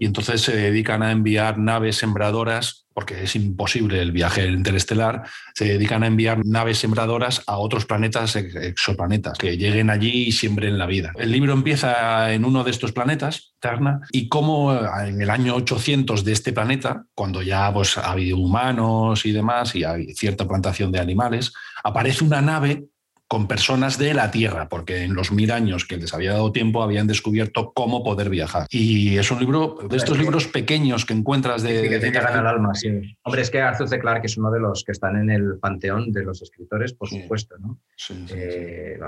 Y 0.00 0.06
entonces 0.06 0.40
se 0.40 0.56
dedican 0.56 1.04
a 1.04 1.12
enviar 1.12 1.56
naves 1.56 1.98
sembradoras 1.98 2.85
porque 2.96 3.22
es 3.22 3.36
imposible 3.36 4.00
el 4.00 4.10
viaje 4.10 4.46
interestelar, 4.46 5.24
se 5.54 5.66
dedican 5.66 6.02
a 6.02 6.06
enviar 6.06 6.40
naves 6.46 6.78
sembradoras 6.78 7.42
a 7.46 7.58
otros 7.58 7.84
planetas, 7.84 8.36
exoplanetas, 8.36 9.36
que 9.36 9.58
lleguen 9.58 9.90
allí 9.90 10.28
y 10.28 10.32
siembren 10.32 10.78
la 10.78 10.86
vida. 10.86 11.12
El 11.18 11.30
libro 11.30 11.52
empieza 11.52 12.32
en 12.32 12.46
uno 12.46 12.64
de 12.64 12.70
estos 12.70 12.92
planetas, 12.92 13.52
Terna, 13.60 14.00
y 14.12 14.28
cómo 14.28 14.74
en 14.98 15.20
el 15.20 15.28
año 15.28 15.56
800 15.56 16.24
de 16.24 16.32
este 16.32 16.54
planeta, 16.54 17.04
cuando 17.14 17.42
ya 17.42 17.70
pues, 17.70 17.98
ha 17.98 18.12
habido 18.12 18.38
humanos 18.38 19.26
y 19.26 19.32
demás, 19.32 19.76
y 19.76 19.84
hay 19.84 20.14
cierta 20.14 20.48
plantación 20.48 20.90
de 20.90 20.98
animales, 20.98 21.52
aparece 21.84 22.24
una 22.24 22.40
nave 22.40 22.86
con 23.28 23.48
personas 23.48 23.98
de 23.98 24.14
la 24.14 24.30
Tierra, 24.30 24.68
porque 24.68 25.02
en 25.02 25.14
los 25.14 25.32
mil 25.32 25.50
años 25.50 25.84
que 25.84 25.96
les 25.96 26.14
había 26.14 26.32
dado 26.32 26.52
tiempo 26.52 26.82
habían 26.82 27.06
descubierto 27.06 27.72
cómo 27.74 28.04
poder 28.04 28.30
viajar. 28.30 28.66
Y 28.70 29.18
es 29.18 29.30
un 29.30 29.40
libro, 29.40 29.78
de 29.88 29.96
estos 29.96 30.18
libros 30.18 30.46
pequeños 30.46 31.04
que 31.04 31.14
encuentras 31.14 31.62
de... 31.62 31.88
que 31.88 31.98
te 31.98 32.06
llegan 32.06 32.38
al 32.38 32.46
alma, 32.46 32.74
sí. 32.74 33.16
Hombre, 33.22 33.42
es 33.42 33.50
que 33.50 33.60
Arthur 33.60 33.88
C. 33.88 33.98
Clarke 33.98 34.26
es 34.26 34.36
uno 34.36 34.50
de 34.50 34.60
los 34.60 34.84
que 34.84 34.92
están 34.92 35.16
en 35.16 35.30
el 35.30 35.58
panteón 35.58 36.12
de 36.12 36.22
los 36.22 36.40
escritores, 36.42 36.92
por 36.92 37.08
supuesto, 37.08 37.56
¿no? 37.58 37.80
Sí, 37.96 38.14
sí, 38.28 38.34
eh, 38.36 38.98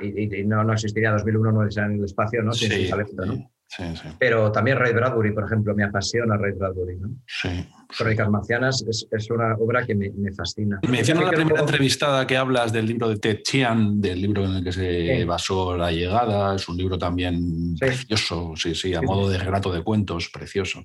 eh, 0.00 0.30
y, 0.40 0.44
no, 0.44 0.62
no 0.62 0.72
existiría 0.72 1.10
2001 1.12 1.52
no 1.52 1.62
en 1.64 1.98
el 1.98 2.04
espacio, 2.04 2.42
¿no? 2.42 2.52
Sí, 2.52 2.68
¿no? 3.16 3.50
Pero 4.18 4.52
también 4.52 4.78
Ray 4.78 4.92
Bradbury, 4.92 5.32
por 5.32 5.44
ejemplo, 5.44 5.74
me 5.74 5.84
apasiona 5.84 6.36
Ray 6.36 6.52
Bradbury. 6.52 6.96
¿no? 6.96 7.10
Sí. 7.26 7.66
Crónicas 7.96 8.28
Marcianas 8.28 8.84
es, 8.88 9.06
es, 9.10 9.30
una 9.30 9.54
obra 9.54 9.84
que 9.86 9.94
me, 9.94 10.10
me 10.10 10.32
fascina. 10.32 10.80
Me 10.88 11.02
la 11.02 11.30
primera 11.30 11.60
entrevistada 11.60 12.26
que 12.26 12.36
hablas 12.36 12.72
del 12.72 12.86
libro 12.86 13.08
de 13.08 13.16
Ted 13.16 13.42
Chiang, 13.42 14.00
del 14.00 14.20
libro 14.20 14.44
en 14.44 14.56
el 14.56 14.64
que 14.64 14.72
se 14.72 15.24
basó 15.24 15.76
La 15.76 15.90
llegada. 15.90 16.54
Es 16.54 16.68
un 16.68 16.76
libro 16.76 16.98
también 16.98 17.76
precioso, 17.78 18.54
sí, 18.56 18.74
sí, 18.74 18.94
a 18.94 19.02
modo 19.02 19.28
de 19.28 19.38
relato 19.38 19.72
de 19.72 19.82
cuentos, 19.82 20.30
precioso. 20.32 20.84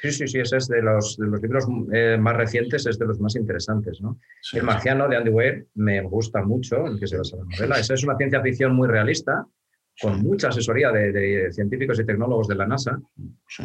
Sí, 0.00 0.10
sí, 0.12 0.28
sí, 0.28 0.38
ese 0.38 0.56
es 0.56 0.68
de 0.68 0.80
los, 0.80 1.18
de 1.18 1.26
los 1.26 1.42
libros 1.42 1.66
eh, 1.92 2.16
más 2.18 2.34
recientes, 2.34 2.86
es 2.86 2.98
de 2.98 3.04
los 3.04 3.20
más 3.20 3.36
interesantes. 3.36 4.00
¿no? 4.00 4.18
el 4.54 4.62
Marciano 4.62 5.06
de 5.08 5.16
Andy 5.16 5.30
Weir 5.30 5.66
me 5.74 6.00
gusta 6.00 6.42
mucho, 6.42 6.86
en 6.86 6.98
que 6.98 7.06
se 7.06 7.18
basa 7.18 7.36
la 7.36 7.44
novela. 7.44 7.78
Esa 7.78 7.94
es 7.94 8.04
una 8.04 8.16
ciencia 8.16 8.40
ficción 8.40 8.74
muy 8.74 8.88
realista, 8.88 9.46
con 10.00 10.20
mucha 10.22 10.48
asesoría 10.48 10.90
de, 10.90 11.52
científicos 11.52 12.00
y 12.00 12.04
tecnólogos 12.04 12.48
de 12.48 12.54
la 12.54 12.66
NASA, 12.66 13.00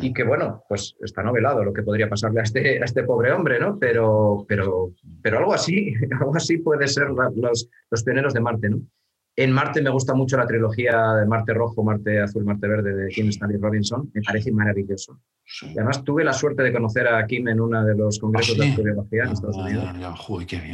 y 0.01 0.13
que, 0.13 0.23
bueno, 0.23 0.63
pues 0.67 0.95
está 1.01 1.23
novelado 1.23 1.63
lo 1.63 1.73
que 1.73 1.83
podría 1.83 2.09
pasarle 2.09 2.41
a 2.41 2.43
este, 2.43 2.81
a 2.81 2.85
este 2.85 3.03
pobre 3.03 3.31
hombre, 3.31 3.59
¿no? 3.59 3.77
Pero, 3.79 4.45
pero, 4.47 4.91
pero 5.21 5.37
algo 5.39 5.53
así, 5.53 5.93
algo 6.19 6.35
así 6.35 6.57
puede 6.57 6.87
ser 6.87 7.07
los, 7.09 7.69
los 7.89 8.03
pioneros 8.03 8.33
de 8.33 8.39
Marte, 8.39 8.69
¿no? 8.69 8.81
En 9.37 9.51
Marte 9.51 9.81
me 9.81 9.89
gusta 9.89 10.13
mucho 10.13 10.37
la 10.37 10.47
trilogía 10.47 11.13
de 11.13 11.25
Marte 11.25 11.53
Rojo, 11.53 11.83
Marte 11.83 12.21
Azul, 12.21 12.45
Marte 12.45 12.67
Verde 12.67 12.95
de 12.95 13.09
Kim 13.09 13.27
Stanley 13.27 13.59
Robinson. 13.59 14.09
Me 14.13 14.21
parece 14.21 14.49
maravilloso. 14.51 15.19
además 15.71 16.05
tuve 16.05 16.23
la 16.23 16.31
suerte 16.31 16.63
de 16.63 16.71
conocer 16.71 17.05
a 17.09 17.25
Kim 17.27 17.49
en 17.49 17.59
uno 17.59 17.83
de 17.83 17.95
los 17.95 18.17
congresos 18.17 18.55
¿Ah, 18.57 18.63
de 18.63 18.69
astrobiología 18.69 19.23
en 19.23 19.31
Estados 19.31 19.57
Unidos. 19.57 19.83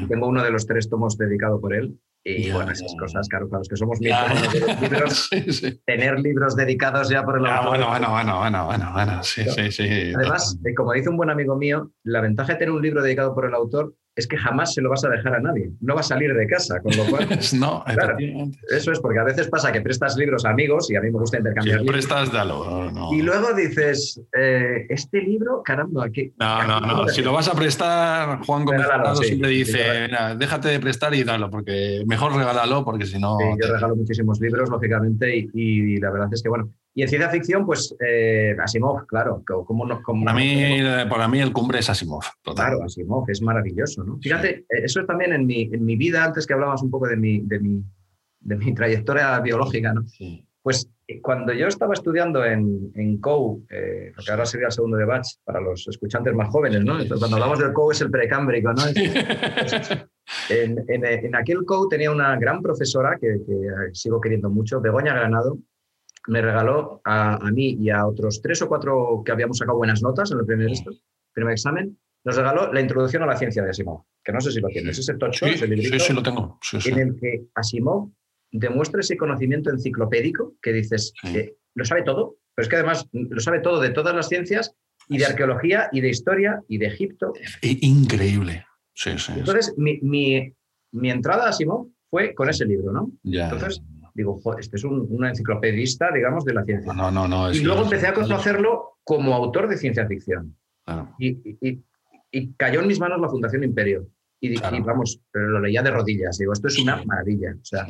Tengo 0.07 0.28
uno 0.28 0.43
de 0.43 0.51
los 0.51 0.68
tres 0.68 0.88
tomos 0.88 1.18
dedicado 1.18 1.59
por 1.59 1.74
él. 1.74 1.97
Y 2.24 2.51
bueno, 2.51 2.72
esas 2.72 2.93
cosas, 2.99 3.28
claro, 3.28 3.49
para 3.49 3.59
los 3.59 3.67
que 3.67 3.76
somos 3.76 3.99
miembros 3.99 4.53
de 4.53 4.59
los 4.59 4.82
libros, 4.82 5.30
tener 5.86 6.19
libros 6.19 6.55
dedicados 6.55 7.09
ya 7.09 7.24
por 7.24 7.39
el 7.39 7.47
autor. 7.47 7.69
Bueno, 7.69 7.89
bueno, 7.89 8.11
bueno, 8.11 8.38
bueno, 8.39 8.65
bueno, 8.65 8.91
bueno, 8.93 9.24
sí, 9.24 9.43
sí, 9.45 9.72
sí. 9.72 10.13
Además, 10.15 10.57
eh, 10.63 10.76
como 10.76 10.93
dice 10.93 11.09
un 11.09 11.17
buen 11.17 11.32
amigo 11.32 11.55
mío, 11.55 11.91
la 12.03 12.22
ventaja 12.22 12.53
de 12.53 12.59
tener 12.59 12.72
un 12.74 12.82
libro 12.82 13.01
dedicado 13.01 13.34
por 13.34 13.45
el 13.45 13.55
autor 13.55 13.95
es 14.16 14.28
que 14.28 14.38
jamás 14.38 14.74
se 14.74 14.82
lo 14.82 14.89
vas 14.89 15.03
a 15.05 15.09
dejar 15.09 15.36
a 15.36 15.39
nadie. 15.39 15.72
No 15.80 15.95
va 15.95 16.01
a 16.01 16.03
salir 16.03 16.34
de 16.34 16.45
casa, 16.47 16.82
con 16.82 16.95
lo 16.95 17.05
cual... 17.05 17.28
no, 17.59 17.84
eso 18.70 18.91
es 18.91 18.99
porque 18.99 19.20
a 19.20 19.24
veces 19.24 19.47
pasa 19.47 19.72
que 19.72 19.82
prestas 19.82 20.18
libros 20.18 20.45
a 20.45 20.49
amigos 20.49 20.91
y 20.91 20.95
a 20.95 21.01
mí 21.01 21.09
me 21.09 21.20
gusta 21.20 21.38
intercambiar 21.38 21.80
si 21.80 21.86
prestas, 21.86 22.32
dalo. 22.32 22.91
Y 23.14 23.22
luego 23.22 23.53
dices, 23.53 24.22
eh, 24.38 24.86
este 24.89 25.22
libro, 25.22 25.62
caramba, 25.64 26.09
¿qué? 26.09 26.34
No, 26.38 26.68
no, 26.68 26.80
no. 26.80 27.07
Si 27.07 27.22
lo 27.22 27.32
vas 27.32 27.47
a 27.47 27.53
prestar, 27.53 28.39
Juan 28.45 28.66
Gómez 28.66 28.88
siempre 29.22 29.49
dice, 29.49 30.09
déjate 30.38 30.70
de 30.70 30.80
prestar 30.80 31.14
y 31.14 31.24
dalo, 31.24 31.49
porque 31.49 32.03
mejor 32.05 32.36
regálalo, 32.36 32.84
porque 32.84 33.05
si 33.05 33.20
no... 33.20 33.38
yo 33.39 33.74
regalo 33.74 33.95
muchísimos 33.95 34.39
libros, 34.41 34.70
lógicamente, 34.70 35.38
y, 35.38 35.49
y 35.53 35.97
la 35.97 36.12
verdad 36.12 36.30
es 36.32 36.43
que, 36.43 36.49
bueno, 36.49 36.70
y 36.93 37.03
en 37.03 37.07
ciencia 37.07 37.29
ficción, 37.29 37.65
pues 37.65 37.95
eh, 38.05 38.55
Asimov, 38.61 39.05
claro. 39.05 39.43
Como, 39.45 39.87
como, 40.01 40.25
para, 40.25 40.37
mí, 40.37 40.81
para 41.09 41.27
mí 41.27 41.39
el 41.39 41.53
cumbre 41.53 41.79
es 41.79 41.89
Asimov. 41.89 42.23
Claro, 42.43 42.83
Asimov 42.83 43.29
es 43.29 43.41
maravilloso. 43.41 44.03
¿no? 44.03 44.19
Fíjate, 44.21 44.59
eh, 44.59 44.65
eso 44.83 44.99
es 44.99 45.07
también 45.07 45.31
en 45.31 45.45
mi, 45.45 45.63
en 45.71 45.85
mi 45.85 45.95
vida, 45.95 46.25
antes 46.25 46.45
que 46.45 46.53
hablabas 46.53 46.81
un 46.81 46.91
poco 46.91 47.07
de 47.07 47.15
mi, 47.15 47.39
de 47.41 47.59
mi, 47.59 47.81
de 48.41 48.55
mi 48.57 48.73
trayectoria 48.75 49.39
biológica, 49.39 49.93
¿no? 49.93 50.03
Pues 50.61 50.87
eh, 51.07 51.21
cuando 51.21 51.53
yo 51.53 51.67
estaba 51.67 51.93
estudiando 51.93 52.43
en, 52.43 52.91
en 52.95 53.19
COU, 53.19 53.65
eh, 53.69 54.11
porque 54.13 54.31
ahora 54.31 54.45
sería 54.45 54.67
el 54.67 54.73
segundo 54.73 54.97
de 54.97 55.05
batch 55.05 55.37
para 55.45 55.61
los 55.61 55.87
escuchantes 55.87 56.33
más 56.35 56.49
jóvenes, 56.49 56.83
¿no? 56.83 56.97
cuando 57.17 57.37
hablamos 57.37 57.59
del 57.59 57.73
COU 57.73 57.91
es 57.91 58.01
el 58.01 58.11
precámbrico, 58.11 58.73
¿no? 58.73 58.83
en, 60.49 60.77
en, 60.87 61.05
en, 61.05 61.35
aquel 61.35 61.65
COU 61.65 61.87
tenía 61.87 62.11
una 62.11 62.37
gran 62.37 62.61
profesora 62.61 63.17
que, 63.19 63.39
que 63.47 63.93
sigo 63.93 64.19
queriendo 64.19 64.49
mucho, 64.49 64.81
Begoña 64.81 65.13
Granado, 65.13 65.57
me 66.28 66.41
regaló 66.41 67.01
a, 67.05 67.39
mí 67.51 67.78
y 67.80 67.89
a 67.89 68.05
otros 68.05 68.41
tres 68.41 68.61
o 68.61 68.67
cuatro 68.67 69.24
que 69.26 69.32
habíamos 69.32 69.57
sacado 69.57 69.78
buenas 69.78 70.01
notas 70.01 70.32
en 70.32 70.39
el 70.39 70.45
primer, 70.45 70.72
primer 71.34 71.53
examen, 71.53 71.97
nos 72.24 72.36
regaló 72.36 72.72
la 72.72 72.82
introducción 72.82 73.24
a 73.24 73.26
la 73.26 73.38
ciencia 73.38 73.63
de 73.63 73.72
Asimov, 73.72 74.03
que 74.24 74.32
no 74.32 74.39
sé 74.41 74.51
si 74.51 74.59
lo 74.59 74.67
tienes, 74.67 74.97
ese 74.97 75.15
tocho, 75.15 75.47
sí, 75.47 75.57
sí, 75.57 75.99
sí, 75.99 76.13
lo 76.13 76.22
tengo. 76.22 76.59
en 76.86 76.99
el 76.99 77.15
que 77.19 77.45
Asimov 77.55 78.11
demuestra 78.51 78.99
ese 78.99 79.17
conocimiento 79.17 79.69
enciclopédico 79.69 80.55
que 80.61 80.74
dices, 80.74 81.13
que 81.22 81.57
lo 81.74 81.86
sabe 81.86 82.03
todo, 82.03 82.38
pero 82.53 82.63
es 82.63 82.69
que 82.69 82.76
además 82.76 83.07
lo 83.11 83.39
sabe 83.39 83.59
todo 83.59 83.80
de 83.80 83.89
todas 83.89 84.13
las 84.13 84.28
ciencias 84.28 84.76
y 85.07 85.17
de 85.17 85.26
arqueología 85.26 85.89
y 85.91 86.01
de 86.01 86.09
historia 86.09 86.61
y 86.67 86.78
de 86.78 86.88
Egipto. 86.88 87.34
Increíble. 87.61 88.65
Sí, 88.93 89.17
sí. 89.17 89.34
Entonces, 89.36 89.74
mi, 89.78 89.99
mi, 90.01 90.53
mi, 90.91 91.09
entrada 91.09 91.45
a 91.45 91.49
Asimov 91.49 91.88
fue 92.09 92.36
con 92.36 92.49
ese 92.49 92.65
libro, 92.65 92.91
¿no? 92.91 93.11
Ya. 93.24 93.45
Entonces, 93.45 93.82
digo, 94.14 94.39
este 94.59 94.78
es 94.78 94.84
un, 94.84 95.05
un, 95.09 95.26
enciclopedista, 95.26 96.12
digamos, 96.12 96.43
de 96.45 96.53
la 96.53 96.64
ciencia. 96.64 96.93
No, 96.93 97.12
no, 97.12 97.28
no. 97.28 97.51
y 97.51 97.59
luego 97.62 97.84
empecé 97.84 98.07
a 98.07 98.14
conocerlo 98.14 98.97
como 99.03 99.34
autor 99.34 99.68
de 99.68 99.78
ciencia 99.78 100.05
ficción. 100.07 100.55
Y, 101.18 101.30
y, 101.62 101.84
y, 102.32 102.53
cayó 102.53 102.82
en 102.82 102.88
mis 102.88 102.99
manos 102.99 103.22
la 103.22 103.30
Fundación 103.30 103.64
Imperio. 103.64 104.07
Y, 104.43 104.59
vamos, 104.59 105.21
pero 105.31 105.49
lo 105.49 105.59
leía 105.61 105.83
de 105.83 105.91
rodillas. 105.91 106.37
Digo, 106.39 106.53
esto 106.53 106.67
es 106.67 106.79
una 106.79 107.03
maravilla. 107.05 107.53
O 107.61 107.63
sea, 107.63 107.85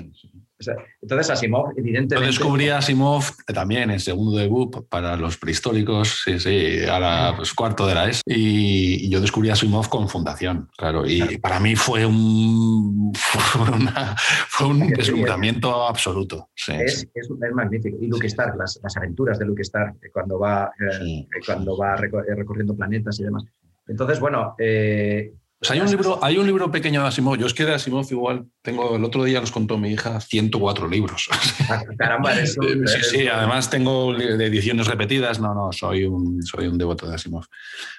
entonces 1.02 1.30
Asimov, 1.30 1.72
evidentemente... 1.78 2.16
Yo 2.16 2.22
descubrí 2.22 2.68
a 2.68 2.80
Asimov 2.80 3.24
también 3.54 3.89
en 3.89 4.02
segundo 4.02 4.38
debut 4.38 4.88
para 4.89 5.16
los 5.16 5.38
prehistóricos, 5.38 6.24
sí, 6.26 6.39
sí, 6.39 6.86
ahora 6.89 7.34
pues 7.38 7.54
cuarto 7.54 7.88
de 7.88 7.95
la 7.95 8.10
ES. 8.10 8.22
Y, 8.26 9.10
yo 9.10 9.22
descubrí 9.22 9.49
a 9.49 9.54
Asimov 9.54 9.88
con 9.88 10.10
Fundación, 10.10 10.70
claro. 10.78 11.06
Y 11.08 11.38
para 11.38 11.60
mí 11.60 11.76
fue 11.76 12.06
un, 12.06 13.14
fue, 14.47 14.68
un 14.68 14.89
deslumbramiento 14.89 15.88
absoluto. 15.88 16.49
es, 16.68 17.08
es, 17.14 17.30
magnífico. 17.54 17.97
Y 17.99 18.08
Luke 18.08 18.28
Stark, 18.28 18.58
las, 18.58 18.80
las, 18.84 18.97
aventuras 18.97 19.39
de 19.39 19.45
Luke 19.45 19.62
Stark, 19.62 19.95
cuando 20.14 20.38
va, 20.38 20.72
eh, 20.80 21.28
cuando 21.45 21.78
va 21.78 21.95
recorriendo 21.95 22.76
planetas 22.76 23.20
y 23.20 23.24
demás. 23.24 23.45
Entonces, 23.88 24.20
bueno, 24.20 24.56
eh, 24.58 25.34
hay 25.70 25.80
un, 25.80 25.89
libro, 25.89 26.20
hay 26.24 26.38
un 26.38 26.45
libro 26.45 26.72
pequeño 26.72 27.01
de 27.01 27.07
Asimov. 27.07 27.38
Yo 27.38 27.45
es 27.45 27.53
que 27.53 27.66
de 27.66 27.74
Asimov 27.74 28.05
igual 28.09 28.47
tengo, 28.62 28.95
el 28.95 29.03
otro 29.03 29.24
día 29.24 29.39
nos 29.39 29.51
contó 29.51 29.78
mi 29.78 29.89
hija 29.89 30.20
104 30.20 30.88
libros. 30.88 31.30
Ah, 31.70 31.84
caramba, 31.97 32.34
eso, 32.39 32.62
sí, 32.64 33.03
sí, 33.03 33.28
además 33.28 33.70
tengo 33.70 34.16
ediciones 34.16 34.88
repetidas. 34.88 35.39
No, 35.39 35.53
no, 35.53 35.72
soy 35.72 36.05
un, 36.05 36.41
soy 36.41 36.68
un 36.68 36.78
devoto 36.78 37.07
de 37.07 37.16
Asimov. 37.16 37.45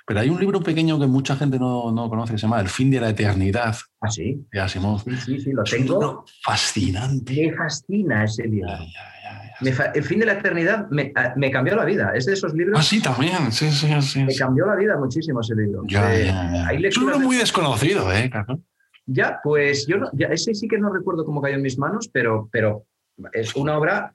Pero 0.06 0.20
hay 0.20 0.28
un 0.28 0.40
libro 0.40 0.60
pequeño 0.60 0.98
que 0.98 1.06
mucha 1.06 1.36
gente 1.36 1.58
no, 1.58 1.92
no 1.92 2.08
conoce, 2.08 2.32
que 2.32 2.38
se 2.38 2.42
llama 2.42 2.60
El 2.60 2.68
fin 2.68 2.90
de 2.90 3.00
la 3.00 3.10
eternidad, 3.10 3.76
¿Ah, 4.02 4.10
sí? 4.10 4.44
De 4.52 4.60
Asimov. 4.60 5.00
Sí, 5.04 5.16
sí, 5.16 5.40
sí, 5.40 5.52
lo 5.52 5.62
tengo. 5.62 6.24
fascinante. 6.42 7.46
Me 7.46 7.56
fascina 7.56 8.24
ese 8.24 8.48
libro. 8.48 8.68
el 9.94 10.02
fin 10.02 10.18
de 10.18 10.26
la 10.26 10.32
eternidad 10.32 10.88
me, 10.90 11.12
me, 11.36 11.50
cambió 11.52 11.76
la 11.76 11.84
vida. 11.84 12.12
Es 12.14 12.26
de 12.26 12.32
esos 12.32 12.52
libros. 12.52 12.76
Ah, 12.78 12.82
sí, 12.82 13.00
también. 13.00 13.52
Sí, 13.52 13.70
sí, 13.70 13.88
sí. 14.02 14.24
Me 14.24 14.34
cambió 14.34 14.66
la 14.66 14.74
vida 14.74 14.96
muchísimo 14.98 15.40
ese 15.40 15.54
libro. 15.54 15.84
Ya, 15.86 16.14
eh, 16.14 16.26
ya, 16.26 16.70
Es 16.72 16.96
un 16.96 17.04
libro 17.04 17.20
muy 17.20 17.36
desconocido, 17.36 18.12
¿eh? 18.12 18.28
Ya, 19.06 19.38
pues 19.42 19.86
yo 19.86 19.98
no, 19.98 20.10
ese 20.18 20.54
sí 20.54 20.66
que 20.66 20.78
no 20.78 20.92
recuerdo 20.92 21.24
cómo 21.24 21.40
cayó 21.40 21.56
en 21.56 21.62
mis 21.62 21.78
manos, 21.78 22.08
pero, 22.08 22.48
pero 22.50 22.86
es 23.32 23.54
una 23.54 23.78
obra, 23.78 24.14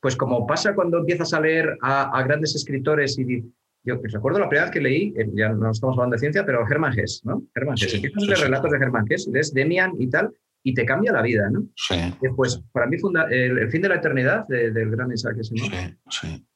pues 0.00 0.14
como 0.14 0.46
pasa 0.46 0.74
cuando 0.74 0.98
empiezas 0.98 1.32
a 1.32 1.40
leer 1.40 1.78
a, 1.80 2.18
a 2.18 2.22
grandes 2.22 2.54
escritores 2.54 3.18
y 3.18 3.44
yo 3.84 4.00
recuerdo 4.02 4.38
la 4.38 4.48
primera 4.48 4.66
vez 4.66 4.72
que 4.72 4.80
leí, 4.80 5.12
eh, 5.16 5.28
ya 5.34 5.50
no 5.50 5.70
estamos 5.70 5.96
hablando 5.96 6.14
de 6.14 6.20
ciencia, 6.20 6.46
pero 6.46 6.64
Germán 6.66 6.98
Hess, 6.98 7.22
¿no? 7.24 7.42
Germán 7.54 7.76
Hess. 7.80 7.94
Empiezas 7.94 8.40
a 8.40 8.44
relatos 8.44 8.70
de 8.70 8.78
Germán 8.78 9.06
Hess, 9.08 9.28
lees 9.32 9.52
Demian 9.52 9.92
y 9.98 10.08
tal, 10.08 10.32
y 10.62 10.74
te 10.74 10.84
cambia 10.84 11.12
la 11.12 11.22
vida, 11.22 11.50
¿no? 11.50 11.66
Sí. 11.74 11.96
Después, 12.20 12.62
para 12.72 12.86
mí, 12.86 12.98
funda, 12.98 13.26
el, 13.30 13.68
fin 13.70 13.82
de 13.82 13.88
la 13.88 13.96
eternidad 13.96 14.46
del 14.46 14.90
gran 14.90 15.10
Isaac 15.12 15.38
Asimov. 15.40 15.70
Sí, 15.70 15.96
sí. 16.08 16.46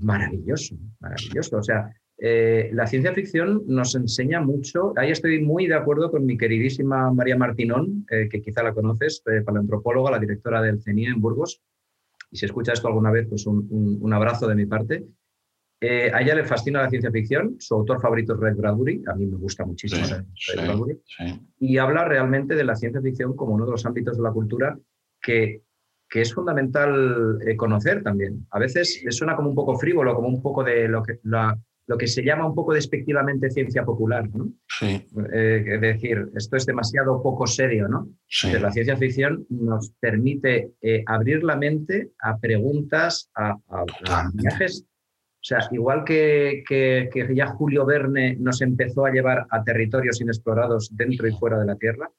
Maravilloso, 0.00 0.76
maravilloso. 1.00 1.58
O 1.58 1.62
sea, 1.62 1.90
eh, 2.18 2.70
la 2.72 2.86
ciencia 2.86 3.12
ficción 3.12 3.62
nos 3.66 3.94
enseña 3.94 4.40
mucho. 4.40 4.94
Ahí 4.96 5.10
estoy 5.10 5.42
muy 5.42 5.66
de 5.66 5.74
acuerdo 5.74 6.10
con 6.10 6.24
mi 6.24 6.38
queridísima 6.38 7.10
María 7.12 7.36
Martinón, 7.36 8.06
eh, 8.10 8.28
que 8.30 8.40
quizá 8.40 8.62
la 8.62 8.72
conoces, 8.72 9.22
paleantropóloga, 9.44 10.10
la 10.10 10.18
directora 10.18 10.62
del 10.62 10.82
CENIE 10.82 11.08
en 11.08 11.20
Burgos. 11.20 11.60
Y 12.30 12.38
si 12.38 12.46
escucha 12.46 12.72
esto 12.72 12.88
alguna 12.88 13.10
vez, 13.10 13.26
pues 13.28 13.46
un, 13.46 13.98
un 14.00 14.12
abrazo 14.12 14.46
de 14.46 14.54
mi 14.54 14.66
parte. 14.66 15.04
Eh, 15.78 16.10
a 16.12 16.22
ella 16.22 16.34
le 16.34 16.44
fascina 16.44 16.80
la 16.80 16.88
ciencia 16.88 17.10
ficción, 17.10 17.56
su 17.58 17.74
autor 17.74 18.00
favorito 18.00 18.32
es 18.32 18.40
Ray 18.40 18.54
Bradbury, 18.54 19.02
a 19.08 19.14
mí 19.14 19.26
me 19.26 19.36
gusta 19.36 19.66
muchísimo 19.66 20.06
Ray 20.06 20.64
Bradbury, 20.64 20.98
y 21.58 21.76
habla 21.76 22.04
realmente 22.06 22.54
de 22.54 22.64
la 22.64 22.74
ciencia 22.74 23.02
ficción 23.02 23.36
como 23.36 23.54
uno 23.54 23.66
de 23.66 23.72
los 23.72 23.84
ámbitos 23.84 24.16
de 24.16 24.22
la 24.22 24.32
cultura 24.32 24.78
que, 25.20 25.62
que 26.08 26.22
es 26.22 26.32
fundamental 26.32 27.38
eh, 27.46 27.56
conocer 27.56 28.02
también. 28.02 28.46
A 28.52 28.58
veces 28.58 29.02
le 29.04 29.12
suena 29.12 29.36
como 29.36 29.50
un 29.50 29.54
poco 29.54 29.76
frívolo, 29.78 30.14
como 30.14 30.28
un 30.28 30.40
poco 30.40 30.64
de 30.64 30.88
lo 30.88 31.02
que, 31.02 31.20
lo 31.22 31.98
que 31.98 32.06
se 32.06 32.24
llama 32.24 32.46
un 32.46 32.54
poco 32.54 32.72
despectivamente 32.72 33.50
ciencia 33.50 33.84
popular, 33.84 34.30
¿no? 34.30 34.50
Sí. 34.66 35.06
Eh, 35.30 35.62
es 35.66 35.80
decir, 35.82 36.26
esto 36.34 36.56
es 36.56 36.64
demasiado 36.64 37.22
poco 37.22 37.46
serio, 37.46 37.86
¿no? 37.86 38.08
la 38.60 38.72
ciencia 38.72 38.96
ficción 38.96 39.44
nos 39.50 39.92
permite 40.00 40.72
abrir 41.04 41.44
la 41.44 41.56
mente 41.56 42.12
a 42.18 42.38
preguntas, 42.38 43.30
a, 43.34 43.58
a 43.68 44.30
viajes 44.32 44.82
o 44.82 44.95
sea, 45.46 45.68
igual 45.70 46.04
que, 46.04 46.64
ya 47.34 47.46
Julio 47.46 47.86
Verne 47.86 48.36
nos 48.36 48.60
empezó 48.62 49.06
a 49.06 49.12
llevar 49.12 49.46
a 49.50 49.62
territorios 49.62 50.20
inexplorados 50.20 50.88
dentro 50.96 51.28
y 51.28 51.32
fuera 51.32 51.58
de 51.58 51.66
la 51.66 51.76
Tierra, 51.76 52.10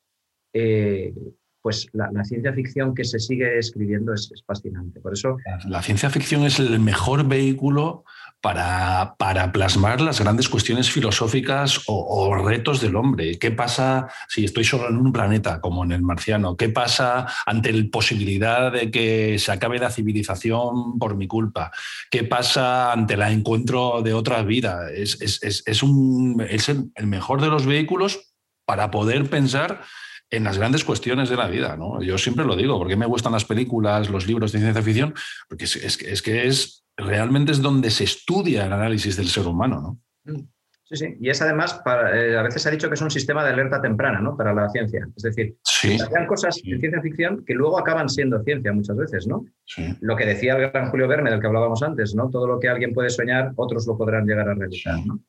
eh, 0.53 1.13
pues 1.61 1.87
la, 1.93 2.23
ciencia 2.23 2.53
ficción 2.53 2.93
que 2.95 3.03
se 3.03 3.19
sigue 3.19 3.57
escribiendo 3.57 4.13
es, 4.13 4.31
fascinante. 4.45 4.99
Por 4.99 5.13
eso. 5.13 5.37
La 5.67 5.81
ciencia 5.81 6.09
ficción 6.09 6.43
es 6.43 6.59
el 6.59 6.79
mejor 6.79 7.27
vehículo 7.27 8.05
para, 8.41 9.15
para 9.17 9.51
plasmar 9.51 9.99
las 9.99 10.21
grandes 10.21 10.47
cuestiones 10.47 10.91
filosóficas 10.91 11.81
o, 11.87 12.35
retos 12.35 12.79
del 12.81 12.95
hombre. 12.95 13.39
¿Qué 13.39 13.51
pasa 13.51 14.07
si 14.29 14.45
estoy 14.45 14.63
solo 14.63 14.89
en 14.89 14.97
un 14.97 15.11
planeta, 15.11 15.59
como 15.59 15.83
en 15.83 15.91
el 15.91 16.01
marciano? 16.03 16.55
¿Qué 16.55 16.69
pasa 16.69 17.27
ante 17.45 17.73
la 17.73 17.89
posibilidad 17.91 18.71
de 18.71 18.91
que 18.91 19.39
se 19.39 19.51
acabe 19.51 19.79
la 19.79 19.89
civilización 19.89 20.99
por 20.99 21.17
mi 21.17 21.27
culpa? 21.27 21.71
¿Qué 22.11 22.23
pasa 22.23 22.93
ante 22.93 23.15
el 23.15 23.21
encuentro 23.23 24.01
de 24.03 24.13
otra 24.13 24.43
vida? 24.43 24.91
Es, 24.91 25.19
es, 25.21 25.83
un, 25.83 26.45
es 26.47 26.69
el 26.69 27.07
mejor 27.07 27.41
de 27.41 27.47
los 27.47 27.65
vehículos 27.65 28.33
para 28.65 28.91
poder 28.91 29.29
pensar 29.29 29.81
en 30.29 30.43
las 30.43 30.57
grandes 30.57 30.83
cuestiones 30.83 31.29
de 31.29 31.37
la 31.37 31.47
vida. 31.47 31.77
¿no? 31.77 32.01
Yo 32.01 32.17
siempre 32.17 32.45
lo 32.45 32.55
digo, 32.55 32.77
porque 32.77 32.95
me 32.95 33.05
gustan 33.05 33.33
las 33.33 33.45
películas, 33.45 34.09
los 34.09 34.27
libros 34.27 34.51
de 34.51 34.59
ciencia 34.59 34.83
ficción, 34.83 35.13
porque 35.47 35.65
es, 35.65 35.75
es 35.75 36.21
que 36.21 36.47
es 36.47 36.85
realmente 36.97 37.51
es 37.51 37.61
donde 37.61 37.91
se 37.91 38.03
estudia 38.03 38.65
el 38.65 38.73
análisis 38.73 39.15
del 39.15 39.27
ser 39.27 39.47
humano. 39.47 39.99
¿no? 40.25 40.33
Mm. 40.33 40.47
Sí, 40.89 40.95
sí. 40.95 41.17
Y 41.19 41.29
es 41.29 41.41
además, 41.41 41.81
eh, 42.13 42.37
a 42.37 42.43
veces 42.43 42.61
se 42.61 42.69
ha 42.69 42.71
dicho 42.71 42.87
que 42.87 42.93
es 42.93 43.01
un 43.01 43.11
sistema 43.11 43.43
de 43.43 43.49
alerta 43.49 43.81
temprana 43.81 44.21
¿no? 44.21 44.37
para 44.37 44.53
la 44.53 44.69
ciencia. 44.69 45.05
Es 45.17 45.23
decir, 45.23 45.57
sí, 45.61 45.97
hay 46.17 46.25
cosas 46.25 46.61
en 46.63 46.79
ciencia 46.79 47.01
ficción 47.01 47.43
que 47.45 47.53
luego 47.55 47.77
acaban 47.77 48.07
siendo 48.07 48.41
ciencia 48.43 48.71
muchas 48.71 48.95
veces, 48.95 49.27
¿no? 49.27 49.45
Sí. 49.65 49.83
Lo 49.99 50.15
que 50.15 50.25
decía 50.25 50.55
el 50.55 50.71
gran 50.71 50.89
Julio 50.89 51.09
Verne, 51.09 51.29
del 51.29 51.41
que 51.41 51.47
hablábamos 51.47 51.83
antes, 51.83 52.15
¿no? 52.15 52.29
Todo 52.29 52.47
lo 52.47 52.57
que 52.57 52.69
alguien 52.69 52.93
puede 52.93 53.09
soñar, 53.09 53.51
otros 53.57 53.85
lo 53.85 53.97
podrán 53.97 54.25
llegar 54.25 54.47
a 54.47 54.53
realizar, 54.53 55.05
¿no? 55.05 55.19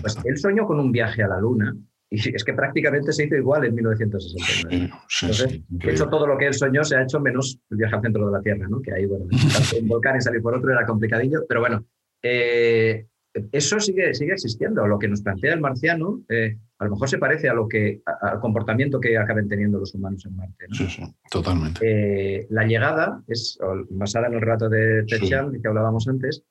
Pues 0.00 0.16
él 0.24 0.38
soñó 0.38 0.64
con 0.64 0.78
un 0.78 0.92
viaje 0.92 1.24
a 1.24 1.28
la 1.28 1.40
Luna 1.40 1.74
y 2.10 2.16
es 2.34 2.44
que 2.44 2.52
prácticamente 2.52 3.12
se 3.12 3.24
hizo 3.24 3.36
igual 3.36 3.64
en 3.64 3.74
1969. 3.74 4.90
Entonces, 5.22 5.60
de 5.68 5.90
hecho, 5.90 6.08
todo 6.08 6.26
lo 6.26 6.36
que 6.36 6.46
él 6.46 6.54
soñó 6.54 6.84
se 6.84 6.96
ha 6.96 7.02
hecho 7.02 7.20
menos 7.20 7.58
el 7.70 7.78
viaje 7.78 7.94
al 7.94 8.02
centro 8.02 8.26
de 8.26 8.32
la 8.32 8.42
Tierra, 8.42 8.66
¿no? 8.68 8.82
que 8.82 8.92
ahí, 8.92 9.06
bueno, 9.06 9.26
un 9.80 9.88
volcán 9.88 10.16
y 10.16 10.20
salir 10.20 10.42
por 10.42 10.54
otro 10.54 10.70
era 10.72 10.84
complicadillo, 10.84 11.44
pero 11.48 11.60
bueno, 11.60 11.84
eh, 12.22 13.06
eso 13.52 13.78
sigue, 13.78 14.12
sigue 14.12 14.32
existiendo. 14.32 14.86
Lo 14.86 14.98
que 14.98 15.06
nos 15.06 15.22
plantea 15.22 15.54
el 15.54 15.60
marciano 15.60 16.22
eh, 16.28 16.58
a 16.78 16.84
lo 16.84 16.90
mejor 16.92 17.08
se 17.08 17.18
parece 17.18 17.48
a 17.48 17.54
lo 17.54 17.68
que, 17.68 18.02
al 18.04 18.40
comportamiento 18.40 18.98
que 18.98 19.16
acaben 19.16 19.48
teniendo 19.48 19.78
los 19.78 19.94
humanos 19.94 20.26
en 20.26 20.34
Marte. 20.34 20.66
Sí, 20.72 20.86
sí, 20.88 21.02
totalmente. 21.30 21.80
Eh, 21.82 22.46
la 22.50 22.64
llegada 22.64 23.22
es 23.28 23.58
basada 23.90 24.26
en 24.26 24.34
el 24.34 24.40
relato 24.40 24.68
de 24.68 25.04
Techan, 25.04 25.60
que 25.60 25.68
hablábamos 25.68 26.08
antes, 26.08 26.42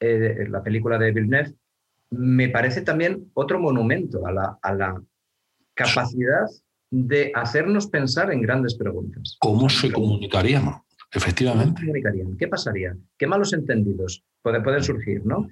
la 0.00 0.62
película 0.62 0.98
de 0.98 1.12
Villeneuve, 1.12 1.54
me 2.10 2.48
parece 2.48 2.82
también 2.82 3.30
otro 3.34 3.58
monumento 3.58 4.26
a 4.26 4.32
la, 4.32 4.58
a 4.62 4.74
la 4.74 5.02
capacidad 5.74 6.46
de 6.90 7.32
hacernos 7.34 7.88
pensar 7.88 8.32
en 8.32 8.40
grandes 8.40 8.76
preguntas. 8.76 9.36
¿Cómo 9.40 9.68
se 9.68 9.92
comunicaríamos? 9.92 10.86
Efectivamente. 11.12 11.80
comunicarían? 11.80 12.36
¿Qué 12.36 12.48
pasaría? 12.48 12.96
¿Qué 13.16 13.26
malos 13.26 13.52
entendidos 13.52 14.24
pueden, 14.42 14.62
pueden 14.62 14.82
surgir? 14.82 15.24
¿no? 15.24 15.48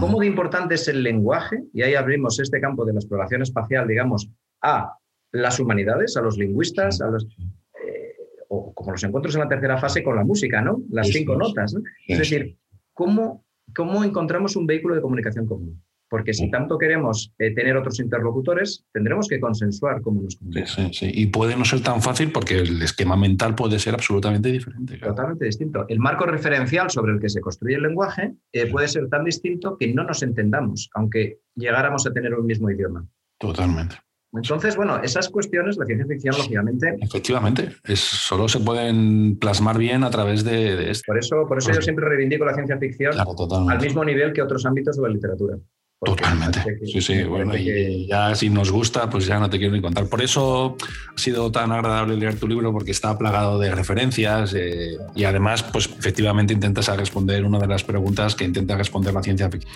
¿Cómo 0.00 0.20
de 0.20 0.26
importante 0.26 0.74
es 0.74 0.88
el 0.88 1.02
lenguaje? 1.02 1.64
Y 1.72 1.82
ahí 1.82 1.94
abrimos 1.94 2.40
este 2.40 2.60
campo 2.60 2.84
de 2.84 2.94
la 2.94 3.00
exploración 3.00 3.42
espacial, 3.42 3.86
digamos, 3.86 4.28
a 4.62 4.96
las 5.32 5.60
humanidades, 5.60 6.16
a 6.16 6.22
los 6.22 6.38
lingüistas, 6.38 7.00
a 7.00 7.08
los, 7.08 7.24
eh, 7.24 8.16
o 8.48 8.72
como 8.72 8.92
los 8.92 9.04
encuentros 9.04 9.34
en 9.34 9.42
la 9.42 9.48
tercera 9.48 9.78
fase 9.78 10.02
con 10.02 10.16
la 10.16 10.24
música, 10.24 10.60
¿no? 10.60 10.82
Las 10.90 11.08
cinco 11.08 11.36
notas. 11.36 11.74
Es 12.06 12.18
decir, 12.18 12.56
¿cómo, 12.92 13.44
¿cómo 13.74 14.04
encontramos 14.04 14.56
un 14.56 14.66
vehículo 14.66 14.94
de 14.94 15.02
comunicación 15.02 15.46
común? 15.46 15.82
Porque 16.14 16.32
si 16.32 16.48
tanto 16.48 16.78
queremos 16.78 17.34
eh, 17.40 17.52
tener 17.56 17.76
otros 17.76 17.98
interlocutores, 17.98 18.84
tendremos 18.92 19.26
que 19.26 19.40
consensuar 19.40 20.00
cómo 20.00 20.22
nos 20.22 20.36
comunicamos. 20.36 20.70
Sí, 20.70 20.88
sí, 20.92 21.10
Y 21.12 21.26
puede 21.26 21.56
no 21.56 21.64
ser 21.64 21.80
tan 21.80 22.00
fácil 22.00 22.30
porque 22.30 22.60
el 22.60 22.80
esquema 22.82 23.16
mental 23.16 23.56
puede 23.56 23.80
ser 23.80 23.94
absolutamente 23.94 24.52
diferente. 24.52 24.96
Totalmente 24.98 25.46
distinto. 25.46 25.86
El 25.88 25.98
marco 25.98 26.24
referencial 26.24 26.88
sobre 26.88 27.14
el 27.14 27.18
que 27.18 27.28
se 27.28 27.40
construye 27.40 27.74
el 27.74 27.82
lenguaje 27.82 28.32
eh, 28.52 28.70
puede 28.70 28.86
ser 28.86 29.08
tan 29.08 29.24
distinto 29.24 29.76
que 29.76 29.92
no 29.92 30.04
nos 30.04 30.22
entendamos, 30.22 30.88
aunque 30.94 31.40
llegáramos 31.56 32.06
a 32.06 32.12
tener 32.12 32.32
un 32.32 32.46
mismo 32.46 32.70
idioma. 32.70 33.04
Totalmente. 33.36 33.96
Entonces, 34.34 34.76
bueno, 34.76 35.00
esas 35.02 35.28
cuestiones, 35.28 35.76
la 35.76 35.86
ciencia 35.86 36.06
ficción, 36.06 36.36
lógicamente. 36.36 36.96
Efectivamente, 37.00 37.70
es, 37.84 38.00
solo 38.00 38.48
se 38.48 38.60
pueden 38.60 39.36
plasmar 39.38 39.78
bien 39.78 40.02
a 40.02 40.10
través 40.10 40.44
de, 40.44 40.90
esto. 40.90 41.04
Por 41.06 41.18
eso, 41.18 41.46
por 41.48 41.58
eso 41.58 41.72
yo 41.72 41.80
siempre 41.80 42.08
reivindico 42.08 42.44
la 42.44 42.54
ciencia 42.54 42.78
ficción 42.78 43.14
al 43.18 43.80
mismo 43.80 44.04
nivel 44.04 44.32
que 44.32 44.42
otros 44.42 44.66
ámbitos 44.66 44.96
de 44.96 45.02
la 45.02 45.08
literatura. 45.08 45.56
Totalmente. 46.04 46.78
sí, 46.86 47.00
sí, 47.00 47.22
bueno, 47.24 47.56
y 47.56 48.06
ya 48.06 48.34
si 48.34 48.50
nos 48.50 48.70
gusta, 48.70 49.08
pues 49.08 49.26
ya 49.26 49.38
no 49.38 49.48
te 49.50 49.58
quiero 49.58 49.74
ni 49.74 49.80
contar. 49.80 50.06
Por 50.06 50.22
eso 50.22 50.76
ha 51.14 51.18
sido 51.18 51.50
tan 51.50 51.72
agradable 51.72 52.16
leer 52.16 52.38
tu 52.38 52.46
libro, 52.46 52.72
porque 52.72 52.90
está 52.90 53.16
plagado 53.18 53.58
de 53.58 53.74
referencias 53.74 54.54
eh, 54.54 54.96
y 55.14 55.24
además, 55.24 55.62
pues 55.62 55.88
efectivamente 55.98 56.52
intentas 56.52 56.88
responder 56.96 57.44
una 57.44 57.58
de 57.58 57.66
las 57.66 57.84
preguntas 57.84 58.34
que 58.34 58.44
intenta 58.44 58.76
responder 58.76 59.14
la 59.14 59.22
ciencia 59.22 59.50
ficción. 59.50 59.72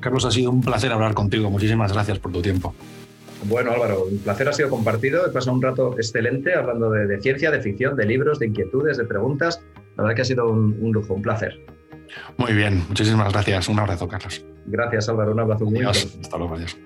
Carlos, 0.00 0.24
ha 0.24 0.30
sido 0.30 0.50
un 0.50 0.60
placer 0.60 0.92
hablar 0.92 1.14
contigo. 1.14 1.50
Muchísimas 1.50 1.92
gracias 1.92 2.18
por 2.18 2.32
tu 2.32 2.42
tiempo. 2.42 2.74
Bueno, 3.44 3.72
Álvaro, 3.72 4.04
un 4.04 4.18
placer 4.18 4.48
ha 4.48 4.52
sido 4.52 4.68
compartido. 4.68 5.26
He 5.26 5.30
pasado 5.30 5.56
un 5.56 5.62
rato 5.62 5.94
excelente 5.96 6.54
hablando 6.54 6.90
de, 6.90 7.20
ciencia, 7.20 7.50
de 7.50 7.60
ficción, 7.60 7.96
de 7.96 8.06
libros, 8.06 8.38
de 8.38 8.46
inquietudes, 8.46 8.98
de 8.98 9.04
preguntas. 9.04 9.60
La 9.96 10.04
verdad 10.04 10.16
que 10.16 10.22
ha 10.22 10.26
sido 10.26 10.48
un, 10.48 10.76
un 10.80 10.92
lujo, 10.92 11.14
un 11.14 11.22
placer. 11.22 11.60
Muy 12.36 12.52
bien, 12.52 12.84
muchísimas 12.88 13.32
gracias. 13.32 13.68
Un 13.68 13.78
abrazo, 13.78 14.08
Carlos. 14.08 14.44
Gracias, 14.66 15.08
Álvaro. 15.08 15.32
Un 15.32 15.40
abrazo 15.40 15.64
muy. 15.64 15.84
Hasta 15.84 16.38
luego, 16.38 16.54
adiós. 16.54 16.76